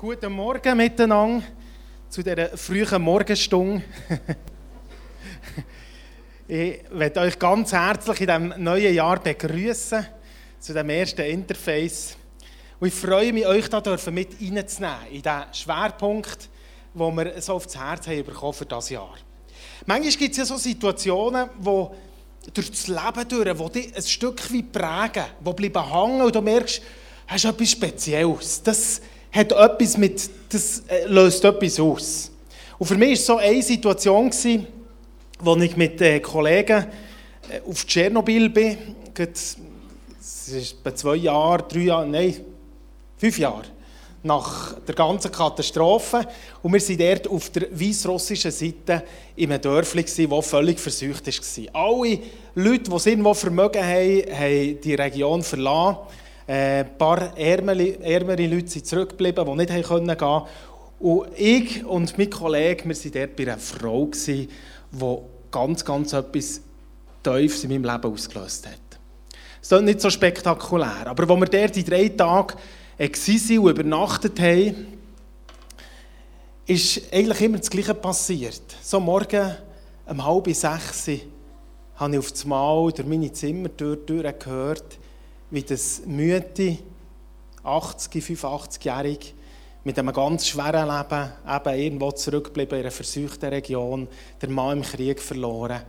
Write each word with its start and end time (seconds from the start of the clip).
Guten 0.00 0.32
Morgen 0.32 0.76
miteinander 0.76 1.44
zu 2.08 2.22
dieser 2.22 2.56
frühen 2.56 3.02
Morgenstunde. 3.02 3.82
ich 6.46 6.82
möchte 6.92 7.18
euch 7.18 7.36
ganz 7.36 7.72
herzlich 7.72 8.20
in 8.20 8.26
diesem 8.28 8.62
neuen 8.62 8.94
Jahr 8.94 9.18
begrüßen 9.18 10.06
zu 10.60 10.72
dem 10.72 10.88
ersten 10.90 11.22
Interface. 11.22 12.16
Und 12.78 12.86
ich 12.86 12.94
freue 12.94 13.32
mich, 13.32 13.44
euch 13.44 13.68
da 13.68 13.78
mit 14.12 14.40
reinzunehmen 14.40 14.98
in 15.10 15.22
diesen 15.22 15.52
Schwerpunkt, 15.52 16.48
den 16.94 17.16
wir 17.16 17.42
so 17.42 17.54
aufs 17.54 17.76
Herz 17.76 18.06
haben 18.06 18.24
für 18.52 18.66
dieses 18.66 18.90
Jahr. 18.90 19.16
Manchmal 19.84 20.12
gibt 20.12 20.30
es 20.30 20.38
ja 20.38 20.44
so 20.44 20.58
Situationen, 20.58 21.50
wo 21.58 21.92
durch 22.54 22.70
das 22.70 22.86
Leben 22.86 23.28
durch, 23.28 23.72
die 23.72 23.80
dich 23.80 23.96
ein 23.96 24.02
Stück 24.04 24.54
weit 24.54 24.70
prägen, 24.70 25.24
die 25.44 25.52
bleiben 25.54 25.92
hängen 25.92 26.22
und 26.22 26.36
du 26.36 26.40
merkst, 26.40 26.82
hast 27.26 27.44
etwas 27.44 27.70
Spezielles. 27.72 28.62
Das 28.62 29.00
hat 29.32 29.52
etwas 29.52 29.96
mit, 29.96 30.30
das 30.48 30.82
äh, 30.88 31.06
löst 31.06 31.44
etwas 31.44 31.78
aus. 31.80 32.30
Und 32.78 32.86
für 32.86 32.96
mich 32.96 33.08
war 33.08 33.14
es 33.14 33.26
so 33.26 33.36
eine 33.36 33.62
Situation, 33.62 34.30
gewesen, 34.30 34.66
wo 35.40 35.56
ich 35.56 35.76
mit 35.76 36.00
äh, 36.00 36.20
Kollegen 36.20 36.86
äh, 37.50 37.60
auf 37.68 37.86
Tschernobyl 37.86 38.48
bin. 38.50 38.78
Es 39.16 39.56
ist 40.48 40.82
bei 40.82 40.92
zwei 40.92 41.16
Jahren, 41.16 41.64
drei 41.68 41.80
Jahren, 41.80 42.10
nein, 42.10 42.36
fünf 43.16 43.38
Jahren 43.38 43.66
nach 44.22 44.74
der 44.80 44.94
ganzen 44.94 45.30
Katastrophe. 45.30 46.26
Und 46.62 46.72
wir 46.72 46.80
waren 46.80 46.98
dort 46.98 47.28
auf 47.28 47.50
der 47.50 47.68
weißrussischen 47.70 48.50
Seite 48.50 49.04
in 49.36 49.50
einem 49.50 49.60
Dörfli, 49.60 50.04
das 50.04 50.46
völlig 50.46 50.78
versucht 50.78 51.26
war. 51.26 51.84
Alle 51.84 52.20
Leute, 52.54 52.90
die 52.90 53.08
irgendwo 53.10 53.34
Vermögen 53.34 53.82
haben, 53.82 54.22
haben 54.32 54.80
die 54.80 54.94
Region 54.94 55.42
verlassen. 55.42 55.98
Äh, 56.48 56.80
ein 56.80 56.96
paar 56.96 57.36
ärmere, 57.36 58.00
ärmere 58.00 58.46
Leute 58.46 58.68
sind 58.68 58.86
zurückgeblieben, 58.86 59.44
die 59.44 59.54
nicht 59.54 59.68
gehen 59.68 59.82
konnten. 59.82 60.46
Und 60.98 61.28
ich 61.36 61.84
und 61.84 62.16
mein 62.16 62.30
Kollege, 62.30 62.88
wir 62.88 62.96
waren 62.96 63.12
dort 63.12 63.36
bei 63.36 63.42
einer 63.42 63.58
Frau, 63.58 64.08
die 64.26 64.48
ganz, 65.50 65.84
ganz 65.84 66.12
etwas 66.14 66.62
Tiefes 67.22 67.64
in 67.64 67.70
meinem 67.70 67.84
Leben 67.84 68.12
ausgelöst 68.12 68.66
hat. 68.66 68.78
Es 69.60 69.70
ist 69.70 69.82
nicht 69.82 70.00
so 70.00 70.08
spektakulär, 70.08 71.06
aber 71.06 71.28
als 71.28 71.40
wir 71.40 71.46
dort 71.46 71.76
die 71.76 71.84
drei 71.84 72.08
Tage 72.08 72.54
waren 72.98 73.58
und 73.58 73.70
übernachtet 73.70 74.40
haben, 74.40 74.86
ist 76.64 77.12
eigentlich 77.12 77.40
immer 77.42 77.58
das 77.58 77.68
Gleiche 77.68 77.94
passiert. 77.94 78.62
So 78.82 79.00
morgen 79.00 79.54
um 80.06 80.24
halb 80.24 80.46
sechs 80.54 81.10
habe 81.96 82.12
ich 82.12 82.18
auf 82.18 82.32
das 82.32 82.46
Mal 82.46 82.90
durch 82.92 83.06
meine 83.06 83.32
Zimmertür 83.32 83.98
gehört, 84.06 84.98
wie 85.50 85.62
das 85.62 86.02
müde 86.06 86.78
80, 87.62 88.22
85-Jährige 88.22 89.26
mit 89.84 89.98
einem 89.98 90.12
ganz 90.12 90.46
schweren 90.46 90.88
Leben, 90.88 91.32
eben 91.46 91.80
irgendwo 91.80 92.12
zurückgeblieben 92.12 92.78
in 92.78 92.84
einer 92.84 92.90
versuchten 92.90 93.46
Region, 93.46 94.08
der 94.40 94.50
Mann 94.50 94.78
im 94.78 94.82
Krieg 94.82 95.20
verloren, 95.20 95.82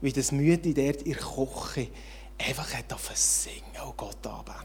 wie 0.00 0.12
das 0.12 0.32
müde 0.32 0.72
dort 0.74 1.02
in 1.02 1.12
der 1.12 1.22
Küche 1.22 1.88
einfach 2.38 2.72
hat 2.74 2.94
singen 3.14 3.62
und 3.86 3.96
Gott 3.96 4.26
anbeten. 4.26 4.62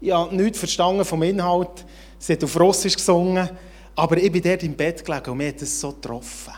Ich 0.00 0.12
habe 0.12 0.34
nichts 0.34 0.58
verstanden 0.58 1.04
vom 1.04 1.22
Inhalt, 1.22 1.84
sie 2.18 2.34
hat 2.34 2.44
auf 2.44 2.58
Russisch 2.58 2.96
gesungen, 2.96 3.48
aber 3.94 4.18
ich 4.18 4.30
bin 4.30 4.42
dort 4.42 4.62
im 4.62 4.76
Bett 4.76 5.04
gelegen 5.04 5.30
und 5.30 5.38
mir 5.38 5.48
hat 5.48 5.62
es 5.62 5.80
so 5.80 5.92
getroffen. 5.92 6.52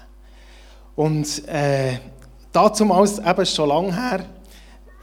Und 0.96 1.46
äh, 1.46 1.98
dazu 2.50 2.84
eben 2.84 3.46
schon 3.46 3.68
lange 3.68 3.94
her, 3.94 4.26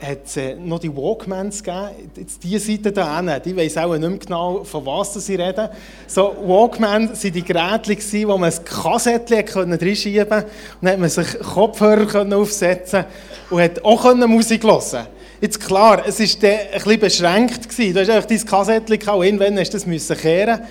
hat 0.05 0.25
es 0.25 0.37
äh, 0.37 0.55
noch 0.55 0.79
die 0.79 0.95
Walkmans 0.95 1.63
gegeben. 1.63 2.09
Jetzt 2.15 2.43
diese 2.43 2.59
Seite 2.71 2.93
hier 2.93 3.15
hinten, 3.15 3.41
die 3.43 3.57
weiss 3.57 3.77
auch 3.77 3.91
nicht 3.93 4.01
mehr 4.01 4.17
genau, 4.19 4.63
von 4.63 4.85
was 4.85 5.13
sie 5.13 5.35
reden. 5.35 5.69
So, 6.07 6.35
Walkmans 6.45 7.23
waren 7.23 7.33
die 7.33 7.43
Geräte, 7.43 8.27
wo 8.27 8.37
man 8.37 8.51
ein 8.51 8.65
Kassettchen 8.65 9.73
reinschieben 9.73 10.29
konnte. 10.29 10.45
Und 10.81 10.87
dann 10.87 10.99
konnte 10.99 11.01
man 11.01 11.09
sich 11.09 11.39
Kopfhörer 11.39 12.37
aufsetzen 12.37 13.05
und 13.49 13.61
hat 13.61 13.83
auch 13.83 14.15
Musik 14.27 14.63
hören 14.63 15.07
Jetzt 15.41 15.59
klar, 15.59 16.03
es 16.07 16.19
war 16.19 16.49
ein 16.49 16.71
bisschen 16.73 16.99
beschränkt. 16.99 17.69
Gewesen. 17.69 17.93
Du 17.93 17.99
hast 17.99 18.09
einfach 18.09 18.29
dein 18.29 18.45
Kassettchen 18.45 19.09
und 19.09 19.25
irgendwann 19.25 19.59
hast 19.59 19.73
du 19.73 19.77
das 19.77 20.19
kehren. 20.21 20.61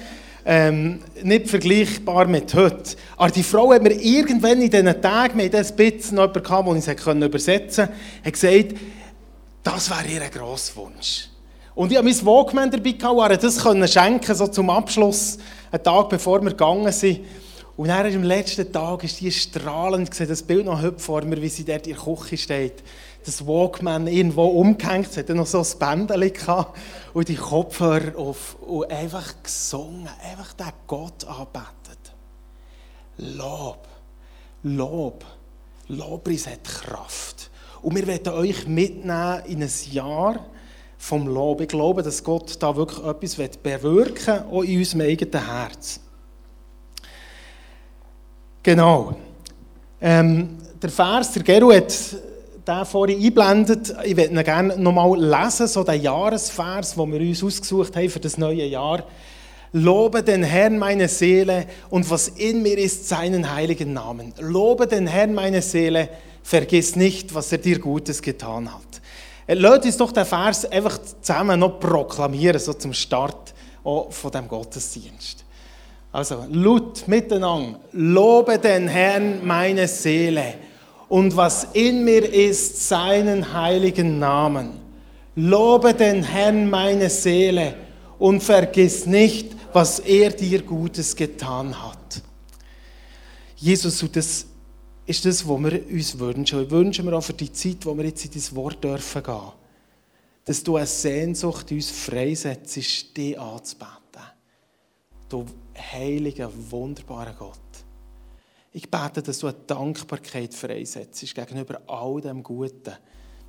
Ähm, 0.47 1.01
nicht 1.23 1.49
vergleichbar 1.49 2.27
mit 2.27 2.53
heute. 2.55 2.97
Aber 3.17 3.31
die 3.31 3.43
Frau 3.43 3.73
hat 3.73 3.83
mir 3.83 3.93
irgendwann 3.93 4.61
in 4.61 4.71
diesen 4.71 5.01
Tagen, 5.01 5.39
mit 5.39 5.55
ein 5.55 5.65
bisschen 5.77 6.17
noch 6.17 6.35
jemanden, 6.35 6.81
den 6.81 7.23
ich 7.23 7.27
übersetzen 7.27 7.87
konnte, 7.87 8.27
hat 8.27 8.33
gesagt, 8.33 8.75
das 9.65 9.91
wäre 9.91 10.07
ihr 10.07 10.29
grosser 10.29 10.77
Wunsch. 10.77 11.29
Und 11.75 11.91
ich 11.91 11.99
habe 11.99 12.09
mein 12.09 12.27
Walkman 12.27 12.71
dabei 12.71 12.93
gehabt, 12.93 13.43
das 13.43 13.61
können 13.61 13.89
schenken, 13.89 14.35
so 14.35 14.47
zum 14.47 14.71
Abschluss, 14.71 15.39
einen 15.73 15.83
Tag 15.83 16.09
bevor 16.09 16.41
wir 16.41 16.51
gegangen 16.51 16.93
sind. 16.93 17.21
Und 17.77 17.89
dann 17.89 18.07
am 18.07 18.23
letzten 18.23 18.73
Tag 18.73 19.03
ist 19.03 19.21
die 19.21 19.33
strahlend, 19.33 20.15
sehe 20.15 20.29
das 20.29 20.45
Bild 20.45 20.67
noch 20.67 20.81
heute 20.81 21.01
vor 21.01 21.23
mir, 21.23 21.43
wie 21.43 21.49
sie 21.49 21.65
dort 21.65 21.89
in 21.89 21.97
der 21.97 22.03
Küche 22.03 22.37
steht. 22.37 22.85
Das 23.25 23.45
Walkman 23.45 24.07
irgendwo 24.07 24.45
umgehängt, 24.45 25.11
sie 25.11 25.21
hatte 25.21 25.35
noch 25.35 25.47
so 25.47 25.59
ein 25.59 26.07
Bändchen 26.07 26.33
gehabt 26.33 26.79
und 27.15 27.29
die 27.29 27.35
Kopfhörer 27.35 28.17
auf 28.17 28.57
und 28.61 28.89
einfach 28.93 29.35
gesungen, 29.43 30.09
einfach 30.31 30.53
den 30.53 30.73
Gott 30.87 31.25
anbetet. 31.25 32.13
Lob, 33.17 33.89
Lob, 34.63 35.25
Lobpreis 35.89 36.47
hat 36.47 36.63
Kraft. 36.63 37.51
Und 37.85 37.97
wir 37.97 38.07
werden 38.07 38.33
euch 38.33 38.67
mitnehmen 38.67 39.43
in 39.47 39.63
ein 39.63 39.71
Jahr 39.91 40.47
vom 40.97 41.29
Lob. 41.29 41.61
Ich 41.61 41.69
glaube, 41.69 42.03
dass 42.03 42.25
Gott 42.25 42.57
da 42.61 42.75
wirklich 42.75 43.05
etwas 43.05 43.59
bewirken 43.59 44.27
will, 44.27 44.59
auch 44.59 44.63
in 44.63 44.79
unserem 44.79 45.03
eigenen 45.03 45.47
Herz. 45.47 46.01
Genau. 48.63 49.15
Ähm, 50.01 50.57
der 50.83 50.89
Vers, 50.89 51.33
der 51.33 51.43
Geru 51.43 51.75
hat 51.75 51.95
den 52.67 52.85
vorhin 52.87 53.23
einblendet. 53.23 53.95
Ich 54.03 54.17
würde 54.17 54.33
ihn 54.33 54.43
gerne 54.45 54.79
nochmal 54.79 55.21
lesen, 55.21 55.67
so 55.67 55.85
den 55.85 56.01
Jahresvers, 56.01 56.95
den 56.95 57.13
wir 57.13 57.21
uns 57.21 57.45
ausgesucht 57.45 57.95
haben 57.97 58.09
für 58.09 58.21
das 58.21 58.39
neue 58.39 58.65
Jahr. 58.65 59.05
Lobe 59.73 60.23
den 60.23 60.43
Herrn 60.43 60.79
meine 60.79 61.09
Seele 61.09 61.67
und 61.91 62.09
was 62.09 62.29
in 62.29 62.63
mir 62.63 62.79
ist, 62.79 63.11
seinen 63.11 63.55
heiligen 63.55 63.93
Namen. 63.93 64.33
Lobe 64.41 64.87
den 64.87 65.07
Herrn 65.07 65.35
meine 65.35 65.61
Seele 65.61 66.09
vergiss 66.45 66.95
nicht, 66.95 67.35
was 67.35 67.51
er 67.51 67.59
dir 67.59 67.81
Gutes 67.81 68.23
getan 68.23 68.73
hat. 68.73 69.01
Äh, 69.47 69.55
Lasst 69.55 69.87
uns 69.87 69.97
doch 69.97 70.13
den 70.13 70.27
Vers 70.27 70.65
einfach 70.67 70.99
zusammen 71.21 71.59
noch 71.59 71.81
proklamieren, 71.81 72.61
so 72.61 72.75
zum 72.75 72.93
Start 72.93 73.53
von 73.83 74.31
dem 74.31 74.47
Gottesdienst. 74.47 75.45
Also, 76.13 76.47
laut 76.49 77.09
miteinander. 77.09 77.81
Lobe 77.93 78.59
den 78.59 78.87
Herrn 78.87 79.45
meine 79.45 79.89
Seele 79.89 80.55
und 81.09 81.37
was 81.37 81.69
in 81.73 82.05
mir 82.05 82.33
ist, 82.33 82.89
seinen 82.89 83.53
heiligen 83.53 84.19
Namen. 84.19 84.81
Lobe 85.35 85.93
den 85.93 86.23
Herrn 86.23 86.71
meine 86.71 87.11
Seele 87.11 87.75
und 88.19 88.43
vergiss 88.43 89.07
nicht, 89.07 89.55
was 89.73 89.99
er 89.99 90.31
dir 90.31 90.63
Gutes 90.63 91.17
getan 91.17 91.75
hat. 91.83 92.23
Jesus, 93.57 93.99
du 93.99 94.07
das 94.07 94.47
ist 95.07 95.25
das, 95.25 95.47
was 95.47 95.63
wir 95.63 95.87
uns 95.91 96.19
wünschen. 96.19 96.59
Und 96.61 96.71
wünschen 96.71 97.07
wir 97.07 97.13
auch 97.15 97.23
für 97.23 97.35
die 97.35 97.53
Zeit, 97.53 97.85
wo 97.85 97.97
wir 97.97 98.05
jetzt 98.05 98.25
in 98.25 98.31
dein 98.33 98.57
Wort 98.57 98.83
dürfen 98.83 99.23
gehen. 99.23 99.53
Dass 100.45 100.63
du 100.63 100.77
eine 100.77 100.87
Sehnsucht 100.87 101.71
uns 101.71 101.91
freisetzt, 101.91 102.77
dich 103.17 103.39
anzubeten. 103.39 103.95
Du 105.29 105.47
heiliger, 105.93 106.51
wunderbarer 106.71 107.35
Gott. 107.35 107.59
Ich 108.73 108.91
bete, 108.91 109.23
dass 109.23 109.39
du 109.39 109.47
eine 109.47 109.57
Dankbarkeit 109.67 110.53
freisetzt 110.53 111.35
gegenüber 111.35 111.81
all 111.87 112.21
dem 112.21 112.43
Guten, 112.43 112.95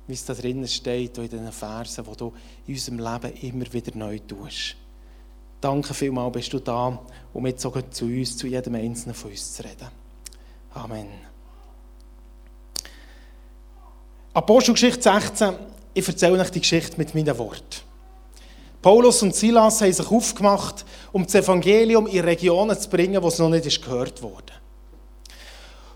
wie 0.06 0.12
es 0.12 0.24
da 0.24 0.34
drinnen 0.34 0.68
steht, 0.68 1.18
in 1.18 1.28
diesen 1.28 1.52
Versen, 1.52 2.04
die 2.04 2.16
du 2.16 2.32
in 2.66 2.74
unserem 2.74 2.98
Leben 2.98 3.36
immer 3.42 3.72
wieder 3.72 3.96
neu 3.96 4.18
tust. 4.20 4.76
Danke 5.60 5.94
vielmals, 5.94 6.32
bist 6.32 6.52
du 6.52 6.60
da, 6.60 7.04
um 7.32 7.46
jetzt 7.46 7.62
sogar 7.62 7.90
zu 7.90 8.04
uns, 8.04 8.36
zu 8.36 8.46
jedem 8.46 8.76
Einzelnen 8.76 9.14
von 9.14 9.30
uns 9.30 9.54
zu 9.54 9.64
reden. 9.64 9.88
Amen. 10.74 11.35
Apostelgeschichte 14.36 15.00
16, 15.00 15.54
ich 15.94 16.06
erzähle 16.06 16.42
euch 16.42 16.50
die 16.50 16.60
Geschichte 16.60 16.98
mit 16.98 17.14
meinen 17.14 17.38
Worten. 17.38 17.80
Paulus 18.82 19.22
und 19.22 19.34
Silas 19.34 19.80
haben 19.80 19.90
sich 19.90 20.06
aufgemacht, 20.06 20.84
um 21.10 21.24
das 21.24 21.36
Evangelium 21.36 22.06
in 22.06 22.20
Regionen 22.20 22.78
zu 22.78 22.86
bringen, 22.90 23.22
wo 23.22 23.28
es 23.28 23.38
noch 23.38 23.48
nicht 23.48 23.82
gehört 23.82 24.20
wurde. 24.20 24.52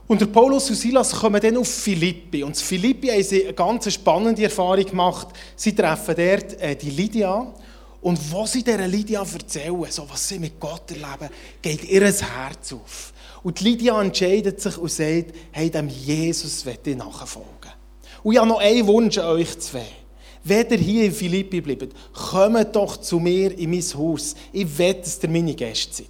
Und 0.09 0.23
der 0.23 0.27
Paulus 0.29 0.71
und 0.71 0.77
Silas 0.77 1.13
kommen 1.13 1.39
dann 1.39 1.59
auf 1.59 1.69
Philippi. 1.69 2.43
Und 2.43 2.57
in 2.57 2.65
Philippi 2.65 3.09
haben 3.09 3.23
sie 3.23 3.45
eine 3.45 3.53
ganz 3.53 3.93
spannende 3.93 4.43
Erfahrung 4.45 4.87
gemacht. 4.87 5.29
Sie 5.55 5.75
treffen 5.75 6.15
dort 6.17 6.59
äh, 6.63 6.75
die 6.75 6.93
Lydia. 6.93 7.47
Und 8.01 8.33
was 8.33 8.53
sie 8.53 8.65
dieser 8.65 8.89
Lydia 8.89 9.21
erzählen, 9.21 9.85
so 9.91 10.09
was 10.09 10.27
sie 10.27 10.39
mit 10.39 10.59
Gott 10.59 10.91
erleben, 10.91 11.29
geht 11.61 11.85
ihr 11.85 12.01
Herz 12.01 12.73
auf. 12.73 13.13
Und 13.43 13.61
Lydia 13.61 14.01
entscheidet 14.01 14.63
sich 14.63 14.79
und 14.79 14.91
sagt, 14.91 15.35
hey, 15.53 15.69
dem 15.69 15.91
Jesus 15.91 16.65
wird 16.65 16.87
ich 16.87 16.97
nachfolgen. 16.97 17.60
Und 18.23 18.33
ich 18.33 18.39
habe 18.39 18.49
noch 18.49 18.61
einen 18.61 18.87
Wunsch 18.87 19.19
an 19.19 19.27
euch 19.27 19.59
zwei. 19.59 19.87
Wenn 20.43 20.69
ihr 20.71 20.79
hier 20.79 21.05
in 21.07 21.13
Philippi 21.13 21.61
bleibt, 21.61 21.95
kommt 22.13 22.75
doch 22.75 22.97
zu 22.97 23.19
mir 23.19 23.57
in 23.59 23.71
mein 23.71 23.83
Haus. 23.83 24.35
Ich 24.53 24.79
will, 24.79 24.95
dass 24.95 25.23
ihr 25.23 25.29
meine 25.29 25.55
Gäste 25.55 25.95
seid. 25.95 26.07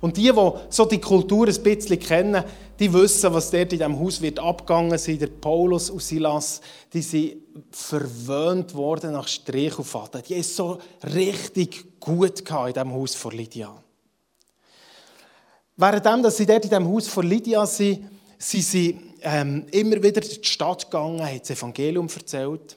Und 0.00 0.16
die, 0.16 0.32
die 0.32 0.50
so 0.68 0.84
die 0.84 1.00
Kultur 1.00 1.46
ein 1.46 1.62
bisschen 1.62 1.98
kennen, 1.98 2.42
die 2.78 2.92
wissen, 2.92 3.32
was 3.32 3.50
dort 3.50 3.72
in 3.72 3.78
diesem 3.78 3.98
Haus 3.98 4.20
wird 4.20 4.40
abgegangen 4.40 4.92
ist. 4.92 5.06
Der 5.06 5.28
Paulus 5.28 5.90
und 5.90 6.02
Silas, 6.02 6.60
die 6.92 7.02
sind 7.02 7.36
verwöhnt 7.70 8.74
worden 8.74 9.12
nach 9.12 9.28
Strich 9.28 9.78
und 9.78 9.84
Faden. 9.84 10.22
Die 10.28 10.34
ist 10.34 10.56
so 10.56 10.78
richtig 11.14 12.00
gut 12.00 12.40
in 12.40 12.72
diesem 12.72 12.92
Haus 12.92 13.14
von 13.14 13.30
Lydia. 13.30 13.72
Währenddem, 15.76 16.22
dass 16.24 16.36
sie 16.36 16.46
dort 16.46 16.64
in 16.64 16.70
diesem 16.70 16.88
Haus 16.88 17.06
von 17.06 17.24
Lydia 17.24 17.64
sind, 17.64 18.10
sind 18.38 18.64
sie 18.64 18.98
ähm, 19.22 19.66
immer 19.70 20.02
wieder 20.02 20.22
in 20.22 20.40
die 20.42 20.48
Stadt 20.48 20.90
gegangen, 20.90 21.24
haben 21.24 21.38
das 21.38 21.50
Evangelium 21.50 22.08
erzählt. 22.14 22.76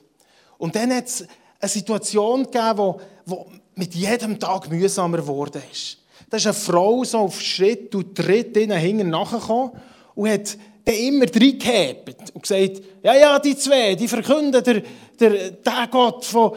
Und 0.58 0.74
dann 0.74 0.94
hat 0.94 1.06
es 1.06 1.26
eine 1.60 1.68
Situation 1.68 2.44
gegeben, 2.44 2.94
die 3.26 3.34
mit 3.74 3.94
jedem 3.94 4.38
Tag 4.38 4.70
mühsamer 4.70 5.18
geworden 5.18 5.62
ist. 5.70 5.98
Da 6.30 6.38
ist 6.38 6.46
eine 6.46 6.54
Frau 6.54 7.04
so 7.04 7.18
auf 7.18 7.40
Schritt 7.40 7.94
und 7.94 8.16
Tritt 8.16 8.56
hinten 8.56 9.10
nachgekommen 9.10 9.72
und 10.14 10.28
hat 10.28 10.56
dann 10.84 10.94
immer 10.94 11.26
reingehebt 11.26 12.32
und 12.32 12.42
gesagt, 12.42 12.82
ja, 13.02 13.14
ja, 13.14 13.38
die 13.38 13.56
zwei, 13.56 13.94
die 13.94 14.08
verkünden 14.08 14.62
der, 14.62 14.82
der, 15.18 15.50
der 15.50 15.88
Gott 15.90 16.24
von 16.24 16.52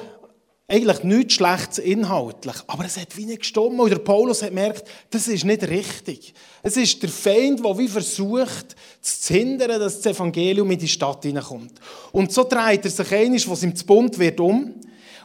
eigentlich 0.69 1.03
nichts 1.03 1.33
Schlechtes 1.33 1.79
inhaltlich. 1.79 2.55
Aber 2.67 2.85
es 2.85 2.97
hat 2.97 3.17
wie 3.17 3.25
nicht 3.25 3.39
gestimmt 3.39 3.79
und 3.79 3.89
der 3.89 3.97
Paulus 3.97 4.41
hat 4.43 4.49
gemerkt, 4.49 4.87
das 5.09 5.27
ist 5.27 5.43
nicht 5.43 5.67
richtig. 5.67 6.33
Es 6.61 6.77
ist 6.77 7.01
der 7.01 7.09
Feind, 7.09 7.65
der 7.65 7.77
wie 7.77 7.87
versucht, 7.87 8.75
zu 9.01 9.33
hindern, 9.33 9.79
dass 9.79 10.01
das 10.01 10.15
Evangelium 10.15 10.69
in 10.69 10.79
die 10.79 10.87
Stadt 10.87 11.23
hineinkommt. 11.23 11.73
Und 12.11 12.31
so 12.31 12.43
dreht 12.43 12.85
er 12.85 12.91
sich 12.91 13.11
einiges, 13.11 13.49
was 13.49 13.63
ihm 13.63 13.75
zu 13.75 13.85
bunt 13.85 14.17
wird, 14.19 14.39
um 14.39 14.75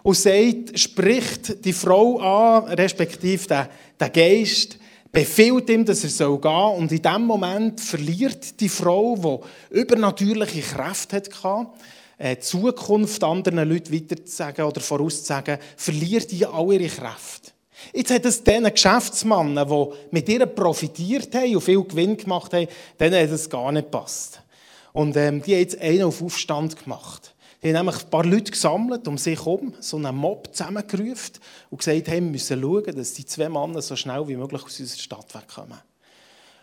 und 0.02 0.16
sagt, 0.16 0.78
spricht 0.78 1.64
die 1.64 1.72
Frau 1.72 2.18
an, 2.18 2.64
respektive 2.74 3.46
der, 3.46 3.70
der 4.00 4.10
Geist, 4.10 4.78
befiehlt 5.14 5.70
ihm, 5.70 5.84
dass 5.86 6.04
er 6.04 6.10
gehen 6.10 6.42
soll. 6.42 6.76
Und 6.76 6.92
in 6.92 7.00
dem 7.00 7.22
Moment 7.22 7.80
verliert 7.80 8.60
die 8.60 8.68
Frau, 8.68 9.42
die 9.70 9.78
übernatürliche 9.78 10.60
Kräfte 10.60 11.16
hatte, 11.16 11.66
äh, 12.18 12.38
Zukunft 12.38 13.24
anderen 13.24 13.68
Leuten 13.68 13.94
weiterzusagen 13.94 14.64
oder 14.66 14.80
vorauszusagen, 14.80 15.58
verliert 15.76 16.30
die 16.30 16.44
all 16.44 16.72
ihre 16.72 16.88
Kräfte. 16.88 17.52
Jetzt 17.92 18.12
hat 18.12 18.24
es 18.24 18.42
diesen 18.42 18.70
Geschäftsmannen, 18.70 19.68
die 19.68 19.86
mit 20.10 20.28
ihr 20.28 20.46
profitiert 20.46 21.34
haben 21.34 21.54
und 21.54 21.62
viel 21.62 21.82
Gewinn 21.82 22.16
gemacht 22.16 22.52
haben, 22.52 22.68
denen 22.98 23.22
hat 23.22 23.30
es 23.30 23.48
gar 23.48 23.70
nicht 23.72 23.90
gepasst. 23.90 24.40
Und 24.92 25.16
ähm, 25.16 25.42
die 25.42 25.54
haben 25.54 25.60
jetzt 25.60 25.80
einen 25.80 26.04
auf 26.04 26.22
Aufstand 26.22 26.82
gemacht. 26.82 27.33
Haben 27.64 27.72
nämlich 27.72 28.04
ein 28.04 28.10
paar 28.10 28.26
Leute 28.26 28.52
gesammelt 28.52 29.08
um 29.08 29.16
sich 29.16 29.38
herum, 29.38 29.72
so 29.80 29.96
einen 29.96 30.14
Mob 30.14 30.54
zusammengerufen 30.54 31.32
und 31.70 31.78
gesagt, 31.78 32.08
hey, 32.08 32.20
wir 32.20 32.30
müssen 32.30 32.60
schauen, 32.60 32.94
dass 32.94 33.14
die 33.14 33.24
zwei 33.24 33.48
Männer 33.48 33.80
so 33.80 33.96
schnell 33.96 34.28
wie 34.28 34.36
möglich 34.36 34.62
aus 34.62 34.78
unserer 34.78 35.00
Stadt 35.00 35.34
wegkommen. 35.34 35.78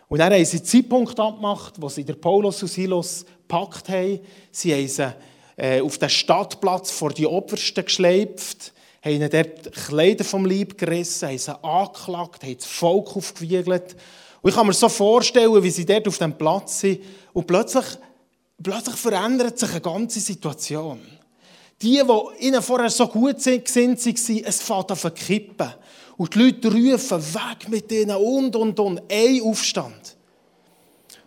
Und 0.06 0.18
dann 0.18 0.32
haben 0.32 0.44
sie 0.44 0.58
einen 0.58 0.66
Zeitpunkt 0.66 1.18
abgemacht, 1.18 1.74
wo 1.78 1.88
sie 1.88 2.04
der 2.04 2.14
Paulus 2.14 2.62
und 2.62 2.68
Silos 2.68 3.24
gepackt 3.48 3.88
haben. 3.88 4.20
Sie 4.52 4.72
haben 4.72 4.86
sie 4.86 5.12
äh, 5.56 5.80
auf 5.80 5.98
den 5.98 6.08
Stadtplatz 6.08 6.92
vor 6.92 7.10
die 7.10 7.26
Obersten 7.26 7.84
geschleift, 7.84 8.72
haben 9.04 9.14
ihnen 9.14 9.28
dort 9.28 9.72
Kleider 9.72 10.22
vom 10.22 10.44
Leib 10.44 10.78
gerissen, 10.78 11.30
haben 11.30 11.38
sie 11.38 11.64
angeklagt, 11.64 12.44
haben 12.44 12.56
das 12.56 12.66
Volk 12.66 13.16
aufgewiegelt. 13.16 13.96
Und 14.40 14.50
ich 14.50 14.54
kann 14.54 14.68
mir 14.68 14.72
so 14.72 14.88
vorstellen, 14.88 15.60
wie 15.64 15.70
sie 15.70 15.84
dort 15.84 16.06
auf 16.06 16.18
dem 16.18 16.38
Platz 16.38 16.78
sind 16.78 17.00
und 17.32 17.48
plötzlich 17.48 17.86
plötzlich 18.62 18.96
verändert 18.96 19.58
sich 19.58 19.70
eine 19.70 19.80
ganze 19.80 20.20
Situation. 20.20 21.00
Die, 21.80 22.00
die 22.00 22.46
ihnen 22.46 22.62
vorher 22.62 22.90
so 22.90 23.08
gut 23.08 23.40
sind, 23.40 23.66
sind 23.66 23.98
es 24.46 24.62
fährt 24.62 24.92
auf 24.92 25.14
Kippen. 25.14 25.72
Und 26.16 26.34
die 26.34 26.38
Leute 26.38 26.72
rufen, 26.72 27.34
weg 27.34 27.68
mit 27.68 27.90
ihnen 27.90 28.16
und, 28.16 28.54
und, 28.54 28.78
und, 28.78 29.02
ein 29.10 29.42
Aufstand. 29.42 30.16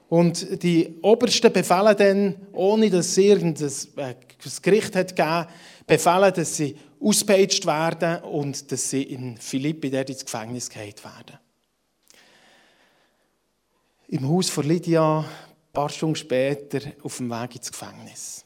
Und 0.08 0.64
die 0.64 0.96
Obersten 1.02 1.52
befehlen 1.52 1.98
dann, 1.98 2.36
ohne 2.54 2.90
dass 2.90 3.08
es 3.08 3.18
irgendein 3.18 3.72
äh, 3.98 4.16
Gericht 4.62 4.96
hat 4.96 5.16
gegeben, 5.16 5.48
befehlen, 5.86 6.34
dass 6.34 6.56
sie 6.56 6.78
ausgepeitscht 7.02 7.66
werden 7.66 8.24
und 8.24 8.72
dass 8.72 8.90
sie 8.90 9.04
in 9.04 9.38
Philippi 9.38 9.90
dort 9.90 10.10
ins 10.10 10.24
Gefängnis 10.24 10.70
gehalten 10.70 11.04
werden. 11.04 11.40
Im 14.08 14.30
Haus 14.30 14.50
von 14.50 14.68
Lydia 14.68 15.26
paar 15.76 15.90
Stunden 15.90 16.16
später 16.16 16.80
auf 17.04 17.18
dem 17.18 17.30
Weg 17.30 17.56
ins 17.56 17.72
Gefängnis. 17.72 18.46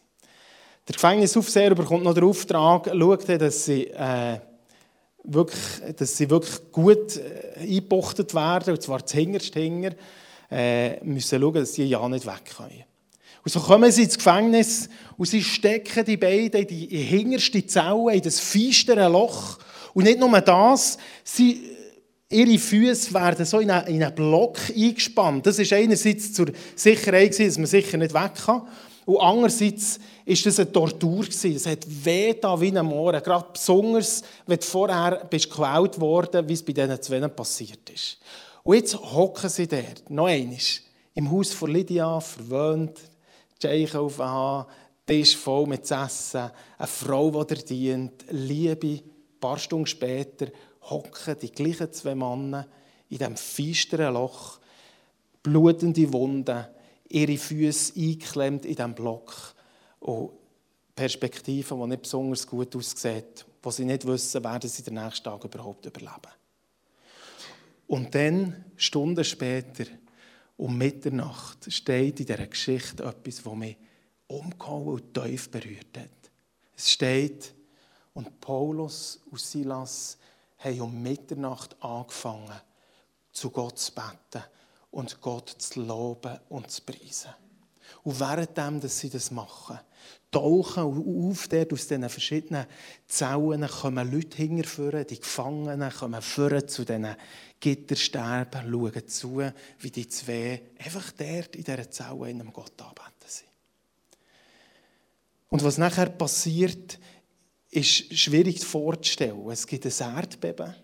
Der 0.87 0.93
Gefängnisaufseher 0.93 1.75
bekommt 1.75 2.03
noch 2.03 2.13
den 2.13 2.25
Auftrag, 2.25 2.91
schaut, 2.91 3.29
dass 3.29 3.65
sie, 3.65 3.87
äh, 3.87 4.39
wirklich, 5.23 5.95
dass 5.95 6.17
sie 6.17 6.29
wirklich 6.29 6.71
gut 6.71 7.17
äh, 7.17 7.59
eingebuchtet 7.59 8.33
werden, 8.33 8.73
und 8.73 8.81
zwar 8.81 9.05
zuhinterst 9.05 9.53
hinger, 9.53 9.91
äh, 10.51 11.01
müssen 11.03 11.39
schauen, 11.39 11.53
dass 11.53 11.73
sie 11.73 11.85
ja 11.85 12.09
nicht 12.09 12.25
weg 12.25 12.55
können. 12.57 12.83
Und 13.43 13.51
so 13.51 13.59
kommen 13.59 13.91
sie 13.91 14.03
ins 14.03 14.17
Gefängnis 14.17 14.89
und 15.17 15.27
sie 15.27 15.43
stecken 15.43 16.03
die 16.03 16.17
beiden 16.17 16.61
in 16.61 16.67
die 16.67 16.97
hinterste 16.97 17.65
Zelle, 17.65 18.15
in 18.15 18.21
das 18.21 18.39
feistere 18.39 19.07
Loch. 19.07 19.59
Und 19.93 20.03
nicht 20.03 20.19
nur 20.19 20.41
das, 20.41 20.97
sie 21.23 21.77
Ihre 22.31 22.59
Füße 22.59 23.11
werden 23.15 23.43
so 23.43 23.59
in 23.59 23.71
einen, 23.71 24.03
einen 24.03 24.13
Block 24.13 24.59
eingespannt. 24.69 25.47
Das 25.47 25.57
ist 25.57 25.73
einerseits 25.73 26.31
zur 26.31 26.51
Sicherheit, 26.75 27.39
dass 27.39 27.57
man 27.57 27.65
sicher 27.65 27.97
nicht 27.97 28.13
weg 28.13 28.33
kann. 28.45 28.67
Und 29.05 29.17
andererseits 29.17 29.99
ist 30.25 30.45
das 30.45 30.59
eine 30.59 30.71
Tortur. 30.71 31.25
Es 31.27 31.65
hat 31.65 31.87
weh 31.87 32.35
da 32.39 32.61
wie 32.61 32.77
ein 32.77 32.85
Mohren. 32.85 33.23
Gerade 33.23 33.47
besonders, 33.51 34.21
wenn 34.45 34.59
du 34.59 34.65
vorher 34.65 35.25
bist 35.27 35.49
gequält 35.49 35.99
worden, 35.99 36.47
wie 36.47 36.53
es 36.53 36.63
bei 36.63 36.73
diesen 36.73 37.01
zwei 37.01 37.27
passiert 37.29 37.89
ist. 37.89 38.19
Und 38.61 38.75
jetzt 38.75 38.95
hocken 38.95 39.49
sie 39.49 39.67
dort, 39.67 40.07
noch 40.09 40.27
einmal, 40.27 40.57
im 41.15 41.31
Haus 41.31 41.51
von 41.51 41.71
Lydia, 41.71 42.19
verwöhnt, 42.19 42.99
Scheiche 43.59 43.99
auf 43.99 44.17
den 44.17 44.65
Tisch 45.07 45.35
voll 45.35 45.65
mit 45.65 45.89
Essen, 45.89 46.51
eine 46.77 46.87
Frau, 46.87 47.43
die 47.43 47.55
dir 47.55 47.65
dient, 47.65 48.25
Liebe, 48.29 48.87
ein 48.87 49.01
paar 49.39 49.57
Stunden 49.57 49.87
später 49.87 50.47
hocken 50.81 51.37
die 51.41 51.51
gleichen 51.51 51.91
zwei 51.93 52.15
Männer 52.15 52.67
in 53.09 53.17
diesem 53.17 53.35
feisteren 53.35 54.13
Loch, 54.13 54.59
blutende 55.43 56.11
Wunden, 56.13 56.65
ihre 57.09 57.37
Füße 57.37 57.93
eingeklemmt 57.95 58.65
in 58.65 58.75
diesem 58.75 58.93
Block 58.93 59.55
und 59.99 60.31
Perspektiven, 60.95 61.79
die 61.79 61.87
nicht 61.87 62.01
besonders 62.03 62.45
gut 62.45 62.75
aussehen, 62.75 63.23
wo 63.63 63.71
sie 63.71 63.85
nicht 63.85 64.05
wissen, 64.05 64.43
werden 64.43 64.69
sie 64.69 64.83
den 64.83 64.95
nächsten 64.95 65.23
Tag 65.23 65.43
überhaupt 65.43 65.85
überleben. 65.85 66.33
Und 67.87 68.13
dann, 68.13 68.65
Stunden 68.75 69.23
später, 69.23 69.85
um 70.57 70.77
Mitternacht, 70.77 71.71
steht 71.71 72.19
in 72.19 72.25
dieser 72.25 72.45
Geschichte 72.45 73.03
etwas, 73.03 73.41
das 73.43 73.55
mich 73.55 73.77
umgehauen 74.27 74.87
und 74.87 75.13
tief 75.13 75.49
berührt 75.49 75.97
hat. 75.97 76.31
Es 76.75 76.91
steht, 76.91 77.55
und 78.13 78.39
Paulus 78.41 79.21
und 79.31 79.39
Silas 79.39 80.17
haben 80.59 80.81
um 80.81 81.01
Mitternacht 81.01 81.81
angefangen, 81.81 82.61
zu 83.31 83.49
Gott 83.49 83.79
zu 83.79 83.93
beten 83.93 84.43
und 84.91 85.21
Gott 85.21 85.49
zu 85.49 85.81
loben 85.81 86.39
und 86.49 86.69
zu 86.69 86.81
preisen. 86.81 87.31
Und 88.03 88.19
währenddem, 88.19 88.81
dass 88.81 88.99
sie 88.99 89.09
das 89.09 89.31
machen, 89.31 89.79
tauchen 90.31 90.83
auf 91.31 91.47
dort 91.47 91.73
aus 91.73 91.87
diesen 91.87 92.07
verschiedenen 92.09 92.65
Zellen, 93.07 93.67
kommen 93.67 94.11
Leute 94.11 94.37
hinterführen, 94.37 95.05
die 95.07 95.19
Gefangenen 95.19 95.91
kommen 95.91 96.21
führen 96.21 96.67
zu 96.67 96.85
diesen 96.85 97.15
Gittersterben, 97.59 98.71
schauen 98.71 99.07
zu, 99.07 99.41
wie 99.79 99.91
die 99.91 100.07
zwei 100.07 100.61
einfach 100.77 101.11
dort 101.11 101.55
in 101.55 101.63
dieser 101.63 101.89
Zelle 101.89 102.29
in 102.29 102.41
einem 102.41 102.53
Gott 102.53 102.79
anbeten 102.81 103.11
sind. 103.25 103.49
Und 105.49 105.63
was 105.63 105.77
nachher 105.77 106.09
passiert, 106.09 106.99
ist 107.71 108.17
schwierig 108.17 108.63
vorzustellen. 108.63 109.49
Es 109.49 109.67
gibt 109.67 109.85
ein 109.85 110.15
Erdbeben, 110.15 110.75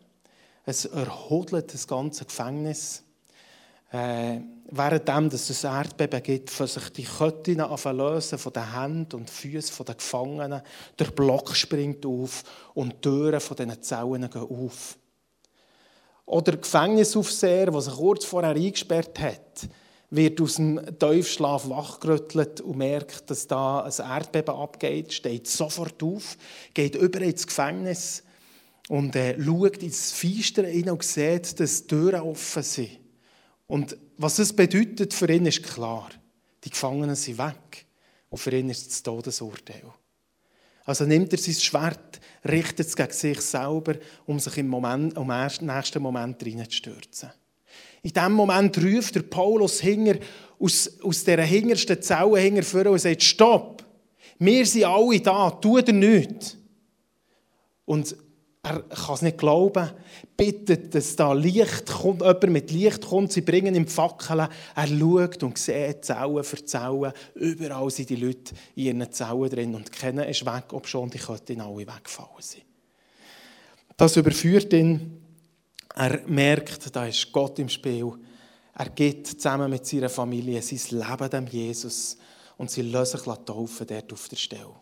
es 0.65 0.85
erhodelt 0.85 1.73
das 1.73 1.87
ganze 1.87 2.25
Gefängnis. 2.25 3.03
Äh, 3.91 4.39
währenddem 4.71 5.27
es 5.27 5.63
ein 5.63 5.75
Erdbeben 5.75 6.23
gibt, 6.23 6.49
für 6.49 6.67
sich 6.67 6.89
die 6.89 7.03
Ketten 7.03 7.63
lösen 7.97 8.39
von 8.39 8.53
den 8.53 8.73
Händen 8.73 9.15
und 9.15 9.29
Füßen 9.29 9.85
der 9.85 9.95
Gefangenen. 9.95 10.61
Der 10.97 11.05
Block 11.05 11.55
springt 11.55 12.05
auf 12.05 12.43
und 12.73 12.93
die 12.93 13.01
Türen 13.01 13.39
von 13.39 13.57
diesen 13.57 13.81
Zellen 13.83 14.29
gehen 14.29 14.41
auf. 14.41 14.97
Oder 16.25 16.53
der 16.53 16.57
Gefängnisaufseher, 16.57 17.69
der 17.69 17.81
sich 17.81 17.93
kurz 17.93 18.25
vorher 18.25 18.55
eingesperrt 18.55 19.19
hat, 19.19 19.69
wird 20.09 20.39
aus 20.41 20.55
dem 20.55 20.79
Tiefschlaf 20.99 21.69
wachgerüttelt 21.69 22.61
und 22.61 22.77
merkt, 22.77 23.29
dass 23.29 23.47
da 23.47 23.81
ein 23.81 23.91
Erdbeben 23.91 24.55
abgeht, 24.55 25.13
steht 25.13 25.47
sofort 25.47 26.01
auf, 26.03 26.37
geht 26.73 26.95
über 26.95 27.21
ins 27.21 27.47
Gefängnis 27.47 28.23
und 28.87 29.15
äh, 29.15 29.41
schaut 29.41 29.81
ins 29.81 30.11
Feistere 30.11 30.67
rein 30.67 30.89
und 30.89 31.03
sieht, 31.03 31.59
dass 31.59 31.81
die 31.81 31.87
Türen 31.87 32.21
offen 32.21 32.63
sind. 32.63 32.99
Und 33.67 33.97
was 34.17 34.35
das 34.35 34.53
bedeutet 34.53 35.13
für 35.13 35.31
ihn, 35.31 35.45
ist 35.47 35.63
klar. 35.63 36.09
Die 36.63 36.69
Gefangenen 36.69 37.15
sind 37.15 37.37
weg. 37.37 37.85
Und 38.29 38.37
für 38.37 38.55
ihn 38.55 38.69
ist 38.69 38.81
es 38.81 38.87
das 38.89 39.03
Todesurteil. 39.03 39.83
Also 40.83 41.05
nimmt 41.05 41.31
er 41.33 41.39
sein 41.39 41.55
Schwert, 41.55 42.19
richtet 42.47 42.87
es 42.87 42.95
gegen 42.95 43.11
sich 43.11 43.41
selber, 43.41 43.95
um 44.25 44.39
sich 44.39 44.57
im, 44.57 44.67
Moment, 44.67 45.17
im 45.17 45.27
nächsten 45.27 46.01
Moment 46.01 46.45
reinzustürzen. 46.45 47.31
In 48.05 48.13
dem 48.13 48.33
Moment 48.33 48.77
ruft 48.77 49.15
der 49.15 49.23
Paulus 49.23 49.81
Hinger 49.81 50.17
aus, 50.59 50.91
aus 51.01 51.23
dieser 51.23 51.41
hingersten 51.41 51.99
Zelle 52.03 52.37
hinter 52.37 52.91
und 52.91 52.99
sagt, 52.99 53.23
stopp, 53.23 53.83
wir 54.37 54.63
sind 54.63 54.85
alle 54.85 55.19
da, 55.21 55.49
tu 55.49 55.81
dir 55.81 55.91
nichts. 55.91 56.55
Und 57.83 58.15
er 58.61 58.83
kann 58.83 59.15
es 59.15 59.23
nicht 59.23 59.39
glauben, 59.39 59.89
bittet, 60.37 60.93
dass 60.93 61.15
da 61.15 61.33
Licht 61.33 61.87
kommt, 61.87 62.21
jemand 62.21 62.49
mit 62.51 62.69
Licht 62.69 63.07
kommt, 63.07 63.31
sie 63.31 63.41
bringen 63.41 63.73
ihm 63.73 63.87
Fackeln. 63.87 64.49
Er 64.75 64.87
schaut 64.87 65.41
und 65.41 65.57
sieht 65.57 66.05
Zellen 66.05 66.43
für 66.43 66.63
Zellen. 66.63 67.11
Überall 67.33 67.89
sind 67.89 68.11
die 68.11 68.17
Leute 68.17 68.53
in 68.75 68.83
ihren 68.83 69.11
Zellen 69.11 69.49
drin 69.49 69.73
und 69.73 69.91
keiner 69.91 70.27
ist 70.27 70.45
weg, 70.45 70.73
ob 70.73 70.87
schon 70.87 71.09
die 71.09 71.17
könnten 71.17 71.59
alle 71.59 71.87
wegfallen 71.87 72.29
sein. 72.37 72.61
Das 73.97 74.15
überführt 74.15 74.71
ihn. 74.73 75.24
Er 75.95 76.27
merkt, 76.27 76.93
da 76.93 77.05
ist 77.05 77.31
Gott 77.31 77.57
im 77.59 77.69
Spiel. 77.69 78.11
Er 78.73 78.89
geht 78.89 79.27
zusammen 79.27 79.69
mit 79.69 79.87
seiner 79.87 80.09
Familie 80.09 80.61
sein 80.61 80.99
Leben 80.99 81.29
dem 81.29 81.47
Jesus 81.47 82.17
und 82.57 82.69
sie 82.69 82.81
lassen 82.81 83.17
sich 83.17 83.37
taufen 83.45 83.87
dort 83.87 84.11
auf 84.11 84.27
der 84.27 84.35
Stelle. 84.35 84.75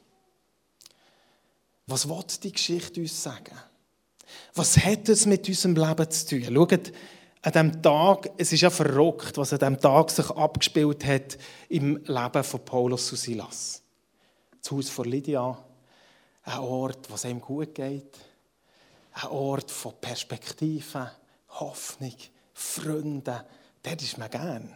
Was 1.85 2.09
will 2.09 2.23
die 2.41 2.51
Geschichte 2.51 3.01
uns 3.01 3.21
sagen? 3.21 3.55
Was 4.55 4.77
hat 4.77 5.09
es 5.09 5.27
mit 5.27 5.47
unserem 5.47 5.75
Leben 5.75 6.09
zu 6.09 6.27
tun? 6.27 6.55
Schaut, 6.55 6.91
an 7.43 7.51
diesem 7.51 7.81
Tag, 7.81 8.31
es 8.37 8.53
ist 8.53 8.61
ja 8.61 8.69
verrückt, 8.69 9.37
was 9.37 9.53
an 9.53 9.59
diesem 9.59 9.79
Tag 9.79 10.09
sich 10.09 10.29
abgespielt 10.31 11.05
hat 11.05 11.37
im 11.69 11.97
Leben 12.05 12.43
von 12.43 12.65
Paulus 12.65 13.11
und 13.11 13.17
Silas. 13.17 13.83
Das 14.61 14.71
Haus 14.71 14.89
von 14.89 15.05
Lydia, 15.05 15.63
ein 16.43 16.59
Ort, 16.59 17.09
wo 17.09 17.15
es 17.15 17.25
ihm 17.25 17.41
gut 17.41 17.75
geht, 17.75 18.17
ein 19.13 19.29
Ort 19.29 19.71
von 19.71 19.93
Perspektiven, 19.99 21.09
Hoffnung, 21.49 22.15
Freunden, 22.53 23.39
dort 23.81 24.01
ist 24.01 24.17
man 24.17 24.29
gern. 24.29 24.73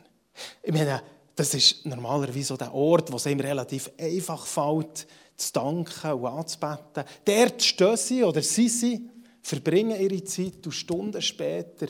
Ich 0.62 0.74
meine, 0.74 1.01
das 1.36 1.53
ist 1.53 1.86
normalerweise 1.86 2.44
so 2.44 2.58
der 2.58 2.74
Ort, 2.74 3.12
wo 3.12 3.17
es 3.17 3.25
ihm 3.25 3.39
relativ 3.39 3.91
einfach 4.00 4.46
fällt, 4.46 5.08
zu 5.36 5.53
danken 5.53 6.13
und 6.13 6.25
anzubeten. 6.25 7.03
Dort 7.25 7.63
stehen 7.63 7.98
sie 7.98 8.24
oder 8.24 8.41
sind 8.41 8.70
sie 8.70 9.10
verbringen 9.41 10.00
ihre 10.00 10.24
Zeit 10.24 10.65
und 10.65 10.72
Stunden 10.72 11.22
später 11.22 11.88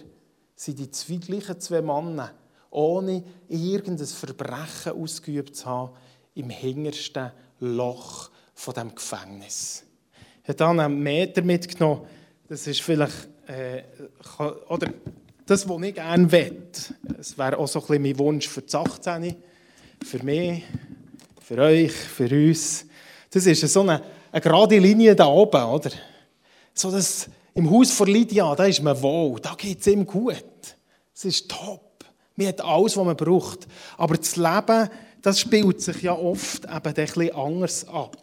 sind 0.56 0.80
die 0.80 0.92
zwei 0.92 1.16
gleichen 1.16 1.60
zwei 1.60 1.82
Männer, 1.82 2.32
ohne 2.70 3.24
irgendein 3.48 4.06
Verbrechen 4.06 4.92
ausgeübt 4.92 5.56
zu 5.56 5.66
haben, 5.66 5.94
im 6.36 6.50
hintersten 6.50 7.32
Loch 7.60 8.30
von 8.54 8.74
dem 8.74 8.94
Gefängnis. 8.94 9.84
Ich 10.44 10.50
habe 10.50 10.58
dann 10.58 10.80
einen 10.80 11.02
Meter 11.02 11.42
mitgenommen. 11.42 12.02
Das 12.50 12.66
ist 12.66 12.82
vielleicht, 12.82 13.28
äh, 13.48 13.84
oder 14.70 14.94
das, 15.46 15.68
was 15.68 15.82
ich 15.82 15.96
gerne 15.96 16.32
wette. 16.32 16.96
Es 17.20 17.38
wäre 17.38 17.58
auch 17.58 17.68
so 17.68 17.80
ein 17.80 17.88
bisschen 17.88 18.04
mein 18.04 18.20
Wunsch 18.20 18.48
für 18.48 18.62
die 18.62 18.74
18, 18.74 19.36
für 20.06 20.24
mich, 20.24 20.64
für 21.42 21.58
euch, 21.58 21.92
für 21.92 22.30
uns. 22.30 22.86
Das 23.30 23.46
ist 23.46 23.68
so 23.68 23.82
eine, 23.82 24.02
eine 24.32 24.42
gerade 24.42 24.78
Linie 24.78 25.14
da 25.14 25.26
oben, 25.26 25.62
oder? 25.62 25.92
So 26.74 26.90
das 26.90 27.30
im 27.54 27.70
Haus 27.70 27.92
von 27.92 28.08
Lydia, 28.08 28.56
da 28.56 28.64
ist 28.64 28.82
man 28.82 29.02
wohl, 29.02 29.42
da 29.42 29.54
geht 29.56 29.82
es 29.82 29.88
ihm 29.88 30.06
gut. 30.06 30.46
Es 31.14 31.26
ist 31.26 31.52
top. 31.52 32.06
Man 32.38 32.48
hat 32.48 32.62
alles, 32.62 32.96
was 32.96 33.06
man 33.06 33.18
braucht. 33.18 33.68
Aber 33.98 34.16
das 34.16 34.38
Leben, 34.38 34.90
das 35.22 35.42
spielt 35.42 35.82
sich 35.82 36.02
ja 36.04 36.14
oft 36.14 36.64
eben 36.64 36.96
etwas 36.96 37.32
anders 37.32 37.88
ab. 37.90 38.16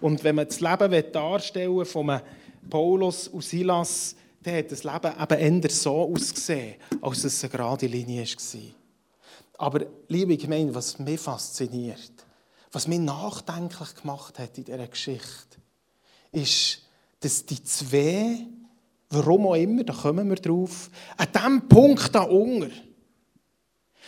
Und 0.00 0.24
wenn 0.24 0.34
man 0.34 0.48
das 0.48 0.58
Leben 0.58 1.12
darstellen 1.12 1.84
von 1.84 2.10
einem 2.10 2.22
Paulus 2.68 3.28
und 3.28 3.44
Silas, 3.44 4.16
dann 4.42 4.56
hat 4.56 4.72
das 4.72 4.84
Leben 4.84 5.12
eben 5.38 5.62
eher 5.62 5.70
so 5.70 6.12
ausgesehen, 6.12 6.76
als 7.00 7.24
es 7.24 7.42
eine 7.44 7.50
gerade 7.50 7.86
Linie 7.86 8.24
war. 8.24 8.60
Aber, 9.58 9.86
liebe 10.08 10.36
Gemeinde, 10.36 10.74
was 10.74 10.98
mich 10.98 11.20
fasziniert, 11.20 12.12
was 12.72 12.88
mich 12.88 12.98
nachdenklich 12.98 13.94
gemacht 13.94 14.38
hat 14.38 14.58
in 14.58 14.64
dieser 14.64 14.88
Geschichte, 14.88 15.58
ist, 16.32 16.82
dass 17.20 17.46
die 17.46 17.62
zwei 17.62 18.46
Warum 19.14 19.46
auch 19.46 19.54
immer, 19.54 19.84
da 19.84 19.92
kommen 19.92 20.30
wir 20.30 20.36
drauf. 20.36 20.90
An 21.18 21.28
diesem 21.34 21.68
Punkt 21.68 22.14
da 22.14 22.22
unten, 22.22 22.72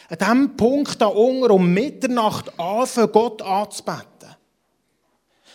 an 0.09 0.19
diesem 0.19 0.57
Punkt 0.57 0.99
da 0.99 1.09
unten 1.09 1.51
um 1.51 1.75
Mitternacht 1.75 2.59
anfangen, 2.59 3.13
Gott 3.13 3.43
anzubeten. 3.43 4.35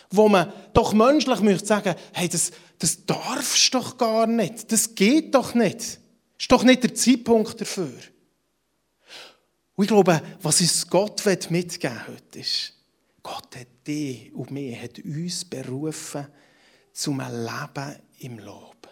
Wo 0.08 0.28
man 0.28 0.52
doch 0.72 0.92
menschlich 0.92 1.40
möchte 1.40 1.66
sagen, 1.66 1.96
hey, 2.12 2.28
das, 2.28 2.52
das 2.80 3.04
darfst 3.04 3.74
doch 3.74 3.96
gar 3.98 4.26
nicht, 4.26 4.72
das 4.72 4.94
geht 4.94 5.34
doch 5.34 5.54
nicht. 5.54 5.78
Das 5.78 6.44
ist 6.44 6.50
doch 6.50 6.64
nicht 6.64 6.82
der 6.82 6.94
Zeitpunkt 6.94 7.60
dafür. 7.60 7.92
Und 9.76 9.84
ich 9.84 9.88
glaube, 9.88 10.20
was 10.40 10.60
uns 10.62 10.88
Gott 10.88 11.22
mitgeben 11.50 12.06
heute 12.08 12.38
ist, 12.38 12.74
Gott 13.22 13.54
hat 13.54 13.86
dich 13.86 14.32
und 14.32 14.50
mich, 14.50 14.80
hat 14.80 14.98
uns 14.98 15.44
berufen 15.44 16.26
zum 16.92 17.20
Leben 17.20 17.96
im 18.20 18.38
Lob. 18.38 18.88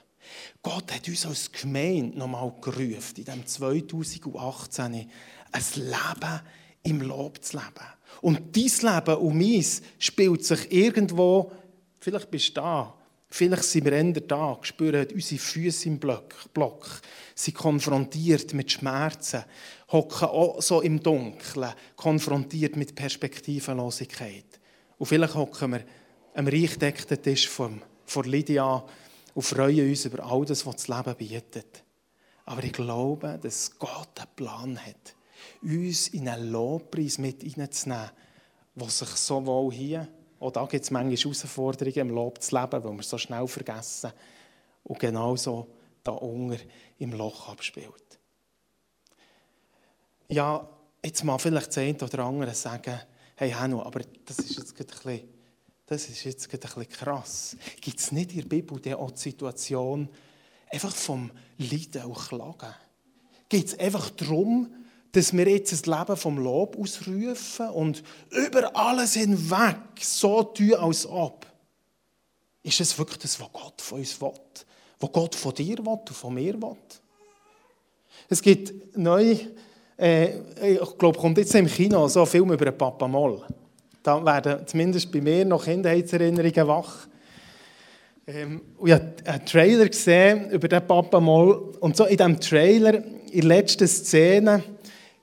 Gott 0.62 0.92
hat 0.92 1.08
uns 1.08 1.24
als 1.24 1.50
Gemeinde 1.50 2.18
nochmal 2.18 2.52
gerufen, 2.60 3.16
in 3.16 3.24
diesem 3.24 3.46
2018 3.46 4.84
ein 4.84 5.10
Leben 5.76 6.40
im 6.82 7.00
Lob 7.00 7.42
zu 7.42 7.56
leben. 7.56 7.86
Und 8.20 8.54
dein 8.54 8.94
Leben 8.94 9.16
und 9.16 9.38
meins 9.38 9.80
spielt 9.98 10.44
sich 10.44 10.70
irgendwo, 10.70 11.52
vielleicht 12.00 12.30
bist 12.30 12.50
du 12.50 12.60
da, 12.60 12.97
vielleicht 13.30 13.64
sind 13.64 13.84
wir 13.84 13.92
Ende 13.92 14.20
da, 14.22 14.58
spüren 14.62 15.06
unsere 15.12 15.40
Füße 15.40 15.88
im 15.88 15.98
Block, 15.98 16.34
Block, 16.52 17.00
sind 17.34 17.56
konfrontiert 17.56 18.54
mit 18.54 18.72
Schmerzen, 18.72 19.44
hocken 19.92 20.28
auch 20.28 20.60
so 20.62 20.80
im 20.80 21.02
Dunkeln, 21.02 21.72
konfrontiert 21.96 22.76
mit 22.76 22.94
Perspektivenlosigkeit. 22.94 24.60
Und 24.98 25.06
vielleicht 25.06 25.34
hocken 25.34 25.72
wir 25.72 25.84
am 26.34 26.46
reichdeckten 26.46 27.22
Tisch 27.22 27.48
von, 27.48 27.82
von 28.04 28.24
Lydia 28.24 28.84
und 29.34 29.42
freuen 29.42 29.88
uns 29.88 30.04
über 30.04 30.24
all 30.24 30.44
das, 30.44 30.66
was 30.66 30.76
das 30.76 30.88
Leben 30.88 31.14
bietet. 31.16 31.84
Aber 32.44 32.64
ich 32.64 32.72
glaube, 32.72 33.38
dass 33.42 33.78
Gott 33.78 34.18
einen 34.18 34.34
Plan 34.34 34.78
hat, 34.78 35.14
uns 35.62 36.08
in 36.08 36.28
einen 36.28 36.50
Lobpreis 36.50 37.18
mit 37.18 37.42
hineinzunehmen, 37.42 38.10
der 38.74 38.88
sich 38.88 39.08
sowohl 39.08 39.72
hier, 39.72 40.08
auch 40.40 40.52
da 40.52 40.64
gibt 40.66 40.84
es 40.84 40.90
manchmal 40.90 41.16
Herausforderungen 41.16 41.98
im 41.98 42.10
Lob 42.10 42.42
zu 42.42 42.54
leben, 42.58 42.84
weil 42.84 42.96
wir 42.96 43.02
so 43.02 43.18
schnell 43.18 43.46
vergessen, 43.46 44.12
und 44.84 44.98
genauso 44.98 45.68
da 46.02 46.12
unten 46.12 46.58
im 46.98 47.12
Loch 47.12 47.48
abspielt. 47.48 48.18
Ja, 50.28 50.66
jetzt 51.04 51.24
mal 51.24 51.38
vielleicht 51.38 51.68
das 51.68 51.78
eine 51.78 51.96
oder 51.98 52.24
andere 52.24 52.54
sagen, 52.54 53.00
hey 53.36 53.50
Hanno, 53.50 53.82
aber 53.82 54.00
das 54.24 54.38
ist 54.38 54.56
jetzt 54.56 54.80
ein 54.80 54.86
bisschen 54.86 55.28
das 55.88 56.06
ist 56.10 56.24
jetzt 56.24 56.52
ein 56.52 56.60
bisschen 56.60 56.88
krass. 56.88 57.56
Gibt 57.80 57.98
es 57.98 58.12
nicht 58.12 58.32
in 58.32 58.42
der 58.42 58.48
Bibel 58.48 58.94
auch 58.94 59.10
die 59.10 59.20
Situation 59.20 60.10
einfach 60.70 60.94
vom 60.94 61.30
Leiden 61.56 62.04
und 62.04 62.18
Klagen? 62.18 62.74
Geht 63.48 63.68
es 63.68 63.78
einfach 63.78 64.10
darum, 64.10 64.70
dass 65.12 65.32
wir 65.32 65.48
jetzt 65.48 65.72
das 65.72 65.86
Leben 65.86 66.16
vom 66.16 66.38
Lob 66.38 66.78
ausrufen 66.78 67.68
und 67.70 68.02
über 68.30 68.76
alles 68.76 69.14
hinweg 69.14 69.76
so 70.00 70.42
tun, 70.42 70.74
als 70.74 71.06
ob? 71.06 71.46
Ist 72.62 72.80
es 72.80 72.98
wirklich 72.98 73.18
das, 73.18 73.40
was 73.40 73.52
Gott 73.52 73.80
von 73.80 73.98
uns 73.98 74.20
will? 74.20 74.32
Was 75.00 75.12
Gott 75.12 75.34
von 75.34 75.54
dir 75.54 75.78
will 75.78 75.88
und 75.88 76.10
von 76.10 76.34
mir 76.34 76.60
will? 76.60 76.76
Es 78.28 78.42
gibt 78.42 78.96
neu, 78.96 79.36
äh, 79.98 80.38
ich 80.74 80.98
glaube, 80.98 81.18
kommt 81.18 81.38
jetzt 81.38 81.54
im 81.54 81.66
Kino 81.66 82.06
so 82.08 82.20
ein 82.20 82.26
Film 82.26 82.52
über 82.52 82.66
einen 82.66 82.76
Papa 82.76 83.08
Moll. 83.08 83.42
Da 84.02 84.24
werden 84.24 84.66
zumindest 84.66 85.10
bei 85.10 85.20
mir 85.20 85.44
noch 85.44 85.64
Kindheitserinnerungen 85.64 86.68
wach. 86.68 87.06
Ähm, 88.26 88.60
ich 88.84 88.92
habe 88.92 89.14
einen 89.24 89.46
Trailer 89.46 89.88
gesehen 89.88 90.50
über 90.50 90.68
den 90.68 90.86
Papa 90.86 91.20
Moll. 91.20 91.74
Und 91.80 91.96
so 91.96 92.04
in 92.04 92.16
diesem 92.16 92.40
Trailer, 92.40 92.94
in 92.96 93.40
der 93.40 93.44
letzten 93.44 93.88
Szene, 93.88 94.62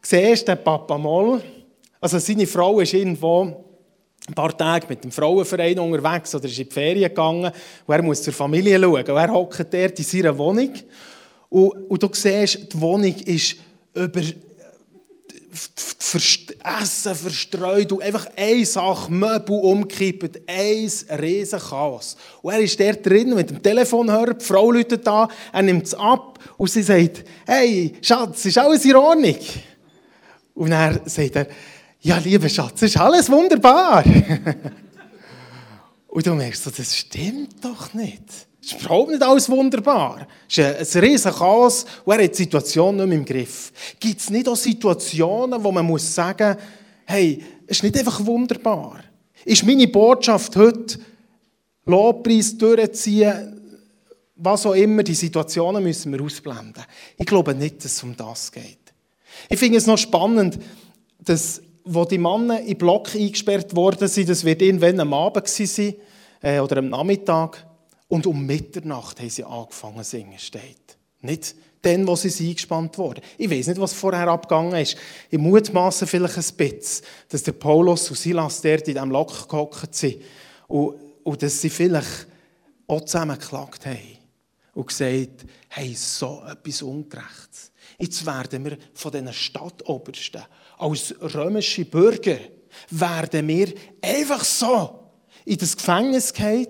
siehst 0.06 0.48
den 0.48 0.64
Papa 0.64 0.98
Moll. 0.98 1.42
Also 2.00 2.20
seine 2.20 2.46
Frau 2.46 2.80
ist 2.80 2.94
irgendwo 2.94 3.66
ein 4.28 4.34
paar 4.34 4.56
Tage 4.58 4.88
mit 4.90 5.04
dem 5.04 5.12
Frauenverein 5.12 5.78
unterwegs 5.80 6.34
oder 6.36 6.46
ist 6.46 6.58
in 6.58 6.68
die 6.68 6.74
Ferien 6.74 7.10
gegangen 7.10 7.52
und 7.86 7.94
er 7.94 8.02
muss 8.02 8.22
zur 8.22 8.34
Familie 8.34 8.80
schauen. 8.80 9.04
Und 9.04 9.18
er 9.18 9.34
hockt 9.34 9.74
dort 9.74 10.00
in 10.00 10.06
seiner 10.06 10.38
Wohnung 10.38 10.72
und, 11.50 11.72
und 11.90 12.04
du 12.04 12.10
siehst, 12.12 12.74
die 12.74 12.82
Wohnung 12.82 13.16
ist 13.26 13.56
über 13.94 14.22
Essen 16.82 17.16
verstreut 17.16 17.92
und 17.92 18.02
einfach 18.02 18.28
eine 18.36 18.66
Sache, 18.66 19.12
Möbel 19.12 19.58
umkippt, 19.60 20.42
ein 20.48 20.90
riesen. 21.20 21.60
Und 22.42 22.54
er 22.54 22.60
ist 22.60 22.80
dort 22.80 23.06
drin 23.06 23.34
mit 23.34 23.50
dem 23.50 23.62
Telefonhörer, 23.62 24.34
die 24.34 24.46
Frau 24.46 24.72
läutet 24.72 25.06
da, 25.06 25.28
er 25.52 25.62
nimmt 25.62 25.88
es 25.88 25.94
ab 25.94 26.40
und 26.58 26.70
sie 26.70 26.84
sagt, 26.84 27.24
hey, 27.46 27.94
Schatz, 28.02 28.46
ist 28.46 28.58
alles 28.58 28.86
in 28.86 28.96
Ordnung? 28.96 29.38
Und 30.56 30.72
er 30.72 31.02
sagt 31.06 31.36
er, 31.36 31.48
ja, 32.02 32.18
lieber 32.18 32.50
Schatz, 32.50 32.82
ist 32.82 32.98
alles 32.98 33.30
wunderbar. 33.30 34.04
und 36.08 36.26
du 36.26 36.34
merkst 36.34 36.66
das 36.66 36.96
stimmt 36.96 37.64
doch 37.64 37.94
nicht. 37.94 38.24
Es 38.62 38.72
ist 38.72 38.82
überhaupt 38.82 39.12
nicht 39.12 39.22
alles 39.22 39.48
wunderbar. 39.48 40.28
Es 40.50 40.58
ist 40.58 40.96
ein, 40.96 41.04
riesen 41.04 41.32
Chaos 41.32 41.86
und 42.04 42.18
er 42.18 42.24
hat 42.24 42.32
die 42.32 42.44
Situation 42.44 42.96
nicht 42.96 43.08
mehr 43.08 43.18
im 43.18 43.26
Griff. 43.26 43.72
Gibt 44.00 44.20
es 44.20 44.32
nicht 44.32 44.48
auch 44.48 44.56
Situationen, 44.56 45.64
wo 45.64 45.72
man 45.72 45.86
muss 45.86 46.16
sagen 46.16 46.58
hey, 47.06 47.44
es 47.68 47.78
ist 47.78 47.84
nicht 47.84 47.98
einfach 47.98 48.26
wunderbar. 48.26 49.00
Ist 49.44 49.64
meine 49.64 49.88
Botschaft 49.88 50.56
heute, 50.56 51.00
Lobpreis 51.86 52.58
durchziehen, 52.58 53.62
was 54.36 54.66
auch 54.66 54.74
immer, 54.74 55.04
die 55.04 55.14
Situationen 55.14 55.84
müssen 55.84 56.12
wir 56.12 56.22
ausblenden. 56.22 56.84
Ich 57.18 57.26
glaube 57.26 57.54
nicht, 57.54 57.86
dass 57.86 57.94
es 57.94 58.04
um 58.04 58.18
das 58.18 58.52
geht. 58.52 58.85
Ich 59.50 59.60
finde 59.60 59.78
es 59.78 59.88
noch 59.88 59.98
spannend, 59.98 60.60
dass, 61.20 61.62
wo 61.84 62.06
die 62.06 62.18
Männer 62.18 62.62
in 62.62 62.78
Block 62.78 63.16
eingesperrt 63.16 63.76
worden 63.76 64.08
sind, 64.08 64.30
das 64.30 64.44
wird 64.44 64.62
irgendwann 64.62 65.00
am 65.00 65.14
Abend 65.14 65.48
sein, 65.48 65.96
äh, 66.42 66.60
oder 66.60 66.78
am 66.78 66.90
Nachmittag, 66.90 67.66
und 68.08 68.28
um 68.28 68.46
Mitternacht 68.46 69.20
haben 69.20 69.30
sie 69.30 69.44
angefangen 69.44 70.04
zu 70.04 70.12
singen, 70.12 70.38
steht. 70.38 70.98
Nicht 71.22 71.56
dann, 71.86 72.08
wo 72.08 72.16
sie 72.16 72.50
eingespannt 72.50 72.98
wurden. 72.98 73.22
Ich 73.38 73.50
weiß 73.50 73.68
nicht, 73.68 73.80
was 73.80 73.94
vorher 73.94 74.28
abgegangen 74.28 74.82
ist. 74.82 74.98
Ich 75.30 75.38
mutmaße 75.38 76.08
vielleicht 76.08 76.38
ein 76.38 76.56
bisschen, 76.58 77.06
dass 77.30 77.44
der 77.44 77.52
Paulus 77.52 78.10
und 78.10 78.16
Silas 78.16 78.62
dort 78.62 78.88
in 78.88 78.96
diesem 78.96 79.12
Lock 79.12 79.48
gehockt 79.48 79.94
sind 79.94 80.22
und, 80.68 80.96
und 81.24 81.42
dass 81.42 81.62
sie 81.62 81.70
vielleicht 81.70 82.28
auch 82.88 83.02
zusammen 83.02 83.38
geklagt 83.38 83.86
haben 83.86 84.18
und 84.74 84.88
gesagt, 84.88 85.46
hey, 85.70 85.94
so 85.94 86.44
etwas 86.50 86.82
Ungerechtes. 86.82 87.72
Jetzt 87.98 88.26
werden 88.26 88.66
wir 88.66 88.78
von 88.94 89.12
diesen 89.12 89.34
Stadtobersten 89.34 90.44
als 90.78 91.16
römische 91.22 91.86
Bürger 91.86 92.38
werden 92.90 93.48
wir 93.48 93.74
einfach 94.02 94.44
so 94.44 95.00
in 95.46 95.58
das 95.58 95.78
Gefängnis 95.78 96.34
gehen, 96.34 96.68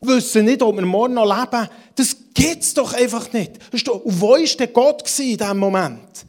wissen 0.00 0.44
nicht, 0.44 0.62
ob 0.62 0.76
wir 0.76 0.86
morgen 0.86 1.14
noch 1.14 1.24
leben. 1.24 1.68
Das 1.94 2.16
gibt 2.32 2.62
es 2.62 2.74
doch 2.74 2.92
einfach 2.92 3.32
nicht. 3.32 3.52
Wo 4.04 4.28
war 4.28 4.38
denn 4.38 4.72
Gott 4.72 5.18
in 5.18 5.36
diesem 5.36 5.58
Moment? 5.58 6.26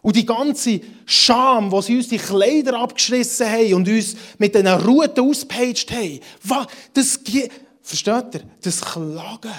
Und 0.00 0.16
die 0.16 0.26
ganze 0.26 0.80
Scham, 1.06 1.70
wo 1.70 1.80
sie 1.80 1.96
uns 1.96 2.08
die 2.08 2.18
Kleider 2.18 2.78
abgeschrissen 2.80 3.48
haben 3.48 3.74
und 3.74 3.88
uns 3.88 4.16
mit 4.36 4.54
diesen 4.54 4.66
Ruten 4.66 5.20
ausgepeitscht 5.20 5.92
haben, 5.92 6.20
das, 6.92 7.20
versteht 7.82 8.34
ihr? 8.34 8.42
Das 8.62 8.80
Klagen, 8.80 9.52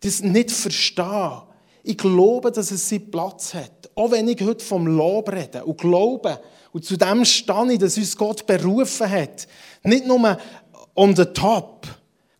das 0.00 0.22
nicht 0.22 0.50
verstehen. 0.50 1.42
Ich 1.82 1.98
glaube, 1.98 2.52
dass 2.52 2.70
es 2.70 2.88
seinen 2.88 3.10
Platz 3.10 3.54
hat. 3.54 3.90
Auch 3.94 4.10
wenn 4.10 4.28
ich 4.28 4.40
heute 4.40 4.64
vom 4.64 4.86
Lob 4.86 5.30
rede 5.30 5.64
und 5.64 5.78
glaube, 5.78 6.40
und 6.72 6.84
zu 6.84 6.96
dem 6.96 7.24
stehe 7.24 7.78
dass 7.78 7.98
uns 7.98 8.16
Gott 8.16 8.46
berufen 8.46 9.10
hat. 9.10 9.46
Nicht 9.82 10.06
nur 10.06 10.38
on 10.94 11.14
the 11.14 11.24
top, 11.26 11.86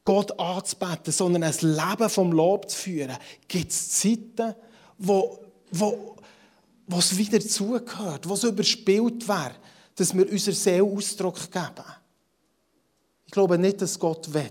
Gott 0.04 0.38
anzubeten, 0.38 1.12
sondern 1.12 1.44
ein 1.44 1.54
Leben 1.60 2.08
vom 2.08 2.32
Lob 2.32 2.68
zu 2.68 2.76
führen. 2.76 3.16
Gibt 3.46 3.70
es 3.70 3.90
Zeiten, 3.90 4.54
wo, 4.98 5.38
wo, 5.70 6.16
wo 6.86 6.98
es 6.98 7.16
wieder 7.16 7.40
zugehört, 7.40 8.28
wo 8.28 8.34
es 8.34 8.44
überspielt 8.44 9.28
wäre, 9.28 9.52
dass 9.94 10.16
wir 10.16 10.28
unserer 10.30 10.54
Seele 10.54 10.84
Ausdruck 10.84 11.50
geben? 11.50 11.84
Ich 13.26 13.32
glaube 13.32 13.58
nicht, 13.58 13.80
dass 13.80 13.98
Gott 13.98 14.32
will, 14.32 14.50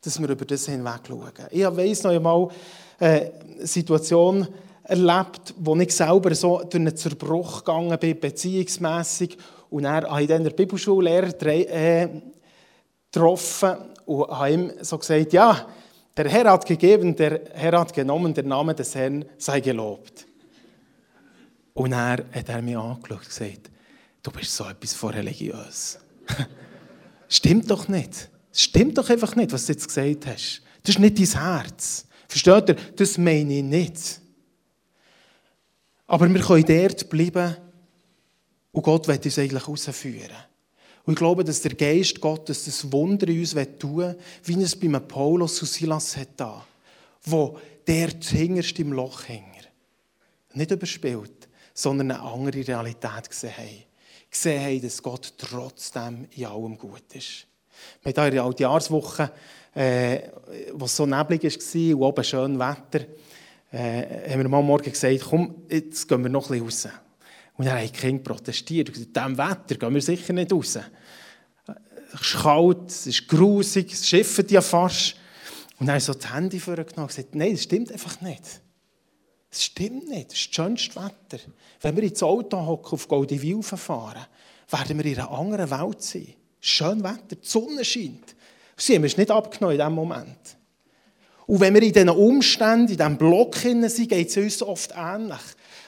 dass 0.00 0.20
wir 0.20 0.28
über 0.28 0.44
das 0.44 0.66
hinweg 0.66 1.00
schauen. 1.06 1.32
Ich 1.50 1.64
weiss 1.64 2.02
noch 2.02 2.10
einmal 2.10 2.48
eine 3.02 3.32
Situation 3.60 4.46
erlebt, 4.84 5.54
wo 5.58 5.76
ich 5.76 5.94
selber 5.94 6.34
so 6.34 6.58
durch 6.58 6.74
einen 6.74 6.96
Zerbruch 6.96 7.64
gegangen 7.64 7.98
bin, 7.98 8.18
beziehungsmässig. 8.18 9.36
Und 9.70 9.84
dann 9.84 10.04
habe 10.04 10.22
ich 10.22 10.28
dann 10.28 10.44
den 10.44 10.54
Bibelschullehrer 10.54 11.46
äh, 11.46 12.08
getroffen 13.10 13.76
und 14.06 14.28
habe 14.28 14.52
ihm 14.52 14.72
so 14.80 14.98
gesagt, 14.98 15.32
ja, 15.32 15.66
der 16.16 16.28
Herr 16.28 16.50
hat 16.50 16.66
gegeben, 16.66 17.16
der 17.16 17.40
Herr 17.54 17.80
hat 17.80 17.92
genommen, 17.92 18.34
der 18.34 18.44
Name 18.44 18.74
des 18.74 18.94
Herrn 18.94 19.24
sei 19.38 19.60
gelobt. 19.60 20.26
Und 21.74 21.92
er 21.92 22.24
hat 22.32 22.48
er 22.48 22.60
mich 22.60 22.76
angeschaut 22.76 23.18
und 23.18 23.26
gesagt, 23.26 23.70
du 24.22 24.30
bist 24.30 24.54
so 24.54 24.64
etwas 24.64 24.92
von 24.92 25.10
religiös. 25.10 25.98
Stimmt 27.28 27.70
doch 27.70 27.88
nicht. 27.88 28.28
Stimmt 28.52 28.98
doch 28.98 29.08
einfach 29.08 29.34
nicht, 29.36 29.52
was 29.52 29.64
du 29.66 29.72
jetzt 29.72 29.88
gesagt 29.88 30.26
hast. 30.26 30.62
Das 30.82 30.96
ist 30.96 30.98
nicht 30.98 31.18
dein 31.18 31.42
Herz. 31.42 32.06
Versteht 32.32 32.70
ihr? 32.70 32.76
Das 32.96 33.18
meine 33.18 33.58
ich 33.58 33.62
nicht. 33.62 34.20
Aber 36.06 36.32
wir 36.32 36.40
können 36.40 36.64
dort 36.64 37.10
bleiben 37.10 37.56
und 38.72 38.82
Gott 38.82 39.06
wird 39.06 39.26
uns 39.26 39.38
eigentlich 39.38 39.68
rausführen. 39.68 40.30
Und 41.04 41.12
ich 41.12 41.18
glaube, 41.18 41.44
dass 41.44 41.60
der 41.60 41.74
Geist 41.74 42.22
Gottes 42.22 42.64
das 42.64 42.90
Wunder 42.90 43.28
in 43.28 43.40
uns 43.40 43.54
tun 43.78 43.96
will, 43.98 44.18
wie 44.44 44.62
es 44.62 44.74
bei 44.74 44.98
Paulus 44.98 45.60
und 45.60 45.68
Silas 45.68 46.16
hat 46.16 46.28
da, 46.38 46.64
wo 47.24 47.58
der 47.86 48.08
hinterst 48.08 48.78
im 48.78 48.94
Loch 48.94 49.28
hängt. 49.28 49.68
Nicht 50.54 50.70
überspielt, 50.70 51.48
sondern 51.74 52.12
eine 52.12 52.22
andere 52.22 52.66
Realität 52.66 53.28
gesehen 53.28 53.56
haben. 53.58 53.82
Gesehen 54.30 54.64
haben, 54.64 54.80
dass 54.80 55.02
Gott 55.02 55.34
trotzdem 55.36 56.28
in 56.30 56.46
allem 56.46 56.78
gut 56.78 57.12
ist. 57.12 57.46
Wir 58.02 58.10
hatten 58.10 58.28
in 58.28 58.34
der 58.36 58.44
Altjahrswoche, 58.44 59.30
äh, 59.74 60.20
wo 60.74 60.84
es 60.84 60.96
so 60.96 61.06
neblig 61.06 61.44
war 61.44 61.96
und 61.96 62.02
oben 62.02 62.24
schön 62.24 62.58
Wetter, 62.58 63.06
äh, 63.72 64.30
haben 64.30 64.42
wir 64.42 64.48
mal 64.48 64.62
morgen 64.62 64.90
gesagt, 64.90 65.20
komm, 65.28 65.62
jetzt 65.70 66.06
gehen 66.08 66.22
wir 66.22 66.30
noch 66.30 66.50
ein 66.50 66.64
bisschen 66.64 66.90
raus. 66.90 67.02
Und 67.56 67.66
dann 67.66 67.78
haben 67.78 67.86
die 67.86 67.92
Kinder 67.92 68.22
protestiert 68.22 68.88
und 68.88 68.94
gesagt, 68.94 69.16
diesem 69.16 69.38
Wetter 69.38 69.74
gehen 69.76 69.94
wir 69.94 70.02
sicher 70.02 70.32
nicht 70.32 70.52
raus. 70.52 70.78
Es 72.14 72.20
ist 72.20 72.42
kalt, 72.42 72.90
es 72.90 73.06
ist 73.06 73.28
grusig, 73.28 73.92
es 73.92 74.06
schifft 74.06 74.50
ja 74.50 74.60
fast. 74.60 75.16
Und 75.78 75.86
dann 75.86 75.94
haben 75.94 76.00
sie 76.00 76.06
so 76.06 76.14
das 76.14 76.32
Handy 76.32 76.60
vorgenommen 76.60 76.92
und 76.96 77.08
gesagt, 77.08 77.34
nein, 77.34 77.52
das 77.52 77.62
stimmt 77.62 77.90
einfach 77.90 78.20
nicht. 78.20 78.60
Das 79.50 79.64
stimmt 79.64 80.08
nicht, 80.08 80.30
das 80.30 80.38
ist 80.38 80.48
das 80.48 80.54
schönste 80.54 80.96
Wetter. 80.96 81.42
Wenn 81.80 81.96
wir 81.96 82.02
ins 82.04 82.22
Auto 82.22 82.64
hocken 82.66 82.92
auf 82.92 83.08
Goldiville 83.08 83.62
fahren, 83.62 84.26
werden 84.70 84.98
wir 84.98 85.04
in 85.04 85.18
einer 85.18 85.30
anderen 85.30 85.70
Welt 85.70 86.02
sein. 86.02 86.34
Schön 86.60 87.02
Wetter, 87.02 87.36
die 87.36 87.46
Sonne 87.46 87.84
scheint. 87.84 88.34
Sie 88.84 88.96
haben 88.96 89.04
es 89.04 89.16
nicht 89.16 89.30
abgenommen 89.30 89.76
in 89.76 89.80
diesem 89.80 89.94
Moment. 89.94 90.56
Und 91.46 91.60
wenn 91.60 91.72
wir 91.72 91.82
in 91.82 91.92
diesen 91.92 92.08
Umständen, 92.08 92.90
in 92.90 92.96
diesem 92.96 93.16
Block 93.16 93.54
sind, 93.54 94.08
geht 94.08 94.28
es 94.28 94.36
uns 94.36 94.60
oft 94.60 94.92
ähnlich. 94.96 95.38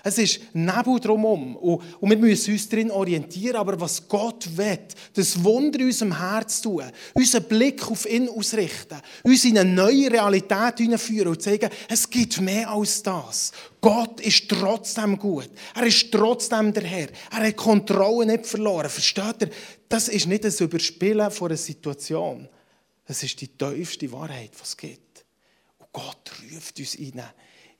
Es 0.04 0.16
ist 0.16 0.40
Nebel 0.52 1.00
drumherum. 1.00 1.56
Und, 1.56 1.82
wir 2.00 2.16
müssen 2.16 2.52
uns 2.52 2.68
darin 2.68 2.92
orientieren. 2.92 3.56
Aber 3.56 3.80
was 3.80 4.06
Gott 4.06 4.46
will, 4.56 4.78
das 5.12 5.42
Wunder 5.42 5.80
in 5.80 5.86
unserem 5.86 6.16
Herz 6.16 6.60
tun, 6.60 6.84
unseren 7.14 7.42
Blick 7.44 7.84
auf 7.90 8.08
ihn 8.08 8.28
ausrichten, 8.28 9.00
uns 9.24 9.44
in 9.44 9.58
eine 9.58 9.68
neue 9.68 10.12
Realität 10.12 10.78
hineinführen 10.78 11.28
und 11.28 11.42
zeigen, 11.42 11.70
es 11.88 12.08
gibt 12.08 12.40
mehr 12.40 12.70
als 12.70 13.02
das. 13.02 13.50
Gott 13.80 14.20
ist 14.20 14.48
trotzdem 14.48 15.18
gut. 15.18 15.50
Er 15.74 15.86
ist 15.86 16.12
trotzdem 16.12 16.72
der 16.72 16.84
Herr. 16.84 17.08
Er 17.32 17.48
hat 17.48 17.56
Kontrolle 17.56 18.26
nicht 18.26 18.46
verloren. 18.46 18.88
Versteht 18.88 19.40
ihr? 19.40 19.50
Das 19.88 20.06
ist 20.06 20.28
nicht 20.28 20.44
das 20.44 20.60
Überspielen 20.60 21.22
einer 21.22 21.56
Situation. 21.56 22.48
Es 23.06 23.22
ist 23.22 23.40
die 23.40 23.48
tiefste 23.48 24.10
Wahrheit, 24.12 24.50
was 24.58 24.70
es 24.70 24.76
gibt. 24.76 25.24
Und 25.78 25.92
Gott 25.92 26.32
ruft 26.52 26.78
uns 26.78 26.94
in 26.94 27.20
ein 27.20 27.30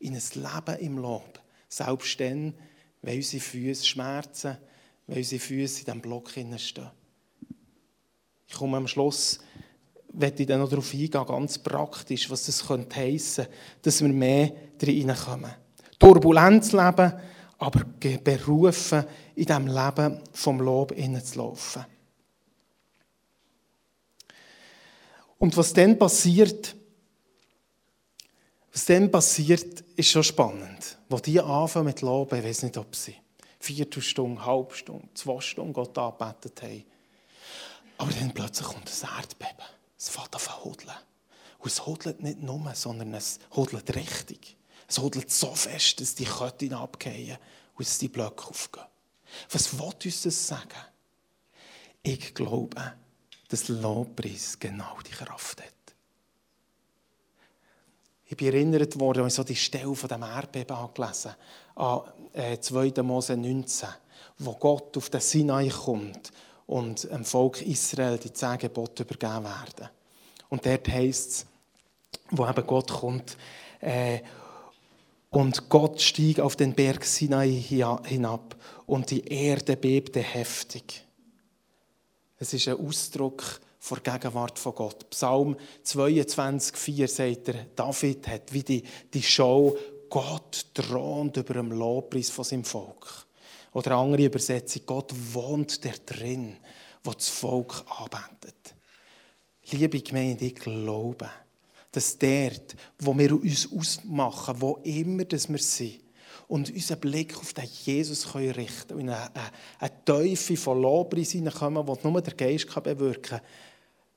Leben 0.01 0.79
im 0.81 0.99
Lob. 0.99 1.41
Selbst 1.69 2.21
dann, 2.21 2.55
wenn 3.03 3.17
unsere 3.17 3.43
Füße 3.43 3.85
schmerzen, 3.85 4.59
wenn 5.07 5.19
unsere 5.19 5.41
Füße 5.41 5.81
in 5.81 5.85
diesem 5.85 6.01
Block 6.01 6.31
stehen. 6.31 6.91
Ich 8.47 8.55
komme 8.55 8.77
am 8.77 8.87
Schluss, 8.87 9.39
werde 10.13 10.43
ich 10.43 10.49
dann 10.49 10.61
noch 10.61 10.69
darauf 10.69 10.93
eingehen, 10.93 11.27
ganz 11.27 11.59
praktisch, 11.59 12.31
was 12.31 12.47
das 12.47 12.67
könnte 12.67 12.97
heissen, 12.97 13.47
dass 13.83 14.01
wir 14.03 14.09
mehr 14.09 14.53
reinkommen. 14.81 15.53
Turbulenz 15.99 16.73
leben, 16.73 17.13
aber 17.59 17.85
berufen, 18.23 19.05
in 19.35 19.47
diesem 19.47 19.67
Leben 19.67 20.21
vom 20.33 20.61
Lob 20.61 20.95
zu 20.95 21.39
laufen. 21.39 21.87
Und 25.45 25.55
was 25.59 25.75
dann 25.75 25.99
passiert, 25.99 26.75
was 28.73 28.87
dann 28.87 29.11
passiert, 29.11 29.83
ist 29.95 30.09
schon 30.09 30.25
spannend. 30.25 30.97
Wo 31.11 31.19
die 31.19 31.39
anfangen 31.39 31.85
mit 31.85 32.01
Loben, 32.01 32.39
ich 32.39 32.45
weiß 32.47 32.63
nicht, 32.63 32.79
ob 32.79 32.97
sie 32.97 33.15
Viertelstunde, 33.61 34.43
Halbstunde, 34.43 35.07
zwei 35.13 35.39
Stunden 35.43 35.75
Gott 35.75 35.99
angebetet 35.99 36.63
haben. 36.63 36.85
Aber 37.99 38.11
dann 38.13 38.33
plötzlich 38.33 38.67
kommt 38.67 38.91
ein 38.91 39.19
Erdbeben. 39.19 39.67
Es 39.99 40.09
fängt 40.09 40.35
an 40.35 40.41
zu 40.41 40.65
hudeln. 40.65 40.97
Und 41.59 41.67
es 41.67 41.85
hudelt 41.85 42.23
nicht 42.23 42.41
nur, 42.41 42.75
sondern 42.75 43.13
es 43.13 43.39
hudelt 43.55 43.95
richtig. 43.95 44.57
Es 44.89 44.99
hudelt 44.99 45.31
so 45.31 45.55
fest, 45.55 46.01
dass 46.01 46.15
die 46.15 46.25
Ketten 46.25 46.73
abgehen 46.73 47.37
und 47.75 47.87
dass 47.87 47.99
die 47.99 48.09
Blöcke 48.09 48.49
aufgehen. 48.49 48.87
Was 49.51 49.79
will 49.79 49.93
uns 50.07 50.23
das 50.23 50.47
sagen? 50.47 50.71
Ich 52.03 52.33
glaube, 52.33 52.95
dass 53.49 53.69
Lobpreis 53.69 54.59
genau 54.59 54.99
die 55.07 55.13
Kraft 55.13 55.63
hat. 55.63 55.75
Ich 58.27 58.37
bin 58.37 58.49
erinnert 58.49 58.99
worden, 58.99 59.25
als 59.25 59.35
ich 59.35 59.37
so 59.37 59.45
die 59.45 59.57
Stelle 59.57 59.95
von 59.95 60.09
dem 60.09 60.23
Erdbeben 60.23 60.77
gelesen 60.95 61.35
habe, 61.77 62.13
an 62.35 62.63
2. 62.63 62.87
Äh, 62.87 63.03
Mose 63.03 63.37
19, 63.37 63.89
wo 64.39 64.55
Gott 64.55 64.97
auf 64.97 65.11
den 65.11 65.21
Sinai 65.21 65.69
kommt 65.69 66.33
und 66.67 67.05
dem 67.05 67.25
Volk 67.25 67.61
Israel 67.63 68.19
die 68.19 68.33
zehn 68.33 68.59
Gebote 68.59 69.03
übergeben 69.03 69.45
werden. 69.45 69.91
Und 70.49 70.65
dort 70.65 70.89
heißt 70.89 71.31
es, 71.31 71.47
wo 72.31 72.49
eben 72.49 72.67
Gott 72.67 72.91
kommt. 72.91 73.37
Äh, 73.81 74.21
und 75.31 75.69
Gott 75.69 76.01
stieg 76.01 76.41
auf 76.41 76.57
den 76.57 76.75
Berg 76.75 77.05
Sinai 77.05 77.51
hinab 77.51 78.57
und 78.87 79.11
die 79.11 79.27
Erde 79.27 79.77
bebte 79.77 80.21
heftig. 80.21 81.05
Es 82.39 82.53
ist 82.53 82.69
ein 82.69 82.79
Ausdruck 82.79 83.61
vor 83.79 84.01
Gegenwart 84.01 84.59
von 84.59 84.75
Gott. 84.75 85.09
Psalm 85.11 85.57
22, 85.83 86.77
4 86.77 87.09
sagt 87.09 87.49
er, 87.49 87.67
David 87.77 88.27
hat 88.27 88.53
wie 88.53 88.63
die, 88.63 88.83
die 89.13 89.23
Show, 89.23 89.77
Gott 90.11 90.67
thront 90.75 91.37
über 91.37 91.55
dem 91.55 91.73
Lobpreis 91.73 92.31
von 92.31 92.45
seinem 92.45 92.65
Volk. 92.65 93.27
Oder 93.73 93.93
eine 93.93 94.01
andere 94.01 94.25
Übersetzung, 94.25 94.83
Gott 94.87 95.13
wohnt 95.33 95.85
der 95.85 95.95
drin, 96.07 96.57
wo 97.03 97.13
das 97.13 97.29
Volk 97.29 97.85
arbeitet. 97.89 98.75
Liebe 99.71 100.01
Gemeinde, 100.01 100.47
ich 100.47 100.55
glaube, 100.55 101.29
dass 101.91 102.19
dort, 102.19 102.77
wo 102.99 103.17
wir 103.17 103.33
uns 103.33 103.69
ausmachen, 103.73 104.61
wo 104.61 104.79
immer 104.85 105.25
dass 105.25 105.49
wir 105.49 105.59
sind, 105.59 106.04
und 106.49 106.71
unseren 106.71 107.01
Blick 107.01 107.37
auf 107.37 107.53
den 107.53 107.69
Jesus 107.85 108.31
können 108.33 108.51
richten 108.51 108.95
und 108.95 109.01
in 109.01 109.11
eine, 109.11 109.31
eine, 109.79 110.05
Teufel 110.05 110.57
von 110.57 110.81
Lobpreis 110.81 111.33
hineinkommen, 111.33 111.87
die 111.87 112.09
nur 112.09 112.21
der 112.21 112.35
Geist 112.35 112.83
bewirken 112.83 113.23
kann, 113.23 113.41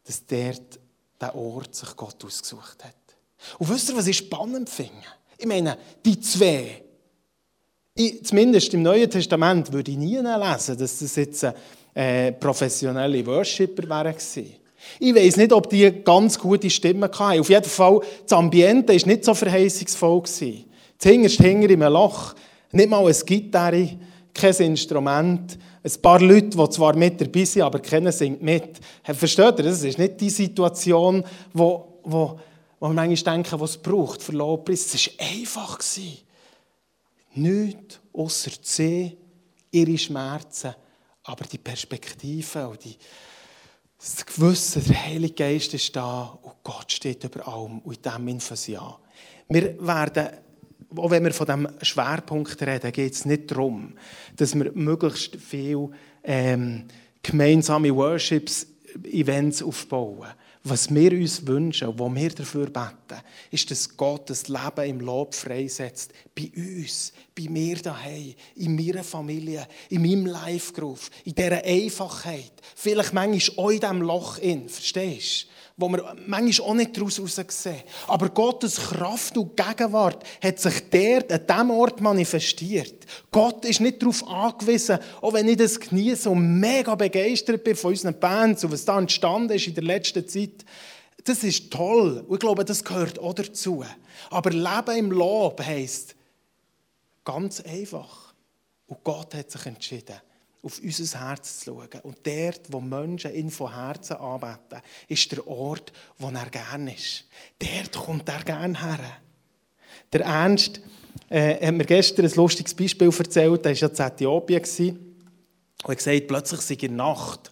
dass 0.03 0.25
dort 0.25 0.79
der 1.19 1.35
Ort 1.35 1.75
sich 1.75 1.95
Gott 1.95 2.23
ausgesucht 2.23 2.83
hat. 2.83 2.95
Und 3.57 3.69
wisst 3.69 3.89
ihr, 3.89 3.95
was 3.95 4.07
ich 4.07 4.17
spannend 4.17 4.69
finde? 4.69 4.93
Ich 5.37 5.45
meine, 5.45 5.77
die 6.03 6.19
zwei, 6.19 6.83
ich, 7.93 8.23
zumindest 8.25 8.73
im 8.73 8.81
Neuen 8.81 9.09
Testament 9.09 9.71
würde 9.71 9.91
ich 9.91 9.97
nie 9.97 10.17
lesen, 10.17 10.77
dass 10.77 10.99
das 10.99 11.15
jetzt 11.15 11.45
äh, 11.93 12.31
professionelle 12.33 13.25
Worshipper 13.25 13.87
wären 13.87 14.15
Ich 14.99 15.15
weiß 15.15 15.37
nicht, 15.37 15.53
ob 15.53 15.69
die 15.69 16.03
ganz 16.03 16.37
gute 16.37 16.69
Stimmen 16.69 17.03
hatten. 17.03 17.39
Auf 17.39 17.49
jeden 17.49 17.63
Fall, 17.65 18.01
das 18.23 18.37
Ambiente 18.37 18.93
war 18.93 19.07
nicht 19.07 19.25
so 19.25 19.33
verheißungsvoll. 19.33 20.23
Zuhinterst 20.97 21.39
hinger 21.39 21.69
im 21.69 21.81
Loch, 21.81 22.33
nicht 22.71 22.89
mal 22.89 23.05
eine 23.05 23.13
Gitarre, 23.13 23.97
kein 24.33 24.53
Instrument, 24.55 25.57
ein 25.83 26.01
paar 26.01 26.19
Leute, 26.19 26.49
die 26.49 26.69
zwar 26.69 26.95
mit 26.95 27.19
dabei 27.19 27.45
sind, 27.45 27.61
aber 27.63 27.79
keiner 27.79 28.11
singt 28.11 28.41
mit. 28.41 28.79
Versteht 29.03 29.59
ihr, 29.59 29.63
das 29.63 29.83
ist 29.83 29.97
nicht 29.97 30.19
die 30.19 30.29
Situation, 30.29 31.23
wo, 31.53 31.99
wo, 32.03 32.39
wo 32.79 32.87
wir 32.87 32.93
manchmal 32.93 33.35
denken, 33.35 33.59
was 33.59 33.71
es 33.71 33.77
braucht 33.77 34.21
für 34.21 34.33
Lobpreis. 34.33 34.93
Es 34.93 35.07
war 35.07 35.27
einfach. 35.27 35.79
Nichts 37.33 37.99
außer 38.13 38.51
sie, 38.61 39.17
ihre 39.71 39.97
Schmerzen, 39.97 40.73
aber 41.23 41.45
die 41.45 41.59
Perspektive 41.59 42.67
und 42.67 42.83
die, 42.83 42.97
das 43.99 44.25
Gewissen, 44.25 44.83
der 44.87 45.05
Heilige 45.05 45.33
Geist 45.33 45.73
ist 45.73 45.95
da 45.95 46.37
und 46.41 46.55
Gott 46.63 46.91
steht 46.91 47.23
über 47.23 47.47
allem 47.47 47.79
und 47.79 47.95
in 47.95 48.11
dem 48.11 48.27
Infos 48.27 48.67
ja. 48.67 48.97
Wir 49.49 49.75
werden 49.85 50.29
auch 50.95 51.11
wenn 51.11 51.23
wir 51.23 51.33
von 51.33 51.45
diesem 51.45 51.67
Schwerpunkt 51.81 52.61
reden, 52.61 52.91
geht 52.91 53.13
es 53.13 53.25
nicht 53.25 53.51
darum, 53.51 53.93
dass 54.35 54.55
wir 54.55 54.71
möglichst 54.73 55.35
viele 55.35 55.89
ähm, 56.23 56.85
gemeinsame 57.21 57.93
Worships-Events 57.93 59.63
aufbauen. 59.63 60.27
Was 60.63 60.93
wir 60.93 61.13
uns 61.13 61.47
wünschen, 61.47 61.97
wo 61.97 62.13
wir 62.13 62.29
dafür 62.29 62.65
beten, 62.65 63.21
ist, 63.51 63.71
dass 63.71 63.95
Gott 63.95 64.29
das 64.29 64.49
Leben 64.49 64.89
im 64.89 64.99
Lob 64.99 65.33
freisetzt. 65.33 66.11
Bei 66.35 66.51
uns, 66.55 67.13
bei 67.33 67.49
mir 67.49 67.77
daheim, 67.77 68.33
in 68.55 68.75
meiner 68.75 69.03
Familie, 69.03 69.65
in 69.89 70.01
meinem 70.01 70.25
Live-Groove, 70.25 71.09
in 71.23 71.35
dieser 71.35 71.63
Einfachheit. 71.63 72.51
Vielleicht 72.75 73.13
manchmal 73.13 73.65
auch 73.65 73.69
in 73.69 73.79
diesem 73.79 74.01
Loch 74.01 74.37
in, 74.39 74.67
verstehst 74.67 75.43
du? 75.43 75.56
Wo 75.79 75.87
wir 75.89 76.15
manchmal 76.25 76.69
auch 76.69 76.73
nicht 76.73 76.97
daraus 76.97 77.21
sehen. 77.49 77.81
Aber 78.07 78.29
Gottes 78.29 78.77
Kraft 78.77 79.37
und 79.37 79.55
Gegenwart 79.55 80.23
hat 80.41 80.59
sich 80.59 80.89
dort, 80.89 81.31
an 81.31 81.45
diesem 81.47 81.71
Ort 81.71 82.01
manifestiert. 82.01 83.05
Gott 83.31 83.63
ist 83.63 83.79
nicht 83.79 84.01
darauf 84.01 84.27
angewiesen, 84.27 84.97
auch 85.21 85.33
wenn 85.33 85.47
ich 85.47 85.57
das 85.57 85.79
genieße 85.79 86.31
und 86.31 86.59
mega 86.59 86.95
begeistert 86.95 87.63
bin 87.63 87.75
von 87.75 87.91
unseren 87.91 88.19
Bands 88.19 88.63
und 88.63 88.71
was 88.71 88.85
da 88.85 88.97
entstanden 88.97 89.53
ist 89.53 89.67
in 89.67 89.75
der 89.75 89.83
letzten 89.83 90.27
Zeit. 90.27 90.65
Das 91.23 91.43
ist 91.43 91.69
toll 91.69 92.25
und 92.27 92.35
ich 92.35 92.39
glaube, 92.39 92.65
das 92.65 92.83
gehört 92.83 93.19
auch 93.19 93.33
dazu. 93.33 93.85
Aber 94.31 94.49
Leben 94.49 94.97
im 94.97 95.11
Lob 95.11 95.61
heisst 95.63 96.15
ganz 97.23 97.61
einfach. 97.61 98.33
Und 98.87 99.03
Gott 99.03 99.35
hat 99.35 99.51
sich 99.51 99.65
entschieden, 99.65 100.15
auf 100.67 100.79
unser 100.83 101.19
Herz 101.19 101.59
zu 101.59 101.65
schauen. 101.65 102.01
Und 102.03 102.17
dort, 102.25 102.61
wo 102.69 102.79
Menschen 102.79 103.33
ihn 103.33 103.49
von 103.49 103.73
Herzen 103.73 104.17
anbeten, 104.17 104.81
ist 105.07 105.31
der 105.31 105.47
Ort, 105.47 105.91
wo 106.17 106.29
er 106.29 106.49
gerne 106.49 106.93
ist. 106.93 107.25
Dort 107.59 108.05
kommt 108.05 108.29
er 108.29 108.43
gerne 108.43 108.79
her. 108.79 108.99
Der 110.11 110.21
Ernst 110.21 110.81
äh, 111.29 111.65
hat 111.65 111.73
mir 111.73 111.85
gestern 111.85 112.25
ein 112.25 112.33
lustiges 112.35 112.73
Beispiel 112.73 113.11
erzählt. 113.17 113.65
Er 113.65 113.71
war 113.71 113.77
ja 113.77 113.87
in 113.87 114.13
Äthiopien 114.13 114.59
und 115.83 115.89
hat 115.89 115.97
gesagt, 115.97 116.27
plötzlich 116.27 116.61
sei 116.61 116.75
in 116.75 116.95
Nacht 116.95 117.51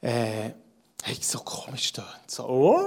äh, 0.00 0.50
hey, 1.02 1.16
so 1.20 1.38
komisch 1.40 1.92
tönt. 1.92 2.06
So, 2.26 2.82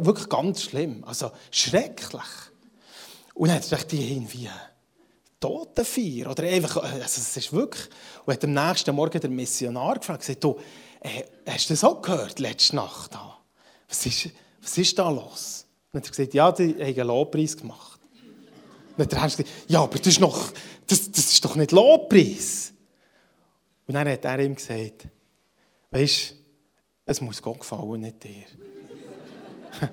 wirklich 0.00 0.28
ganz 0.28 0.62
schlimm. 0.62 1.04
Also 1.04 1.30
schrecklich. 1.50 2.22
Und 3.34 3.48
dann 3.48 3.62
er 3.62 3.84
die 3.84 4.12
irgendwie 4.14 4.48
Totenfeier. 5.40 6.30
Oder 6.30 6.44
einfach, 6.44 6.82
also 6.82 7.04
es 7.04 7.36
ist 7.36 7.52
wirklich. 7.52 7.88
Und 8.24 8.34
hat 8.34 8.44
am 8.44 8.52
nächsten 8.52 8.94
Morgen 8.94 9.20
der 9.20 9.30
Missionar 9.30 9.98
gefragt, 9.98 10.20
gesagt, 10.20 10.42
du, 10.42 10.58
äh, 11.00 11.22
hast 11.46 11.70
du 11.70 11.74
das 11.74 11.84
auch 11.84 12.02
gehört 12.02 12.38
letzte 12.38 12.76
Nacht? 12.76 13.16
Was 13.88 14.06
ist, 14.06 14.30
was 14.60 14.76
ist 14.76 14.98
da 14.98 15.10
los? 15.10 15.66
Und 15.92 16.00
hat 16.00 16.06
er 16.06 16.10
gesagt, 16.10 16.34
ja, 16.34 16.52
die 16.52 16.74
haben 16.74 16.80
einen 16.80 17.06
Lobpreis 17.06 17.56
gemacht. 17.56 18.00
Und 18.96 19.04
hat 19.04 19.12
er 19.12 19.22
gesagt, 19.22 19.48
ja, 19.68 19.82
aber 19.82 19.98
das 19.98 20.06
ist, 20.08 20.20
noch, 20.20 20.52
das, 20.86 21.10
das 21.10 21.32
ist 21.32 21.44
doch 21.44 21.54
nicht 21.54 21.72
Lobpreis. 21.72 22.72
Und 23.86 23.94
dann 23.94 24.08
hat 24.08 24.24
er 24.24 24.38
ihm 24.40 24.54
gesagt, 24.54 25.08
weißt 25.90 26.30
du, 26.30 26.34
es 27.06 27.20
muss 27.20 27.40
Gott 27.40 27.60
gefallen, 27.60 28.02
nicht 28.02 28.22
dir. 28.22 28.44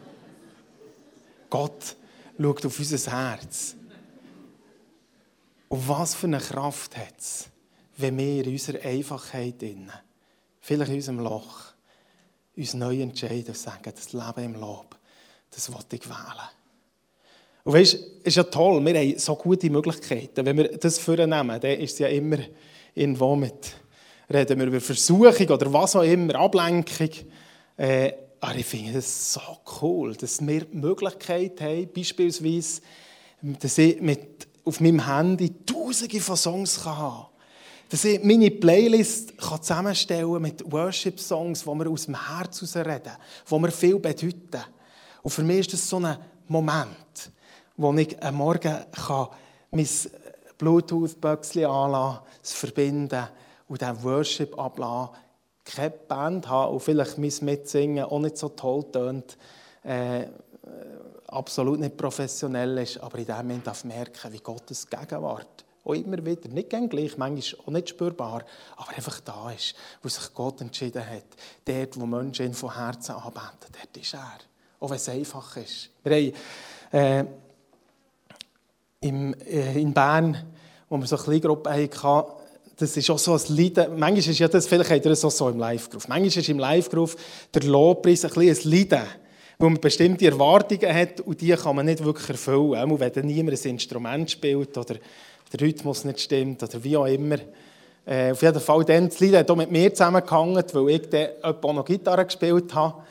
Gott 1.50 1.96
schaut 2.38 2.66
auf 2.66 2.80
unser 2.80 3.12
Herz. 3.12 3.76
Und 5.76 5.90
was 5.90 6.16
für 6.16 6.28
eine 6.28 6.38
Kraft 6.38 6.96
hat 6.96 7.20
es, 7.20 7.50
wenn 7.98 8.18
wir 8.18 8.46
in 8.46 8.54
unserer 8.54 8.82
Einfachheit, 8.86 9.62
innen, 9.62 9.92
vielleicht 10.62 10.90
in 10.90 10.96
unserem 10.96 11.20
Loch, 11.20 11.64
uns 12.56 12.74
neu 12.76 13.02
entscheiden 13.02 13.50
und 13.50 13.58
sagen, 13.58 13.92
das 13.94 14.14
Leben 14.14 14.54
im 14.54 14.62
Lob, 14.62 14.96
das 15.52 15.70
wollte 15.74 15.98
ich 15.98 16.06
wählen. 16.08 16.50
Und 17.66 17.74
weißt, 17.74 17.94
es 17.94 18.24
ist 18.24 18.38
ja 18.38 18.44
toll, 18.44 18.86
wir 18.86 18.98
haben 18.98 19.20
so 19.20 19.36
gute 19.36 19.70
Möglichkeiten. 19.70 20.46
Wenn 20.46 20.56
wir 20.56 20.78
das 20.78 20.98
vornehmen, 20.98 21.60
dann 21.60 21.72
ist 21.72 21.92
es 21.92 22.00
ja 22.00 22.08
immer 22.08 22.38
irgendwo 22.94 23.36
mit, 23.36 23.76
reden 24.34 24.58
wir 24.58 24.68
über 24.68 24.80
Versuchung 24.80 25.50
oder 25.50 25.74
was 25.74 25.98
auch 25.98 26.04
immer, 26.04 26.36
Ablenkung. 26.36 27.10
Äh, 27.76 28.14
aber 28.40 28.56
ich 28.56 28.66
finde 28.66 28.94
das 28.94 29.34
so 29.34 29.42
cool, 29.82 30.16
dass 30.16 30.40
wir 30.40 30.64
die 30.64 30.78
Möglichkeit 30.78 31.60
haben, 31.60 31.90
beispielsweise, 31.94 32.82
dass 33.42 33.78
ich 33.78 34.00
mit 34.00 34.55
auf 34.66 34.82
meinem 34.82 35.06
Handy 35.06 35.54
tausende 35.66 36.20
von 36.20 36.36
Songs 36.36 36.84
haben 36.84 36.98
kann. 36.98 37.26
Dass 37.90 38.04
ich 38.04 38.24
meine 38.24 38.50
Playlist 38.50 39.38
kann 39.38 39.62
zusammenstellen 39.62 40.42
mit 40.42 40.70
Worship-Songs, 40.70 41.62
die 41.62 41.68
wir 41.68 41.90
aus 41.90 42.06
dem 42.06 42.28
Herz 42.28 42.76
reden, 42.76 43.12
die 43.50 43.60
mir 43.60 43.72
viel 43.72 44.00
bedeuten. 44.00 44.64
Und 45.22 45.32
für 45.32 45.44
mich 45.44 45.60
ist 45.60 45.74
das 45.74 45.88
so 45.88 45.98
ein 45.98 46.18
Moment, 46.48 47.32
wo 47.78 47.94
ich 47.94 48.22
am 48.24 48.36
Morgen 48.36 48.76
kann 48.92 49.28
mein 49.72 49.88
Bluetooth-Büchschen 50.58 51.66
anlassen, 51.66 52.22
es 52.42 52.54
verbinden 52.54 53.28
und 53.68 53.82
dann 53.82 54.04
Worship 54.04 54.58
ablassen, 54.58 55.16
keine 55.64 55.90
Band 55.92 56.48
haben 56.48 56.74
und 56.74 56.80
vielleicht 56.80 57.18
mein 57.18 57.34
Mitsingen 57.42 58.06
auch 58.06 58.20
nicht 58.20 58.38
so 58.38 58.50
toll 58.50 58.86
tönt. 58.92 59.38
Äh, 59.84 60.28
absolut 61.28 61.80
nicht 61.80 61.98
professionell 61.98 62.78
ist, 62.78 62.98
aber 62.98 63.18
in 63.18 63.26
dem 63.26 63.36
Moment 63.38 63.68
darf 63.68 63.84
merken, 63.84 64.32
wie 64.32 64.40
Gottes 64.40 64.90
Gegenwart 64.90 65.66
auch 65.86 65.94
immer 65.94 66.26
wieder, 66.26 66.50
nicht 66.50 66.70
gleich, 66.70 67.18
manchmal 67.18 67.62
auch 67.66 67.72
nicht 67.72 67.90
spürbar, 67.90 68.44
aber 68.76 68.90
einfach 68.96 69.20
da 69.22 69.52
ist, 69.52 69.76
wo 70.02 70.10
sich 70.10 70.34
Gott 70.34 70.62
entschieden 70.62 71.06
hat. 71.06 71.26
Dort, 71.64 72.00
wo 72.00 72.06
Menschen 72.06 72.48
ihn 72.48 72.54
von 72.54 72.74
Herzen 72.74 73.14
anbeten, 73.14 73.72
dort 73.72 73.98
ist 73.98 74.14
er. 74.14 74.40
Auch 74.80 74.90
wenn 74.90 74.98
es 74.98 75.10
einfach 75.10 75.56
ist. 75.58 75.90
Wir 76.04 76.16
haben 76.16 76.34
äh, 76.92 77.26
im, 79.02 79.34
äh, 79.42 79.80
in 79.80 79.94
Bern, 79.94 80.54
wo 80.90 80.98
wir 80.98 81.06
so 81.06 81.18
eine 81.18 81.26
Kleingruppe 81.26 81.72
hatten, 81.72 82.32
das 82.78 82.98
ist 82.98 83.10
auch 83.10 83.20
so 83.20 83.34
ein 83.34 83.42
Lied. 83.50 83.78
Manchmal 83.78 84.18
ist 84.18 84.40
ja 84.40 84.48
das, 84.48 84.68
vielleicht 84.68 84.90
habt 84.90 85.06
ihr 85.06 85.10
das 85.10 85.24
auch 85.24 85.32
so 85.32 85.48
im 85.50 85.60
Live-Groove. 85.60 86.08
Manchmal 86.10 86.28
ist 86.28 86.50
im 86.50 86.60
Live-Groove 86.60 87.16
der 87.54 87.64
Lobpreis 87.64 88.26
ein 88.26 88.32
bisschen 88.32 88.58
ein 88.58 88.70
Lied 88.70 88.98
wo 89.58 89.70
man 89.70 89.80
bestimmte 89.80 90.26
Erwartungen 90.26 90.94
hat 90.94 91.22
und 91.22 91.40
die 91.40 91.52
kann 91.52 91.76
man 91.76 91.86
nicht 91.86 92.04
wirklich 92.04 92.30
erfüllen. 92.30 92.92
Auch 92.92 93.00
wenn 93.00 93.14
dann 93.14 93.26
niemand 93.26 93.64
ein 93.64 93.72
Instrument 93.72 94.30
spielt 94.30 94.78
oder 94.78 94.96
der 95.54 95.62
Rhythmus 95.62 96.04
nicht 96.04 96.20
stimmt 96.20 96.62
oder 96.64 96.84
wie 96.84 96.98
auch 96.98 97.06
immer. 97.06 97.38
Äh, 98.06 98.32
auf 98.32 98.42
jeden 98.42 98.60
Fall, 98.60 98.84
dann, 98.84 99.10
das 99.10 99.20
Lied 99.20 99.36
hat 99.36 99.50
auch 99.50 99.56
mit 99.56 99.72
mir 99.72 99.94
zusammengehangen, 99.94 100.64
weil 100.74 100.90
ich 100.90 101.10
dann 101.10 101.28
auch 101.42 101.74
noch 101.74 101.86
Gitarre 101.86 102.26
gespielt 102.26 102.74
habe. 102.76 103.04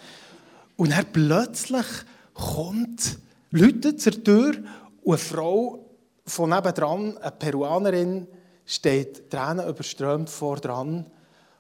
Und 0.77 0.93
dann 0.93 1.07
plötzlich 1.13 1.87
kommt, 2.35 3.19
läutet 3.51 4.01
zur 4.01 4.23
Tür 4.23 4.55
und 5.03 5.15
eine 5.15 5.19
Frau 5.19 5.79
von 6.27 6.51
nebendran, 6.51 7.17
eine 7.19 7.31
Peruanerin, 7.33 8.27
steht 8.67 9.31
Tränen 9.31 9.69
überströmt 9.69 10.31
vor 10.31 10.57
dran 10.57 11.07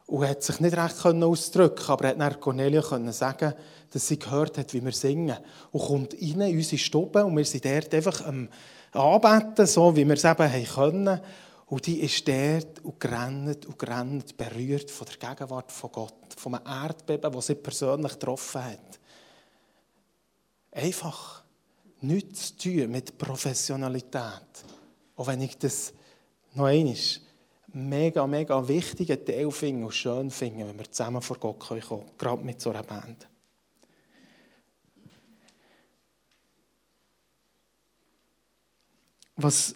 und 0.07 0.29
hat 0.29 0.43
sich 0.43 0.61
nicht 0.61 0.77
recht 0.77 1.05
ausdrücken 1.05 1.85
aber 1.89 2.09
hat 2.09 2.21
dann 2.21 2.41
Cornelia 2.41 2.83
sagen, 3.13 3.55
dass 3.91 4.09
sie 4.09 4.19
gehört 4.19 4.59
hat, 4.59 4.75
wie 4.75 4.85
wir 4.85 4.93
singen. 4.93 5.37
Und 5.73 5.81
kommt 5.81 6.15
rein 6.15 6.41
in 6.41 6.57
unsere 6.57 6.79
Stube 6.79 7.25
und 7.25 7.37
wir 7.37 7.45
sind 7.45 7.65
dort 7.65 7.95
einfach 7.95 8.25
am 8.27 8.49
Anbeten, 8.93 9.67
so 9.67 9.97
wie 9.97 10.07
wir 10.07 10.15
es 10.15 10.25
eben 10.25 10.53
haben 10.53 10.67
können. 10.67 11.21
Und 11.67 11.87
die 11.87 12.01
ist 12.01 12.29
dort 12.29 12.85
und 12.85 13.01
gerannt 13.01 13.65
und 13.67 13.79
gerannt, 13.79 14.37
berührt 14.37 14.91
von 14.91 15.07
der 15.07 15.29
Gegenwart 15.31 15.73
von 15.73 15.91
Gott, 15.91 16.35
von 16.37 16.55
einem 16.55 16.67
Erdbeben, 16.67 17.33
das 17.33 17.47
sie 17.47 17.55
persönlich 17.55 18.13
getroffen 18.13 18.65
hat. 18.65 19.01
Einfach 20.73 21.43
nichts 22.01 22.57
zu 22.57 22.71
tun 22.71 22.91
mit 22.91 23.17
Professionalität. 23.17 24.23
Auch 25.17 25.27
wenn 25.27 25.41
ich 25.41 25.57
das 25.57 25.93
noch 26.53 26.67
einmal 26.67 26.95
mega, 27.75 28.27
mega 28.27 28.67
wichtigen 28.67 29.25
Teil 29.25 29.51
finde 29.51 29.87
und 29.87 29.93
schön 29.93 30.31
finde, 30.31 30.69
wenn 30.69 30.79
wir 30.79 30.91
zusammen 30.91 31.21
vor 31.21 31.39
Gott 31.39 31.59
kommen 31.61 31.81
können, 31.81 32.11
gerade 32.17 32.45
mit 32.45 32.61
so 32.61 32.71
einer 32.71 32.83
Band. 32.83 33.29
Was 39.37 39.75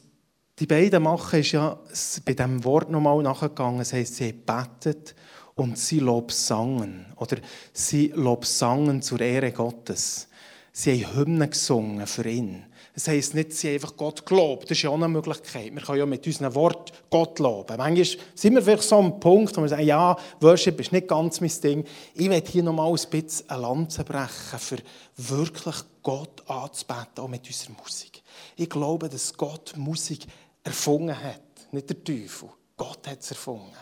die 0.58 0.66
beiden 0.66 1.02
machen, 1.02 1.40
ist 1.40 1.52
ja 1.52 1.78
bei 2.24 2.32
diesem 2.32 2.64
Wort 2.64 2.90
nochmal 2.90 3.22
nachgegangen. 3.22 3.78
Das 3.78 3.92
heisst, 3.92 4.16
sie 4.16 4.32
betet 4.32 5.14
und 5.54 5.78
sie 5.78 5.98
lobsangen. 5.98 7.06
Oder 7.16 7.38
sie 7.72 8.12
lobsangen 8.14 9.02
zur 9.02 9.20
Ehre 9.20 9.52
Gottes. 9.52 10.28
Sie 10.72 11.04
haben 11.04 11.16
Hymnen 11.16 11.50
gesungen 11.50 12.06
für 12.06 12.28
ihn. 12.28 12.64
Das 12.98 13.06
heisst 13.06 13.32
nicht, 13.34 13.52
sie 13.52 13.74
einfach 13.74 13.96
Gott 13.96 14.26
gelobt. 14.26 14.64
Das 14.64 14.76
ist 14.76 14.82
ja 14.82 14.90
auch 14.90 14.94
eine 14.94 15.06
Möglichkeit. 15.06 15.72
Wir 15.72 15.82
können 15.82 15.98
ja 15.98 16.04
mit 16.04 16.26
unseren 16.26 16.52
Worten 16.56 16.92
Gott 17.08 17.38
loben. 17.38 17.76
Manchmal 17.76 18.24
sind 18.34 18.54
wir 18.56 18.60
vielleicht 18.60 18.82
so 18.82 18.96
am 18.96 19.20
Punkt, 19.20 19.56
wo 19.56 19.60
wir 19.60 19.68
sagen, 19.68 19.86
ja, 19.86 20.16
Worship 20.40 20.80
ist 20.80 20.90
nicht 20.90 21.06
ganz 21.06 21.40
mein 21.40 21.52
Ding. 21.62 21.84
Ich 22.14 22.28
werde 22.28 22.50
hier 22.50 22.64
nochmal 22.64 22.90
ein 22.90 22.98
bisschen 23.08 23.48
eine 23.50 23.62
Lanze 23.62 24.02
brechen, 24.02 24.58
für 24.58 24.78
wirklich 25.16 25.76
Gott 26.02 26.42
anzubeten, 26.50 27.22
auch 27.22 27.28
mit 27.28 27.46
unserer 27.46 27.76
Musik. 27.80 28.20
Ich 28.56 28.68
glaube, 28.68 29.08
dass 29.08 29.32
Gott 29.32 29.74
Musik 29.76 30.26
erfunden 30.64 31.16
hat, 31.16 31.40
nicht 31.70 31.88
der 31.88 32.02
Teufel. 32.02 32.48
Gott 32.76 33.06
hat 33.06 33.20
es 33.20 33.30
erfunden. 33.30 33.76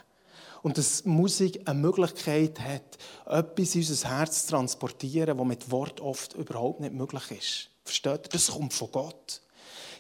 Und 0.61 0.77
dass 0.77 1.07
Musik 1.07 1.63
eine 1.65 1.79
Möglichkeit 1.81 2.61
hat, 2.61 2.99
etwas 3.25 3.77
in 3.77 3.81
unser 3.81 4.11
Herz 4.11 4.45
zu 4.45 4.51
transportieren, 4.51 5.39
was 5.39 5.47
mit 5.47 5.71
Wort 5.71 6.03
oft 6.03 6.35
überhaupt 6.35 6.81
nicht 6.81 6.93
möglich 6.93 7.31
ist. 7.31 7.71
Versteht 7.87 8.27
ihr? 8.27 8.31
Das 8.31 8.49
kommt 8.49 8.75
von 8.75 8.91
Gott. 8.91 9.41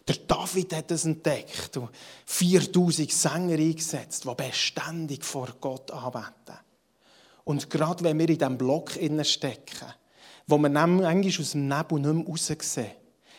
Der 0.06 0.16
David 0.16 0.74
hat 0.74 0.90
es 0.90 1.04
entdeckt 1.04 1.76
und 1.76 1.88
4000 2.26 3.10
Sänger 3.10 3.54
eingesetzt, 3.54 4.24
die 4.24 4.34
beständig 4.34 5.24
vor 5.24 5.48
Gott 5.60 5.90
arbeiten. 5.90 6.58
Und 7.44 7.70
gerade 7.70 8.04
wenn 8.04 8.18
wir 8.18 8.28
in 8.28 8.38
diesem 8.38 8.58
Block 8.58 8.92
stecken, 9.22 9.86
wo 10.46 10.58
wir 10.58 10.76
eigentlich 10.76 11.40
aus 11.40 11.52
dem 11.52 11.66
Nebel 11.66 12.00
nicht 12.00 12.12
mehr 12.12 12.26
raussehen, 12.26 12.90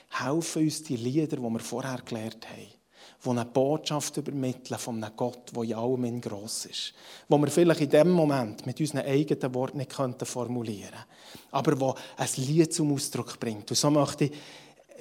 helfen 0.09 0.63
uns 0.63 0.83
die 0.83 0.97
Lieder, 0.97 1.37
die 1.37 1.41
wir 1.41 1.59
vorher 1.59 2.01
gelernt 2.01 2.47
haben 2.49 2.76
die 3.23 3.29
eine 3.29 3.45
Botschaft 3.45 4.17
übermitteln 4.17 4.79
von 4.79 5.03
einem 5.03 5.15
Gott, 5.15 5.55
der 5.55 5.63
in 5.63 5.73
allem 5.73 6.21
gross 6.21 6.65
ist. 6.65 6.93
Wo 7.27 7.37
wir 7.37 7.47
vielleicht 7.47 7.81
in 7.81 7.89
dem 7.89 8.11
Moment 8.11 8.65
mit 8.65 8.79
unseren 8.79 9.05
eigenen 9.05 9.53
Worten 9.53 9.77
nicht 9.77 9.93
formulieren 9.93 10.91
könnten, 10.91 11.51
aber 11.51 11.79
wo 11.79 11.95
ein 12.15 12.29
Lied 12.37 12.73
zum 12.73 12.93
Ausdruck 12.93 13.39
bringt. 13.39 13.69
Und 13.69 13.75
so 13.75 13.89
möchte 13.89 14.25
ich 14.25 14.31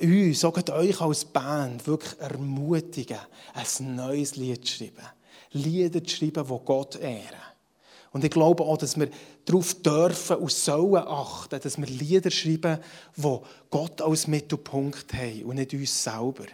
uns, 0.01 0.41
sogar 0.41 0.77
euch 0.77 1.01
als 1.01 1.25
Band, 1.25 1.87
wirklich 1.87 2.19
ermutigen, 2.21 3.19
ein 3.55 3.97
neues 3.97 4.37
Lied 4.37 4.67
zu 4.67 4.77
schreiben. 4.77 5.07
Lieder 5.53 6.03
zu 6.03 6.17
schreiben, 6.17 6.45
die 6.47 6.65
Gott 6.65 6.97
ehren. 6.97 7.47
Und 8.13 8.25
ich 8.25 8.31
glaube 8.31 8.65
auch, 8.65 8.79
dass 8.79 8.99
wir 8.99 9.11
darauf 9.45 9.75
dürfen 9.75 10.37
und 10.37 10.51
sollen 10.51 11.07
achten, 11.07 11.61
dass 11.61 11.77
wir 11.77 11.87
Lieder 11.87 12.31
schreiben, 12.31 12.79
die 13.15 13.39
Gott 13.71 14.01
als 14.01 14.27
Mittelpunkt 14.27 15.13
haben 15.13 15.45
und 15.45 15.57
nicht 15.57 15.75
uns 15.75 16.03
selber. 16.03 16.47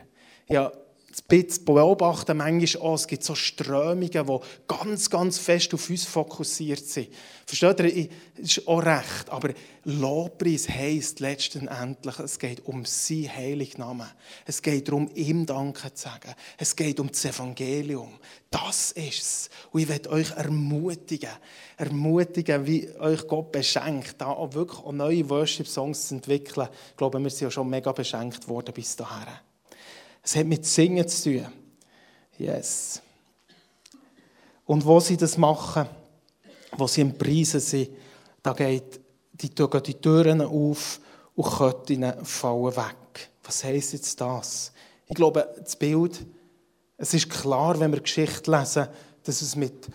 Ja, 0.49 0.73
bisschen 1.21 1.67
beobachten 1.67 2.39
manchmal 2.39 2.83
auch, 2.83 2.95
es 2.95 3.07
gibt 3.07 3.23
so 3.23 3.35
Strömungen, 3.35 4.11
die 4.11 4.39
ganz, 4.67 5.11
ganz 5.11 5.39
fest 5.39 5.75
auf 5.75 5.91
uns 5.91 6.07
fokussiert 6.07 6.85
sind. 6.87 7.09
Versteht 7.45 7.81
ihr? 7.81 8.09
Das 8.37 8.57
ist 8.57 8.67
auch 8.67 8.83
recht. 8.83 9.29
Aber 9.29 9.51
Lobpreis 9.85 10.69
heisst 10.69 11.21
letztendlich, 11.21 12.19
es 12.19 12.39
geht 12.39 12.65
um 12.65 12.85
sein 12.87 13.31
heiligen 13.35 13.81
Namen. 13.81 14.09
Es 14.47 14.63
geht 14.63 14.89
darum, 14.89 15.11
ihm 15.15 15.45
Danke 15.45 15.93
zu 15.93 16.05
sagen. 16.05 16.35
Es 16.57 16.75
geht 16.75 16.99
um 16.99 17.09
das 17.09 17.25
Evangelium. 17.27 18.19
Das 18.51 18.93
ist 18.93 19.23
es. 19.23 19.51
Und 19.71 19.83
ich 19.83 19.89
werde 19.89 20.11
euch 20.11 20.31
ermutigen, 20.31 21.31
ermutigen, 21.77 22.67
wie 22.67 22.89
euch 22.99 23.27
Gott 23.27 23.53
beschenkt, 23.53 24.15
da 24.19 24.29
auch 24.29 24.55
wirklich 24.55 24.81
auch 24.81 24.93
neue 24.93 25.29
Worship-Songs 25.29 26.09
zu 26.09 26.15
entwickeln. 26.15 26.69
Ich 26.91 26.97
glaube, 26.97 27.19
wir 27.19 27.31
sind 27.31 27.43
ja 27.43 27.51
schon 27.51 27.69
mega 27.69 27.93
beschenkt 27.93 28.49
worden 28.49 28.73
bis 28.73 28.97
dahin. 28.97 29.52
Es 30.23 30.37
hat 30.37 30.47
mit 30.47 30.65
Singen 30.65 31.07
zu 31.09 31.31
tun. 31.31 31.47
Yes. 32.39 33.03
Und 34.65 34.85
wo 34.85 35.01
sie 35.01 35.17
das 35.17 35.37
machen, 35.37 35.87
wo 36.77 36.87
sie 36.87 37.01
im 37.01 37.19
Preisen 37.19 37.61
sind, 37.61 37.91
da 38.43 38.53
geht 38.53 39.01
die, 39.33 39.51
gehen 39.51 39.83
die 39.83 39.95
Türen 39.95 40.41
auf 40.41 41.01
und 41.35 41.59
Ketten 41.59 42.25
fallen 42.25 42.77
weg. 42.77 43.31
Was 43.43 43.65
heisst 43.65 43.93
jetzt 43.93 44.21
das? 44.21 44.73
Ich 45.09 45.15
glaube, 45.15 45.53
das 45.59 45.77
Bild, 45.77 46.25
es 46.97 47.13
ist 47.15 47.29
klar, 47.29 47.79
wenn 47.81 47.93
wir 47.93 48.01
Geschichte 48.01 48.51
lesen, 48.51 48.89
dass 49.25 49.43
es 49.43 49.57
mit 49.57 49.89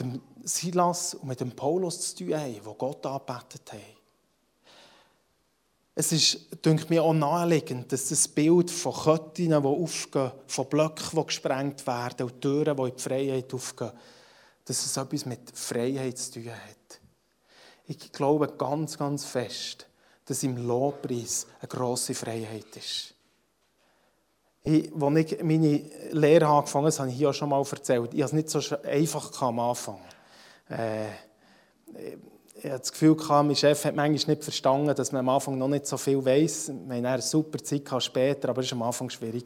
dem 0.00 0.20
Silas 0.42 1.14
und 1.14 1.28
mit 1.28 1.40
dem 1.40 1.52
Paulus 1.52 2.14
zu 2.14 2.24
tun 2.24 2.34
hat, 2.34 2.64
wo 2.64 2.74
Gott 2.74 3.04
angebetet 3.04 3.72
haben. 3.72 3.97
Es 6.00 6.12
ist, 6.12 6.64
denke 6.64 6.86
mir, 6.90 7.02
auch 7.02 7.12
naheliegend, 7.12 7.90
dass 7.90 8.10
das 8.10 8.28
Bild 8.28 8.70
von 8.70 8.94
Ketten, 8.94 9.48
die 9.48 9.52
aufgehen, 9.52 10.30
von 10.46 10.68
Blöcken, 10.68 11.18
die 11.18 11.26
gesprengt 11.26 11.84
werden 11.88 12.26
und 12.28 12.40
Türen, 12.40 12.76
die 12.76 12.82
in 12.84 12.94
die 12.94 13.02
Freiheit 13.02 13.52
aufgehen, 13.52 13.90
dass 14.64 14.86
es 14.86 14.96
etwas 14.96 15.26
mit 15.26 15.50
Freiheit 15.52 16.16
zu 16.16 16.34
tun 16.34 16.52
hat. 16.52 17.00
Ich 17.88 18.12
glaube 18.12 18.46
ganz, 18.56 18.96
ganz 18.96 19.24
fest, 19.24 19.88
dass 20.24 20.44
im 20.44 20.56
Lobpreis 20.56 21.48
eine 21.58 21.66
grosse 21.66 22.14
Freiheit 22.14 22.76
ist. 22.76 23.14
Ich, 24.62 24.92
als 24.94 25.32
ich 25.32 25.42
meine 25.42 25.82
Lehre 26.12 26.46
angefangen 26.46 26.84
habe, 26.84 26.90
das 26.90 27.00
habe 27.00 27.10
ich 27.10 27.16
hier 27.16 27.30
auch 27.30 27.34
schon 27.34 27.48
mal 27.48 27.60
erzählt, 27.68 28.14
ich 28.14 28.22
habe 28.22 28.26
es 28.26 28.32
nicht 28.34 28.50
so 28.50 28.60
einfach 28.84 29.42
am 29.42 29.58
Anfang. 29.58 29.98
Äh, 30.68 31.06
ich 32.58 32.64
hatte 32.64 32.80
das 32.80 32.92
Gefühl, 32.92 33.16
mein 33.28 33.54
Chef 33.54 33.84
hat 33.84 33.94
manchmal 33.94 34.34
nicht 34.34 34.44
verstanden, 34.44 34.94
dass 34.94 35.12
man 35.12 35.20
am 35.20 35.28
Anfang 35.28 35.56
noch 35.56 35.68
nicht 35.68 35.86
so 35.86 35.96
viel 35.96 36.24
weiß. 36.24 36.72
Wir 36.86 36.96
hatten 36.96 37.06
eine 37.06 37.22
super 37.22 37.62
Zeit 37.62 37.82
später, 38.02 38.48
aber 38.48 38.62
es 38.62 38.70
war 38.72 38.78
am 38.78 38.82
Anfang 38.82 39.08
schwierig. 39.10 39.44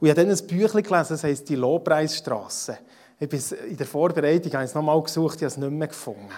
Und 0.00 0.08
ich 0.08 0.10
habe 0.10 0.24
dann 0.24 0.30
ein 0.30 0.46
Büchlein 0.46 0.82
gelesen, 0.82 1.08
das 1.10 1.24
heisst 1.24 1.48
«Die 1.48 1.56
Lobpreisstraße». 1.56 2.78
In 3.18 3.76
der 3.76 3.86
Vorbereitung 3.86 4.52
habe 4.52 4.64
ich 4.64 4.70
es 4.70 4.74
nochmal 4.74 5.00
gesucht, 5.02 5.36
ich 5.36 5.42
habe 5.42 5.48
es 5.48 5.56
nicht 5.56 5.70
mehr 5.70 5.88
gefunden. 5.88 6.30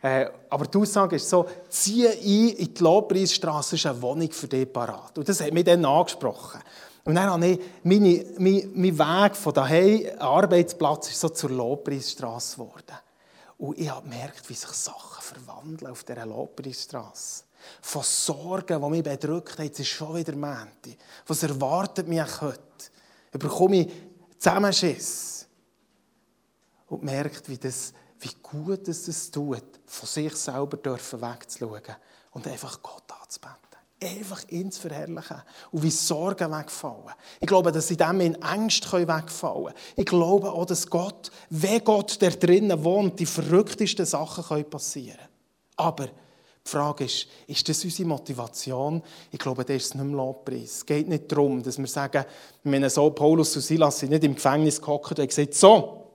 Äh, 0.00 0.26
aber 0.48 0.66
die 0.66 0.78
Aussage 0.78 1.16
ist 1.16 1.28
so, 1.28 1.46
ziehe 1.68 2.10
ein 2.10 2.56
in 2.56 2.74
die 2.74 2.82
Lobpreisstraße, 2.82 3.76
ist 3.76 3.86
eine 3.86 4.00
Wohnung 4.00 4.30
für 4.30 4.48
dich 4.48 4.72
parat. 4.72 5.16
Und 5.18 5.28
das 5.28 5.40
hat 5.40 5.52
mich 5.52 5.64
dann 5.64 5.84
angesprochen. 5.84 6.60
Und 7.04 7.14
dann 7.16 7.30
habe 7.30 7.46
ich, 7.46 7.60
meine, 7.82 8.24
mein, 8.38 8.70
mein 8.74 8.98
Weg 8.98 9.36
von 9.36 9.52
daheim, 9.52 10.06
Arbeitsplatz, 10.18 11.10
ist 11.10 11.20
so 11.20 11.28
zur 11.28 11.50
Lobpreisstraße 11.50 12.56
geworden. 12.56 12.96
Und 13.62 13.78
ich 13.78 13.88
habe 13.88 14.02
gemerkt, 14.02 14.48
wie 14.48 14.54
sich 14.54 14.70
Sachen 14.70 15.22
verwandeln 15.22 15.92
auf 15.92 16.02
dieser 16.02 16.26
Lobpreisstrasse. 16.26 17.44
Von 17.80 18.02
Sorgen, 18.02 18.82
die 18.82 18.90
mich 18.90 19.04
bedrückt 19.04 19.56
haben, 19.56 19.66
jetzt 19.66 19.78
ist 19.78 19.86
schon 19.86 20.16
wieder 20.16 20.34
Mänti. 20.34 20.98
Was 21.28 21.44
erwartet 21.44 22.08
mich 22.08 22.40
heute? 22.40 22.60
Bekomme 23.30 23.76
ich 23.76 23.92
Zusammenschiss? 24.36 25.46
Und 26.88 27.04
merkt, 27.04 27.48
wie, 27.48 27.56
das, 27.56 27.92
wie 28.18 28.34
gut 28.42 28.88
es 28.88 29.04
das 29.04 29.30
tut, 29.30 29.62
von 29.86 30.08
sich 30.08 30.34
selber 30.34 30.78
wegzuschauen 30.82 31.96
und 32.32 32.48
einfach 32.48 32.82
Gott 32.82 33.12
anzubeten 33.12 33.71
einfach 34.02 34.44
zu 34.46 34.80
verherrlichen 34.80 35.42
und 35.70 35.82
wie 35.82 35.90
Sorgen 35.90 36.50
wegfallen. 36.52 37.14
Ich 37.40 37.46
glaube, 37.46 37.72
dass 37.72 37.90
in 37.90 37.96
dem 37.96 38.20
in 38.20 38.42
Ängste 38.42 38.92
wegfallen 38.92 39.64
können. 39.64 39.76
Ich 39.96 40.06
glaube 40.06 40.50
auch, 40.50 40.66
dass 40.66 40.86
Gott, 40.88 41.30
wenn 41.50 41.84
Gott 41.84 42.20
der 42.20 42.32
drinnen 42.32 42.82
wohnt, 42.84 43.18
die 43.20 43.26
verrücktesten 43.26 44.06
Sachen 44.06 44.64
passieren 44.64 45.16
können. 45.16 45.28
Aber 45.76 46.06
die 46.06 46.70
Frage 46.70 47.04
ist, 47.04 47.26
ist 47.48 47.68
das 47.68 47.84
unsere 47.84 48.08
Motivation? 48.08 49.02
Ich 49.30 49.38
glaube, 49.38 49.64
das 49.64 49.76
ist 49.76 49.94
nicht 49.94 50.04
mehr 50.04 50.16
Lobpreis. 50.16 50.76
Es 50.76 50.86
geht 50.86 51.08
nicht 51.08 51.30
darum, 51.30 51.62
dass 51.62 51.78
wir 51.78 51.86
sagen, 51.88 52.24
wenn 52.62 52.88
so 52.88 53.10
Paulus 53.10 53.56
und 53.56 53.62
Silas 53.62 53.98
sind 53.98 54.10
nicht 54.10 54.22
im 54.24 54.34
Gefängnis 54.34 54.80
gehockt 54.80 55.18
und 55.18 55.28
gesagt, 55.28 55.54
so, 55.54 56.06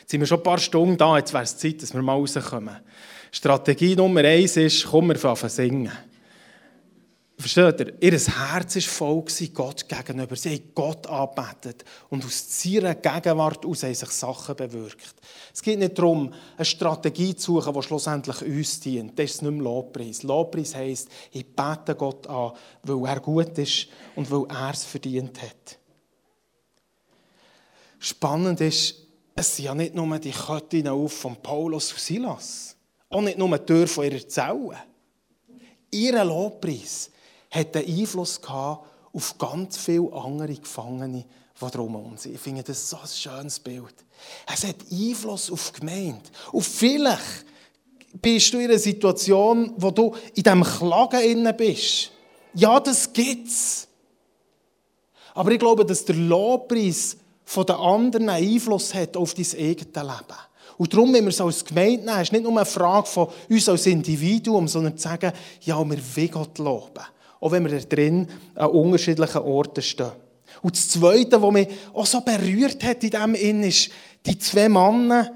jetzt 0.00 0.10
sind 0.10 0.20
wir 0.20 0.26
schon 0.26 0.38
ein 0.38 0.42
paar 0.42 0.58
Stunden 0.58 0.98
da, 0.98 1.16
jetzt 1.16 1.32
wäre 1.32 1.44
es 1.44 1.56
Zeit, 1.56 1.82
dass 1.82 1.94
wir 1.94 2.02
mal 2.02 2.14
rauskommen. 2.14 2.76
Strategie 3.30 3.96
Nummer 3.96 4.20
eins 4.20 4.56
ist, 4.56 4.86
komm, 4.86 5.08
wir 5.08 5.16
fangen 5.16 5.48
singen. 5.48 5.92
Versteht 7.40 7.80
ihr? 7.80 7.94
Ihr 8.02 8.18
Herz 8.18 8.74
war 8.74 8.82
voll 8.82 9.24
Gott 9.54 9.88
gegenüber. 9.88 10.34
Sie 10.34 10.50
haben 10.50 10.72
Gott 10.74 11.06
angebetet. 11.06 11.84
Und 12.10 12.24
aus 12.24 12.64
ihrer 12.64 12.96
Gegenwart 12.96 13.64
aus 13.64 13.84
haben 13.84 13.94
sich 13.94 14.10
Sachen 14.10 14.56
bewirkt. 14.56 15.14
Es 15.54 15.62
geht 15.62 15.78
nicht 15.78 15.96
darum, 15.96 16.34
eine 16.56 16.64
Strategie 16.64 17.36
zu 17.36 17.60
suchen, 17.60 17.74
die 17.74 17.82
schlussendlich 17.82 18.42
uns 18.42 18.80
dient. 18.80 19.16
Das 19.16 19.30
ist 19.30 19.42
nicht 19.42 19.52
mehr 19.52 19.62
Lobpreis. 19.62 20.24
Lobpreis 20.24 20.74
heisst, 20.74 21.10
ich 21.30 21.46
bete 21.46 21.94
Gott 21.94 22.26
an, 22.26 22.54
weil 22.82 23.08
er 23.08 23.20
gut 23.20 23.56
ist 23.56 23.86
und 24.16 24.28
weil 24.32 24.44
er 24.48 24.72
es 24.72 24.84
verdient 24.84 25.40
hat. 25.40 25.78
Spannend 28.00 28.60
ist, 28.60 28.96
es 29.36 29.54
sind 29.54 29.66
ja 29.66 29.74
nicht 29.76 29.94
nur 29.94 30.18
die 30.18 30.32
Köttinnen 30.32 30.92
auf 30.92 31.12
von 31.12 31.36
Paulus 31.36 31.92
und 31.92 32.00
Silas. 32.00 32.76
Auch 33.08 33.22
nicht 33.22 33.38
nur 33.38 33.56
die 33.56 33.64
Tür 33.64 33.86
von 33.86 34.04
ihrer 34.06 34.26
Zelle. 34.26 34.76
Ihr 35.92 36.24
Lobpreis 36.24 37.12
hat 37.50 37.76
einen 37.76 37.98
Einfluss 38.00 38.40
gehabt 38.40 38.86
auf 39.12 39.38
ganz 39.38 39.76
viele 39.78 40.12
andere 40.12 40.54
Gefangene, 40.54 41.24
die 41.60 41.70
drumherum 41.70 42.16
sind. 42.16 42.34
Ich 42.34 42.40
finde 42.40 42.62
das 42.62 42.90
so 42.90 42.98
ein 42.98 43.08
schönes 43.08 43.58
Bild. 43.58 43.94
Es 44.52 44.64
hat 44.64 44.76
Einfluss 44.90 45.50
auf 45.50 45.72
die 45.72 45.80
Gemeinde. 45.80 46.22
Und 46.52 46.64
vielleicht 46.64 47.46
bist 48.14 48.52
du 48.52 48.58
in 48.58 48.70
einer 48.70 48.78
Situation, 48.78 49.72
wo 49.76 49.90
du 49.90 50.14
in 50.34 50.42
diesem 50.42 50.62
Klagen 50.62 51.56
bist. 51.56 52.10
Ja, 52.54 52.80
das 52.80 53.12
gibt's. 53.12 53.88
Aber 55.34 55.50
ich 55.52 55.58
glaube, 55.58 55.84
dass 55.84 56.04
der 56.04 56.16
Lobpreis 56.16 57.16
von 57.44 57.64
den 57.64 57.76
anderen 57.76 58.28
Einfluss 58.28 58.92
hat 58.92 59.16
auf 59.16 59.34
dein 59.34 59.46
eigenes 59.56 59.94
Leben. 59.94 60.38
Und 60.76 60.92
darum, 60.92 61.12
wenn 61.12 61.24
wir 61.24 61.30
es 61.30 61.40
als 61.40 61.64
Gemeinde 61.64 62.04
nehmen, 62.04 62.20
ist 62.20 62.32
nicht 62.32 62.44
nur 62.44 62.52
eine 62.52 62.64
Frage 62.64 63.06
von 63.06 63.28
uns 63.48 63.68
als 63.68 63.86
Individuum, 63.86 64.68
sondern 64.68 64.96
zu 64.96 65.08
sagen, 65.08 65.32
ja, 65.62 65.76
wir 65.78 65.98
wollen 66.16 66.30
Gott 66.30 66.58
loben. 66.58 67.04
Auch 67.40 67.52
wenn 67.52 67.64
wir 67.64 67.78
da 67.78 67.84
drin 67.84 68.28
an 68.54 68.70
unterschiedlichen 68.70 69.42
Orten 69.42 69.82
stehen. 69.82 70.12
Und 70.62 70.76
das 70.76 70.88
Zweite, 70.88 71.40
was 71.40 71.52
mich 71.52 71.68
auch 71.92 72.06
so 72.06 72.20
berührt 72.20 72.82
hat 72.82 73.04
in 73.04 73.10
diesem 73.10 73.34
Inn, 73.34 73.62
ist, 73.62 73.90
die 74.26 74.38
zwei 74.38 74.68
Männer, 74.68 75.32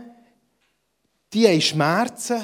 die 1.32 1.46
haben 1.46 1.60
Schmerzen, 1.60 2.40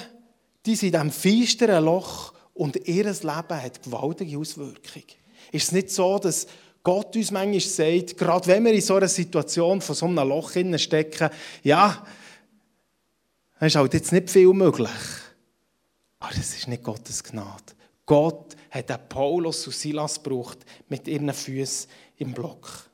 die 0.64 0.76
sind 0.76 0.88
in 0.88 0.92
diesem 0.92 1.10
finsteren 1.10 1.84
Loch 1.84 2.32
und 2.54 2.76
ihr 2.88 3.04
Leben 3.04 3.24
hat 3.24 3.82
gewaltige 3.82 4.38
Auswirkungen. 4.38 5.04
Ist 5.52 5.64
es 5.64 5.72
nicht 5.72 5.90
so, 5.90 6.18
dass 6.18 6.46
Gott 6.82 7.16
uns 7.16 7.30
manchmal 7.30 7.60
sagt, 7.60 8.16
gerade 8.16 8.46
wenn 8.46 8.64
wir 8.64 8.72
in 8.72 8.80
so 8.80 8.96
einer 8.96 9.08
Situation 9.08 9.80
von 9.80 9.94
so 9.94 10.06
einem 10.06 10.28
Loch 10.28 10.52
stecken, 10.76 11.30
ja, 11.62 12.06
da 13.58 13.66
ist 13.66 13.76
halt 13.76 13.94
jetzt 13.94 14.12
nicht 14.12 14.30
viel 14.30 14.52
möglich. 14.52 14.90
Aber 16.20 16.34
das 16.34 16.54
ist 16.54 16.68
nicht 16.68 16.82
Gottes 16.82 17.22
Gnade. 17.22 17.77
Gott 18.08 18.56
hat 18.70 18.88
den 18.88 18.96
Paulus 19.06 19.66
und 19.66 19.76
Silas 19.76 20.20
gebraucht 20.22 20.58
mit 20.88 21.06
ihren 21.06 21.32
Füßen 21.32 21.90
im 22.16 22.32
Block. 22.32 22.88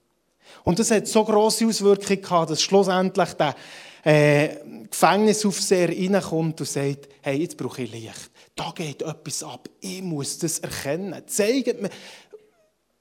Und 0.64 0.78
das 0.78 0.90
hat 0.90 1.06
so 1.06 1.24
grosse 1.24 1.66
Auswirkungen 1.66 2.20
gehabt, 2.20 2.50
dass 2.50 2.60
schlussendlich 2.60 3.32
der 3.34 3.54
äh, 4.02 4.56
Gefängnisaufseher 4.90 5.88
reinkommt 5.88 6.60
und 6.60 6.68
sagt, 6.68 7.08
hey, 7.22 7.38
jetzt 7.38 7.56
brauche 7.56 7.82
ich 7.82 7.92
Licht. 7.92 8.30
Da 8.56 8.72
geht 8.74 9.02
etwas 9.02 9.44
ab. 9.44 9.68
Ich 9.80 10.02
muss 10.02 10.38
das 10.38 10.58
erkennen. 10.58 11.22
Zeigt 11.26 11.80
mir. 11.80 11.90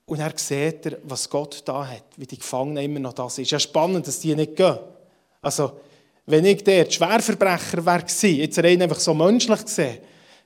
Und 0.06 0.19
er 0.19 0.34
sieht, 0.36 0.97
was 1.04 1.28
Gott 1.28 1.63
da 1.65 1.88
hat, 1.88 2.06
wie 2.17 2.28
die 2.28 2.38
Gefangenen 2.38 2.84
immer 2.84 2.99
noch 2.99 3.13
da 3.13 3.28
sind. 3.28 3.43
Es 3.43 3.47
ist 3.47 3.52
ja 3.52 3.60
spannend, 3.60 4.08
dass 4.08 4.19
die 4.19 4.36
nicht 4.36 4.56
gehen. 4.56 4.78
Also, 5.41 5.80
wenn 6.28 6.45
ich 6.45 6.63
der 6.63 6.89
Schwerverbrecher 6.89 7.84
wäre, 7.84 8.06
jetzt 8.06 8.60
rein 8.60 8.82
einfach 8.82 8.99
so 8.99 9.15
menschlich 9.15 9.63
gesehen, 9.63 9.97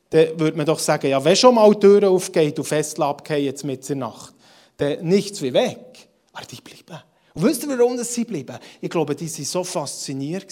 dann 0.10 0.40
würde 0.40 0.58
man 0.58 0.66
doch 0.66 0.80
sagen, 0.80 1.08
ja, 1.08 1.24
wenn 1.24 1.36
schon 1.36 1.56
mal 1.56 1.72
die 1.74 1.80
Tür 1.80 2.10
aufgeht 2.10 2.58
und 2.58 2.66
Fesseln 2.66 3.04
abgehen 3.04 3.44
jetzt 3.44 3.64
mit 3.64 3.88
der 3.88 3.96
Nacht, 3.96 4.34
dann 4.78 5.06
nichts 5.06 5.42
wie 5.42 5.54
weg. 5.54 6.08
Aber 6.34 6.46
die 6.46 6.62
bleiben. 6.62 7.04
Und 7.34 7.44
wisst 7.44 7.64
ihr, 7.64 7.78
warum 7.78 8.02
sie 8.02 8.26
bleiben? 8.26 8.58
Ich 8.82 8.90
glaube, 8.90 9.16
die 9.16 9.32
waren 9.32 9.46
so 9.46 9.64
fasziniert 9.64 10.52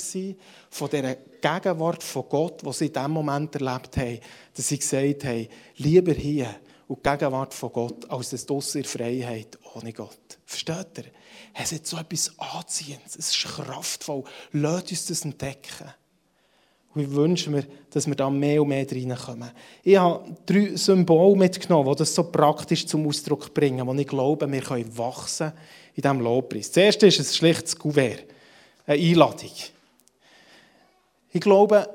von 0.70 0.90
dieser 0.90 1.16
Gegenwart 1.16 2.04
von 2.04 2.26
Gott, 2.30 2.62
die 2.62 2.74
sie 2.74 2.86
in 2.88 2.94
diesem 2.94 3.12
Moment 3.12 3.56
erlebt 3.56 3.98
haben, 3.98 4.20
dass 4.56 4.68
sie 4.68 4.78
gesagt 4.78 5.26
haben, 5.26 5.48
lieber 5.78 6.14
hier 6.14 6.56
und 6.88 7.04
die 7.04 7.10
Gegenwart 7.10 7.54
von 7.54 7.72
Gott, 7.72 8.10
als 8.10 8.30
das 8.30 8.46
draussen 8.46 8.80
in 8.80 8.84
Freiheit 8.84 9.58
ohne 9.74 9.94
Gott. 9.94 10.38
Versteht 10.46 10.98
ihr? 10.98 11.06
Es 11.54 11.72
hat 11.72 11.88
so 11.88 11.98
etwas 11.98 12.32
Anziehendes, 12.38 13.16
es 13.16 13.30
ist 13.30 13.44
kraftvoll. 13.44 14.24
Lasst 14.52 14.92
uns 14.92 15.06
das 15.08 15.26
entdecken. 15.26 15.92
Und 16.96 17.02
ich 17.02 17.12
wünsche 17.12 17.50
mir, 17.50 17.66
dass 17.90 18.08
wir 18.08 18.16
da 18.16 18.30
mehr 18.30 18.62
und 18.62 18.70
mehr 18.70 18.90
reinkommen. 18.90 19.52
Ich 19.84 19.98
habe 19.98 20.34
drei 20.46 20.78
Symbole 20.78 21.36
mitgenommen, 21.36 21.92
die 21.92 21.98
das 21.98 22.16
so 22.16 22.24
praktisch 22.24 22.88
zum 22.88 23.06
Ausdruck 23.06 23.54
bringen, 23.54 23.86
wo 23.86 23.94
ich 23.94 24.08
glaube, 24.08 24.50
wir 24.50 24.62
können 24.62 24.98
wachsen 24.98 25.52
in 25.94 26.02
diesem 26.02 26.22
Lobpreis. 26.22 26.72
Das 26.72 26.78
erste 26.78 27.08
ist 27.08 27.20
ein 27.20 27.26
schlichtes 27.26 27.78
Kuvert, 27.78 28.24
eine 28.86 28.98
Einladung. 29.02 29.52
Ich 31.34 31.42
glaube, 31.42 31.90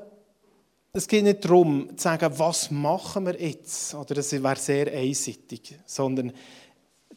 es 0.93 1.07
geht 1.07 1.23
nicht 1.23 1.43
darum, 1.45 1.97
zu 1.97 2.03
sagen, 2.03 2.31
was 2.37 2.69
machen 2.69 3.25
wir 3.25 3.41
jetzt, 3.41 3.95
oder 3.95 4.13
das 4.13 4.31
wäre 4.31 4.55
sehr 4.57 4.93
einseitig, 4.93 5.79
sondern 5.85 6.31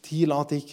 die 0.05 0.23
Einladung 0.23 0.63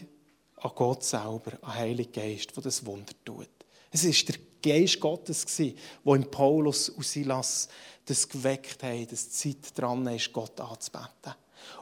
an 0.56 0.70
Gott 0.74 1.04
selber, 1.04 1.58
an 1.60 1.74
Heiligen 1.74 2.12
Geist, 2.12 2.56
der 2.56 2.62
das 2.62 2.86
Wunder 2.86 3.12
tut. 3.22 3.50
Es 3.90 4.04
ist 4.04 4.28
der 4.28 4.36
Geist 4.62 5.00
Gottes 5.00 5.44
der 5.44 5.72
in 6.14 6.30
Paulus 6.30 6.88
und 6.88 7.04
Silas 7.04 7.68
das 8.04 8.28
geweckt 8.28 8.82
hat, 8.82 9.12
dass 9.12 9.28
die 9.28 9.60
Zeit 9.60 9.78
dran 9.78 10.06
ist, 10.08 10.32
Gott 10.32 10.60
anzubeten. 10.60 11.34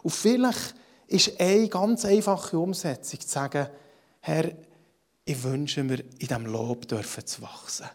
Und 0.02 0.10
vielleicht 0.10 0.74
ist 1.06 1.40
eine 1.40 1.68
ganz 1.68 2.04
einfache 2.04 2.58
Umsetzung 2.58 3.20
zu 3.20 3.28
sagen, 3.28 3.68
Herr, 4.20 4.52
ich 5.24 5.42
wünsche 5.42 5.82
mir, 5.82 6.00
in 6.00 6.18
diesem 6.18 6.46
Lob 6.46 6.86
dürfen 6.88 7.26
zu 7.26 7.42
wachsen. 7.42 7.86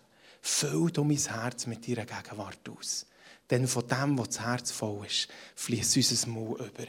Füll 0.41 0.91
du 0.91 1.04
mein 1.04 1.17
Herz 1.17 1.65
mit 1.67 1.88
deiner 1.88 2.06
Gegenwart 2.06 2.69
aus. 2.69 3.06
Denn 3.50 3.67
von 3.67 3.88
dem, 3.88 4.17
was 4.17 4.30
das 4.30 4.39
Herz 4.41 4.71
voll 4.71 5.06
ist, 5.06 5.28
fließt 5.56 5.98
unser 5.98 6.28
Maul 6.30 6.60
über 6.60 6.86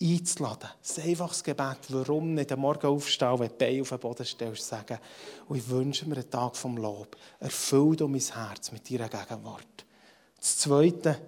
einzuladen. 0.00 0.68
Das 0.82 0.98
einfaches 0.98 1.44
Gebet, 1.44 1.78
warum 1.88 2.34
nicht 2.34 2.52
am 2.52 2.60
Morgen 2.60 2.86
aufstehen, 2.86 3.38
wenn 3.38 3.48
du 3.48 3.54
Beine 3.54 3.82
auf 3.82 3.88
den 3.90 3.98
Boden 3.98 4.24
stellst, 4.24 4.66
sagen, 4.66 4.98
und 5.48 5.56
ich 5.56 5.68
wünsche 5.68 6.08
mir 6.08 6.16
einen 6.16 6.30
Tag 6.30 6.56
vom 6.56 6.76
Lob. 6.76 7.16
Erfüll 7.40 7.96
du 7.96 8.08
mein 8.08 8.20
Herz 8.20 8.72
mit 8.72 8.90
deiner 8.90 9.08
Gegenwart. 9.08 9.86
Das 10.38 10.58
Zweite 10.58 11.18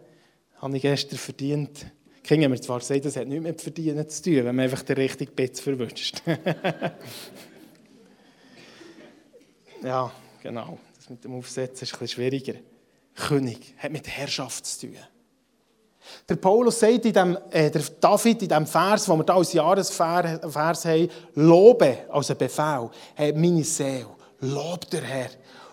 habe 0.57 0.77
ich 0.77 0.83
gestern 0.83 1.19
verdient. 1.19 1.87
Kinder 2.23 2.45
haben 2.45 2.53
mir 2.53 2.61
zwar 2.61 2.81
gesagt, 2.81 3.05
das 3.05 3.17
hat 3.17 3.29
nichts 3.29 3.45
mit 3.45 3.61
Verdienen 3.61 4.09
zu 4.09 4.23
tun, 4.23 4.37
wenn 4.37 4.57
man 4.57 4.65
einfach 4.65 4.83
den 4.83 4.97
richtigen 4.97 5.35
Betz 5.35 5.61
verwünscht. 5.61 6.23
ja, 9.83 10.11
genau. 10.43 10.79
Das 10.97 11.09
mit 11.09 11.25
dem 11.25 11.35
Aufsetzen 11.35 11.85
ist 11.85 11.95
ein 11.95 12.01
bisschen 12.01 12.09
schwieriger. 12.09 12.55
König 13.15 13.75
hat 13.79 13.93
mit 13.93 14.09
Herrschaft 14.09 14.67
zu 14.67 14.89
tun. 14.89 14.97
Der 16.29 16.37
Paulus 16.37 16.81
sagt 16.81 17.05
in 17.05 17.13
dem, 17.13 17.39
äh, 17.51 17.71
der 17.71 17.83
David 18.01 18.43
in 18.43 18.49
dem 18.49 18.67
Vers, 18.67 19.09
wo 19.09 19.17
wir 19.17 19.25
da 19.25 19.37
als 19.37 19.53
Jahresvers 19.53 20.85
haben, 20.85 21.09
lobe, 21.35 21.99
also 22.11 22.35
Befehl, 22.35 22.91
hey, 23.15 23.33
meine 23.33 23.65
Seele, 23.65 24.07
lob 24.41 24.91
der 24.91 25.03
Herr. 25.03 25.31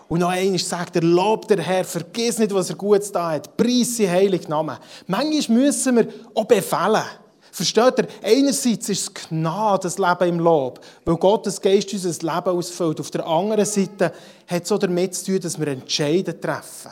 Und 0.08 0.20
noch 0.20 0.28
einmal 0.28 0.58
sagt 0.58 0.96
er, 0.96 1.02
lob 1.02 1.48
der 1.48 1.60
Herr, 1.60 1.84
vergiss 1.84 2.38
nicht, 2.38 2.54
was 2.54 2.70
er 2.70 2.76
Gutes 2.76 3.10
da 3.10 3.32
hat, 3.32 3.56
preis 3.56 3.96
sein 3.96 4.10
heiligen 4.10 4.50
Namen. 4.50 4.76
Manchmal 5.06 5.58
müssen 5.58 5.96
wir 5.96 6.08
auch 6.34 6.44
befehlen. 6.44 7.02
Versteht 7.50 7.98
ihr? 7.98 8.08
Einerseits 8.22 8.88
ist 8.88 8.90
es 8.90 9.14
Gnade, 9.14 9.84
das 9.84 9.98
Leben 9.98 10.28
im 10.28 10.40
Lob, 10.40 10.80
weil 11.04 11.16
Gottes 11.16 11.60
Geist 11.60 11.92
unser 11.92 12.10
Leben 12.10 12.58
ausfüllt. 12.58 12.98
Auf 12.98 13.12
der 13.12 13.24
anderen 13.24 13.64
Seite 13.64 14.12
hat 14.48 14.64
es 14.64 14.72
auch 14.72 14.78
damit 14.78 15.14
zu 15.14 15.26
tun, 15.26 15.40
dass 15.40 15.58
wir 15.58 15.68
Entscheidungen 15.68 16.40
treffen. 16.40 16.90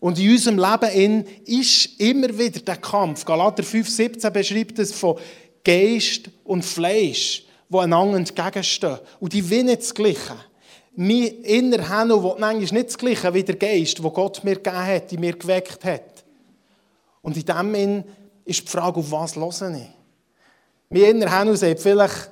Und 0.00 0.18
in 0.18 0.30
unserem 0.30 0.58
Leben 0.58 1.24
ist 1.44 2.00
immer 2.00 2.28
wieder 2.38 2.60
der 2.60 2.76
Kampf. 2.76 3.24
Galater 3.24 3.62
5,17 3.62 4.30
beschreibt 4.30 4.78
es 4.78 4.92
von 4.92 5.18
Geist 5.64 6.30
und 6.44 6.64
Fleisch, 6.64 7.44
die 7.68 7.78
einander 7.78 8.18
entgegenstehen. 8.18 8.98
Und 9.18 9.32
die 9.32 9.50
wollen 9.50 9.66
nicht 9.66 9.82
das 9.82 9.94
Gleiche. 9.94 10.36
Mein 10.94 11.26
innerer 11.42 12.00
Händel 12.00 12.22
will 12.22 12.34
manchmal 12.38 12.80
nicht 12.80 12.88
das 12.88 12.98
Gleiche 12.98 13.34
wie 13.34 13.42
der 13.42 13.56
Geist, 13.56 13.98
den 13.98 14.12
Gott 14.12 14.42
mir 14.44 14.56
gegeben 14.56 14.86
hat, 14.86 15.10
die 15.10 15.18
mir 15.18 15.36
geweckt 15.36 15.84
hat. 15.84 16.24
Und 17.22 17.36
in 17.36 17.44
dem 17.44 17.74
Sinn 17.74 18.04
ist 18.44 18.62
die 18.62 18.68
Frage, 18.68 19.00
auf 19.00 19.10
was 19.10 19.36
höre 19.36 19.74
ich? 19.74 19.88
Mein 20.90 21.02
innerer 21.02 21.38
Händel 21.38 21.56
sagt 21.56 21.80
vielleicht, 21.80 22.30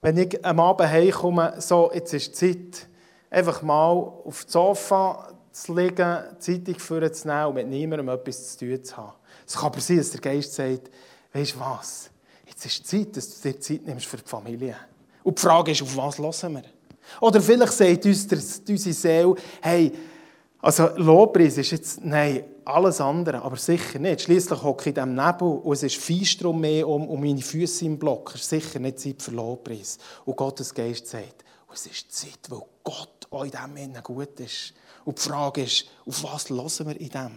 wenn 0.00 0.16
ich 0.16 0.44
am 0.44 0.58
Abend 0.58 0.88
heimkomme, 0.88 1.54
so, 1.58 1.90
jetzt 1.92 2.14
ist 2.14 2.28
die 2.28 2.32
Zeit, 2.32 2.88
einfach 3.30 3.62
mal 3.62 3.90
auf 3.90 4.44
das 4.44 4.52
Sofa 4.52 5.31
zu 5.52 5.74
liegen, 5.74 6.18
Zeitung 6.38 6.78
vorzunehmen 6.78 7.46
und 7.46 7.54
mit 7.54 7.68
niemandem 7.68 8.08
etwas 8.08 8.56
zu 8.56 8.66
tun 8.66 8.84
zu 8.84 8.96
haben. 8.96 9.12
Es 9.46 9.54
kann 9.54 9.66
aber 9.66 9.80
sein, 9.80 9.98
dass 9.98 10.10
der 10.10 10.20
Geist 10.20 10.54
sagt, 10.54 10.90
weißt 11.32 11.54
du 11.54 11.60
was, 11.60 12.10
jetzt 12.46 12.66
ist 12.66 12.78
die 12.78 12.84
Zeit, 12.84 13.16
dass 13.16 13.40
du 13.40 13.52
dir 13.52 13.60
Zeit 13.60 13.86
nimmst 13.86 14.06
für 14.06 14.16
die 14.16 14.28
Familie. 14.28 14.76
Und 15.22 15.38
die 15.38 15.42
Frage 15.42 15.72
ist, 15.72 15.82
auf 15.82 15.96
was 15.96 16.18
hören 16.18 16.54
wir? 16.54 16.64
Oder 17.20 17.40
vielleicht 17.40 17.72
sagt 17.72 18.06
uns 18.06 18.26
unsere 18.66 18.94
Seele, 18.94 19.34
hey, 19.60 19.92
Also 20.64 20.90
Lobpreis 20.94 21.58
ist 21.58 21.72
jetzt, 21.72 22.04
nein, 22.04 22.44
alles 22.64 23.00
andere, 23.00 23.42
aber 23.42 23.56
sicher 23.56 23.98
nicht. 23.98 24.20
Schließlich 24.22 24.62
hocke 24.62 24.82
ich 24.82 24.86
in 24.86 24.94
diesem 24.94 25.14
Nebel 25.16 25.48
und 25.48 25.72
es 25.72 25.82
ist 25.82 25.96
Feistrom 25.96 26.60
mehr 26.60 26.86
um, 26.86 27.08
um 27.08 27.20
meine 27.20 27.42
Füße 27.42 27.84
im 27.84 27.98
Block. 27.98 28.30
Es 28.36 28.42
ist 28.42 28.50
sicher 28.50 28.78
nicht 28.78 29.00
Zeit 29.00 29.20
für 29.20 29.32
Lobpreis. 29.32 29.98
Und 30.24 30.36
Gottes 30.36 30.72
Geist 30.72 31.08
sagt, 31.08 31.44
es 31.74 31.86
ist 31.86 32.12
Zeit, 32.12 32.38
weil 32.48 32.62
Gott 32.84 33.26
auch 33.30 33.44
in 33.44 33.50
diesem 33.50 34.02
gut 34.04 34.38
ist. 34.38 34.72
Und 35.04 35.18
die 35.18 35.28
Frage 35.28 35.62
ist, 35.62 35.86
auf 36.06 36.24
was 36.24 36.50
hören 36.50 36.88
wir 36.88 37.00
in 37.00 37.08
dem? 37.08 37.36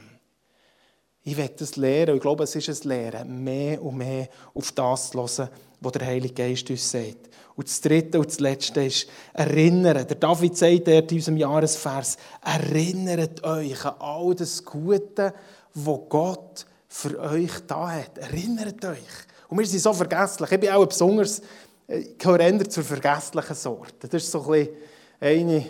Ich 1.24 1.36
werde 1.38 1.55
das 1.57 1.76
und 1.76 1.86
ich 1.86 2.22
glaube, 2.22 2.43
es 2.43 2.55
ist 2.55 2.86
ein 2.86 2.89
Lehren, 2.89 3.43
mehr 3.43 3.82
und 3.82 3.97
mehr 3.97 4.30
auf 4.53 4.72
das 4.74 5.09
zu 5.09 5.18
hören, 5.18 5.49
was 5.82 5.91
der 5.93 6.05
Heilige 6.05 6.36
Geist 6.36 6.70
uns 6.70 6.91
sagt. 6.91 7.30
Und 7.55 7.68
das 7.68 7.82
Dritte 7.82 8.20
und 8.20 8.28
das 8.28 8.39
Letzte 8.39 8.84
ist 8.84 9.07
erinnern. 9.34 10.05
Der 10.05 10.18
David 10.18 10.57
sagt 10.57 10.88
in 10.88 11.09
unserem 11.09 11.38
Jahresvers, 11.38 12.18
erinnert 12.43 13.43
euch 13.43 13.86
an 13.86 13.95
all 13.99 14.36
das 14.36 14.63
Gute, 14.63 15.34
was 15.74 15.99
Gott 16.09 16.66
für 16.88 17.20
euch 17.20 17.51
da 17.66 17.89
hat. 17.89 18.18
Erinnert 18.18 18.84
euch. 18.86 18.99
Und 19.47 19.57
wir 19.57 19.66
sind 19.66 19.82
so 19.82 19.93
vergesslich. 19.93 20.51
Ich 20.51 20.59
bin 20.59 20.70
auch 20.70 20.86
besonders, 20.86 21.41
ich 21.88 22.18
gehöre 22.18 22.70
zur 22.70 22.84
vergesslichen 22.84 23.55
Sorte. 23.55 24.07
Das 24.07 24.24
ist 24.24 24.32
so 24.32 24.43
ein 24.43 24.51
bisschen 24.51 24.76
eine, 25.20 25.66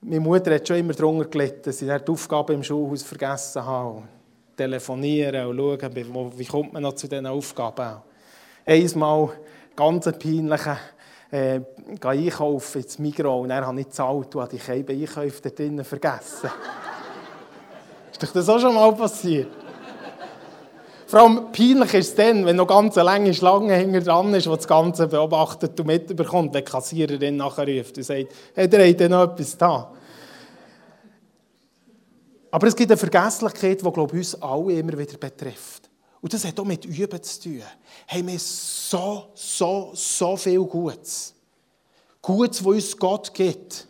meine 0.00 0.20
Mutter 0.20 0.54
hat 0.54 0.66
schon 0.66 0.78
immer 0.78 0.92
darunter 0.92 1.28
gelitten, 1.28 1.62
dass 1.64 1.82
ich 1.82 1.90
die 1.90 2.10
Aufgaben 2.12 2.54
im 2.54 2.62
Schulhaus 2.62 3.02
vergessen 3.02 3.64
habe. 3.64 4.02
Telefonieren 4.56 5.46
und 5.46 5.56
schauen, 5.56 6.30
wie 6.36 6.44
kommt 6.44 6.72
man 6.72 6.82
noch 6.82 6.94
zu 6.94 7.08
diesen 7.08 7.26
Aufgaben. 7.26 8.02
Einmal 8.66 9.30
ganz 9.74 10.04
peinliche 10.04 10.78
äh, 11.30 11.60
einkaufen 12.00 12.82
ins 12.82 12.98
Migros 12.98 13.42
und 13.42 13.50
dann 13.50 13.66
habe 13.66 13.80
ich 13.80 13.86
gezahlt 13.86 14.34
und 14.34 14.42
habe 14.42 14.56
die 14.56 14.72
Einkäufe 14.72 15.42
da 15.42 15.50
drinnen 15.50 15.84
vergessen. 15.84 16.50
ist 18.12 18.22
doch 18.22 18.32
das 18.32 18.48
auch 18.48 18.58
schon 18.58 18.74
mal 18.74 18.92
passiert? 18.94 19.48
Vor 21.08 21.20
allem 21.20 21.52
peinlich 21.52 21.94
ist 21.94 22.08
es 22.10 22.14
dann, 22.16 22.44
wenn 22.44 22.56
noch 22.56 22.66
ganz 22.66 22.98
eine 22.98 23.06
lange 23.06 23.32
Schlange 23.32 23.74
hinter 23.74 24.02
dran 24.02 24.34
ist, 24.34 24.44
die 24.44 24.50
das 24.50 24.68
Ganze 24.68 25.08
beobachtet 25.08 25.80
und 25.80 25.86
mitbekommt, 25.86 26.52
wenn 26.52 26.62
die 26.62 26.70
Kassiererin 26.70 27.38
nachher 27.38 27.66
ruft 27.66 27.96
und 27.96 28.02
sagt, 28.02 28.26
hey, 28.54 28.68
der 28.68 28.86
hat 28.86 29.10
noch 29.10 29.22
etwas 29.22 29.56
da. 29.56 29.90
Aber 32.50 32.66
es 32.66 32.76
gibt 32.76 32.90
eine 32.90 32.98
Vergesslichkeit, 32.98 33.80
die, 33.80 33.90
glaube 33.90 34.18
ich, 34.18 34.34
uns 34.34 34.42
alle 34.42 34.74
immer 34.74 34.98
wieder 34.98 35.16
betrifft. 35.16 35.88
Und 36.20 36.34
das 36.34 36.44
hat 36.44 36.60
auch 36.60 36.66
mit 36.66 36.84
Üben 36.84 37.22
zu 37.22 37.40
tun. 37.40 37.62
Haben 38.06 38.26
wir 38.26 38.38
so, 38.38 39.28
so, 39.32 39.92
so 39.94 40.36
viel 40.36 40.60
Gutes. 40.60 41.34
Gutes, 42.20 42.62
was 42.62 42.74
uns 42.74 42.96
Gott 42.98 43.32
gibt. 43.32 43.87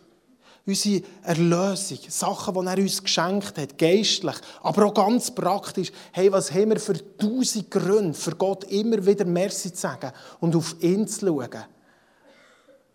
Unsere 0.69 1.03
Erlösung, 1.23 1.97
Sachen, 2.09 2.53
die 2.53 2.67
er 2.67 2.77
uns 2.77 3.03
geschenkt 3.03 3.57
hat, 3.57 3.77
geistlich, 3.77 4.35
aber 4.61 4.85
auch 4.85 4.93
ganz 4.93 5.31
praktisch. 5.31 5.91
Hey, 6.11 6.31
was 6.31 6.51
haben 6.51 6.69
wir 6.69 6.79
für 6.79 7.17
tausend 7.17 7.71
Gründe, 7.71 8.13
für 8.13 8.35
Gott 8.35 8.65
immer 8.65 9.03
wieder 9.03 9.25
Merci 9.25 9.73
zu 9.73 9.81
sagen 9.81 10.11
und 10.39 10.55
auf 10.55 10.75
ihn 10.79 11.07
zu 11.07 11.25
schauen. 11.25 11.63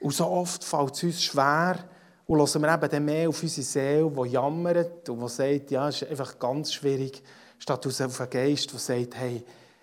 Und 0.01 0.15
so 0.15 0.27
oft 0.27 0.63
fällt 0.63 0.95
es 0.95 1.03
uns 1.03 1.23
schwer, 1.25 1.85
und 2.27 2.39
hören 2.39 2.63
wir 2.63 2.93
eben 2.93 3.05
mehr 3.05 3.29
auf 3.29 3.43
unsere 3.43 3.67
Seele, 3.67 4.11
die 4.11 4.31
jammert 4.31 5.09
und 5.09 5.21
die 5.21 5.29
sagt, 5.29 5.71
ja, 5.71 5.89
es 5.89 6.03
ist 6.03 6.11
einfach 6.11 6.39
ganz 6.39 6.73
schwierig, 6.73 7.23
statt 7.59 7.87
auf 7.87 8.01
einen 8.01 8.31
Geist, 8.31 8.73
der 8.73 8.79
sagt, 8.79 9.17
hey, 9.17 9.43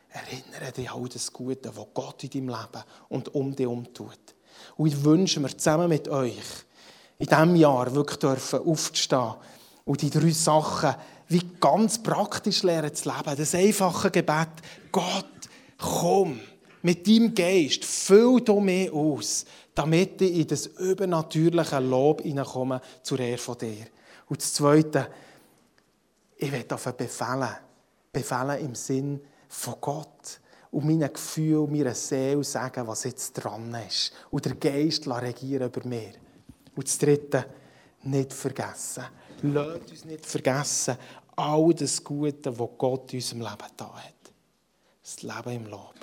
erinnere 0.09 0.71
dich 0.71 0.91
an 0.91 1.09
das 1.13 1.31
Gute, 1.31 1.75
was 1.75 1.87
Gott 1.93 2.23
in 2.23 2.29
deinem 2.29 2.49
Leben 2.49 2.83
und 3.09 3.35
um 3.35 3.55
dich 3.55 3.65
herum 3.65 3.93
tut. 3.93 4.19
Und 4.77 4.87
ich 4.87 5.03
wünsche 5.03 5.39
mir 5.39 5.55
zusammen 5.55 5.89
mit 5.89 6.07
euch, 6.07 6.65
in 7.22 7.28
diesem 7.28 7.55
Jahr 7.55 7.93
wirklich 7.93 8.17
dürfen 8.17 8.67
aufzustehen 8.67 9.36
und 9.86 10.01
die 10.01 10.09
drei 10.09 10.32
Sachen 10.32 10.95
wie 11.28 11.41
ganz 11.59 12.01
praktisch 12.01 12.63
lernen 12.63 12.93
zu 12.93 13.09
leben. 13.09 13.38
Das 13.38 13.53
einfache 13.55 14.09
Gebet, 14.09 14.49
Gott, 14.91 15.26
komm 15.78 16.39
mit 16.82 17.07
deinem 17.07 17.36
Geist, 17.36 17.86
füll 17.86 18.41
du 18.41 18.59
mich 18.59 18.91
aus, 18.91 19.45
damit 19.76 20.19
ich 20.22 20.39
in 20.39 20.47
das 20.47 20.65
übernatürliche 20.65 21.80
Lob 21.80 22.24
hineinkomme 22.24 22.82
zur 23.03 23.19
Ehre 23.19 23.38
von 23.38 23.57
dir. 23.59 23.86
Und 24.28 24.41
das 24.41 24.53
Zweite, 24.53 25.07
ich 26.38 26.51
werde 26.51 26.74
auf 26.74 26.86
befehlen. 26.95 27.49
Befehlen 28.11 28.65
im 28.65 28.76
Sinn 28.76 29.22
von 29.47 29.76
Gott. 29.80 30.39
Und 30.72 30.86
meinen 30.86 31.13
Gefühl, 31.13 31.67
meiner 31.67 31.93
Seele 31.93 32.43
sagen, 32.43 32.88
was 32.88 33.03
jetzt 33.03 33.34
dran 33.34 33.78
ist. 33.88 34.11
Und 34.32 34.45
der 34.45 34.55
Geist 34.55 35.07
regieren 35.07 35.67
über 35.67 35.88
mir. 35.88 36.13
Und 36.76 36.88
das 36.88 36.97
Dritte, 36.97 37.45
nicht 38.03 38.34
vergessen. 38.34 39.03
Lasst 39.43 39.91
uns 39.91 40.05
nicht 40.05 40.26
vergessen, 40.26 40.97
all 41.36 41.74
das 41.74 42.03
Gute, 42.03 42.57
was 42.57 42.69
Gott 42.78 43.13
in 43.13 43.19
unserem 43.19 43.41
Leben 43.41 43.72
da 43.78 43.93
hat. 43.93 44.13
Das 45.03 45.22
Leben 45.22 45.65
im 45.65 45.69
Lob. 45.69 45.95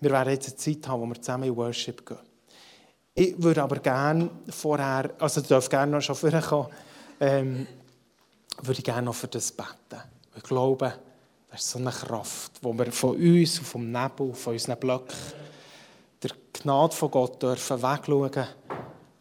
Wir 0.00 0.10
werden 0.10 0.34
jetzt 0.34 0.48
eine 0.48 0.56
Zeit 0.56 0.88
haben, 0.88 1.00
wo 1.00 1.06
wir 1.06 1.20
zusammen 1.20 1.44
in 1.44 1.56
Worship 1.56 2.04
gehen. 2.04 2.18
Ich 3.14 3.40
würde 3.42 3.62
aber 3.62 3.78
gerne 3.78 4.28
vorher, 4.50 5.14
also 5.18 5.40
du 5.40 5.48
darfst 5.48 5.70
gerne 5.70 5.92
noch 5.92 6.02
schon 6.02 6.16
vorkommen, 6.16 6.68
ähm, 7.20 7.66
würde 8.60 8.78
ich 8.78 8.84
gerne 8.84 9.02
noch 9.02 9.14
für 9.14 9.28
das 9.28 9.52
beten. 9.52 10.02
Ich 10.36 10.42
glaube, 10.42 10.94
das 11.50 11.60
ist 11.60 11.70
so 11.70 11.78
eine 11.78 11.90
Kraft, 11.90 12.52
wo 12.60 12.76
wir 12.76 12.90
von 12.90 13.16
uns, 13.16 13.58
vom 13.58 13.90
Nebel, 13.90 14.34
von 14.34 14.54
unseren 14.54 14.78
Blöcken, 14.78 15.16
der 16.22 16.32
Gnade 16.52 16.94
von 16.94 17.10
Gott 17.10 17.40
dürfen 17.40 17.80
wegschauen 17.80 18.46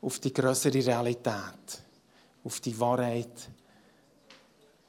auf 0.04 0.20
die 0.20 0.34
größere 0.34 0.86
Realität, 0.86 1.82
auf 2.44 2.60
die 2.60 2.78
Wahrheit, 2.80 3.50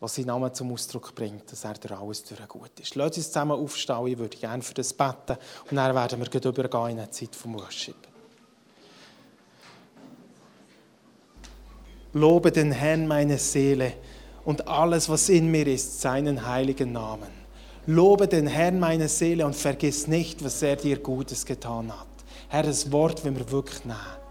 was 0.00 0.16
sein 0.16 0.26
Name 0.26 0.52
zum 0.52 0.72
Ausdruck 0.72 1.14
bringt, 1.14 1.50
dass 1.50 1.64
er 1.64 1.74
durch 1.74 1.98
alles 1.98 2.24
durch 2.24 2.46
gut 2.48 2.80
ist. 2.80 2.94
Lass 2.96 3.16
uns 3.16 3.28
zusammen 3.28 3.52
aufstehen, 3.52 4.06
ich 4.08 4.18
würde 4.18 4.36
gerne 4.36 4.62
für 4.62 4.74
das 4.74 4.92
beten 4.92 5.38
und 5.70 5.76
dann 5.76 5.94
werden 5.94 6.20
wir 6.20 6.26
gleich 6.26 6.44
übergehen 6.44 6.90
in 6.90 6.98
eine 6.98 7.10
Zeit 7.10 7.34
vom 7.34 7.54
Worship. 7.54 7.96
Lobe 12.12 12.52
den 12.52 12.72
Herrn 12.72 13.06
meine 13.06 13.38
Seele 13.38 13.94
und 14.44 14.68
alles, 14.68 15.08
was 15.08 15.28
in 15.28 15.50
mir 15.50 15.66
ist, 15.66 16.00
seinen 16.00 16.46
heiligen 16.46 16.92
Namen. 16.92 17.30
Lobe 17.86 18.28
den 18.28 18.46
Herrn 18.46 18.78
meine 18.78 19.08
Seele 19.08 19.46
und 19.46 19.56
vergiss 19.56 20.06
nicht, 20.06 20.44
was 20.44 20.62
er 20.62 20.76
dir 20.76 20.98
Gutes 20.98 21.44
getan 21.44 21.92
hat. 21.92 22.06
Herr, 22.48 22.62
das 22.62 22.92
Wort 22.92 23.24
wenn 23.24 23.36
wir 23.36 23.50
wirklich 23.50 23.84
nehmen. 23.84 24.23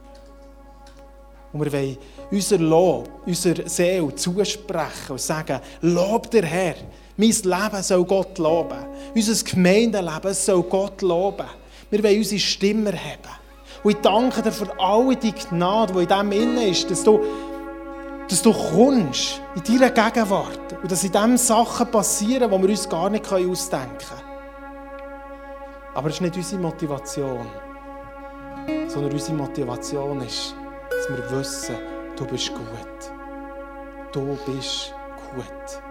Und 1.54 1.64
wir 1.64 1.72
wollen 1.72 1.98
unser 2.32 2.58
Lob, 2.58 3.10
unser 3.26 3.70
Seele 3.70 4.14
zusprechen 4.16 5.12
und 5.12 5.22
sagen, 5.22 5.60
Lob 5.82 6.30
der 6.32 6.46
Herr. 6.46 6.76
Mein 7.16 7.30
Leben 7.30 7.84
soll 7.84 8.04
Gott 8.06 8.40
loben. 8.40 8.86
Unser 9.14 9.44
Gemeindeleben 9.44 10.34
soll 10.34 10.64
Gott 10.64 11.02
loben. 11.04 11.46
Wir 11.92 12.04
wollen 12.04 12.18
unsere 12.18 12.40
Stimme 12.40 12.92
haben. 12.92 13.38
Und 13.84 13.92
ich 13.92 13.98
danke 14.02 14.42
dir 14.42 14.52
für 14.52 14.80
all 14.80 15.16
die 15.16 15.32
Gnade, 15.32 15.94
die 15.94 16.00
in 16.00 16.08
dem 16.08 16.32
innen 16.32 16.70
ist, 16.70 16.90
dass 16.90 17.04
du, 17.04 17.20
dass 18.28 18.42
du 18.42 18.52
kommst 18.52 19.40
in 19.56 19.80
deiner 19.80 19.92
Gegenwart 19.92 20.74
und 20.82 20.92
dass 20.92 21.04
in 21.04 21.12
dem 21.12 21.38
Sachen 21.38 21.92
passieren, 21.92 22.50
die 22.50 22.62
wir 22.62 22.70
uns 22.70 22.90
gar 22.90 23.12
nicht 23.12 23.32
ausdenken 23.32 23.98
können. 24.00 24.22
Aber 25.94 26.08
es 26.10 26.16
ist 26.16 26.22
nicht 26.22 26.36
unsere 26.36 26.62
Motivation, 26.62 27.46
sondern 28.88 29.12
unsere 29.12 29.38
Motivation 29.38 30.22
ist, 30.22 30.56
dass 31.04 31.18
wir 31.18 31.38
wissen, 31.38 31.76
du 32.16 32.26
bist 32.26 32.54
gut. 32.54 33.12
Du 34.12 34.38
bist 34.46 34.94
gut. 35.36 35.82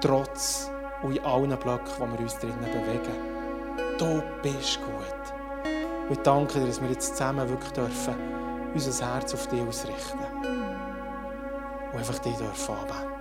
Trotz 0.00 0.70
und 1.02 1.16
in 1.16 1.24
allen 1.24 1.58
Blöcken, 1.58 1.92
wo 1.98 2.06
wir 2.06 2.20
uns 2.20 2.38
drinnen 2.38 2.58
bewegen. 2.60 3.98
Du 3.98 4.22
bist 4.42 4.80
gut. 4.80 6.08
Und 6.08 6.12
ich 6.12 6.18
danke 6.18 6.60
dir, 6.60 6.66
dass 6.66 6.80
wir 6.80 6.90
jetzt 6.90 7.16
zusammen 7.16 7.48
wirklich 7.48 7.72
dürfen, 7.72 8.14
unser 8.72 9.14
Herz 9.14 9.34
auf 9.34 9.46
dich 9.48 9.60
ausrichten 9.66 10.18
und 11.92 11.98
einfach 11.98 12.18
dich 12.18 12.36
dürfen 12.36 12.74
anbeten. 12.76 13.14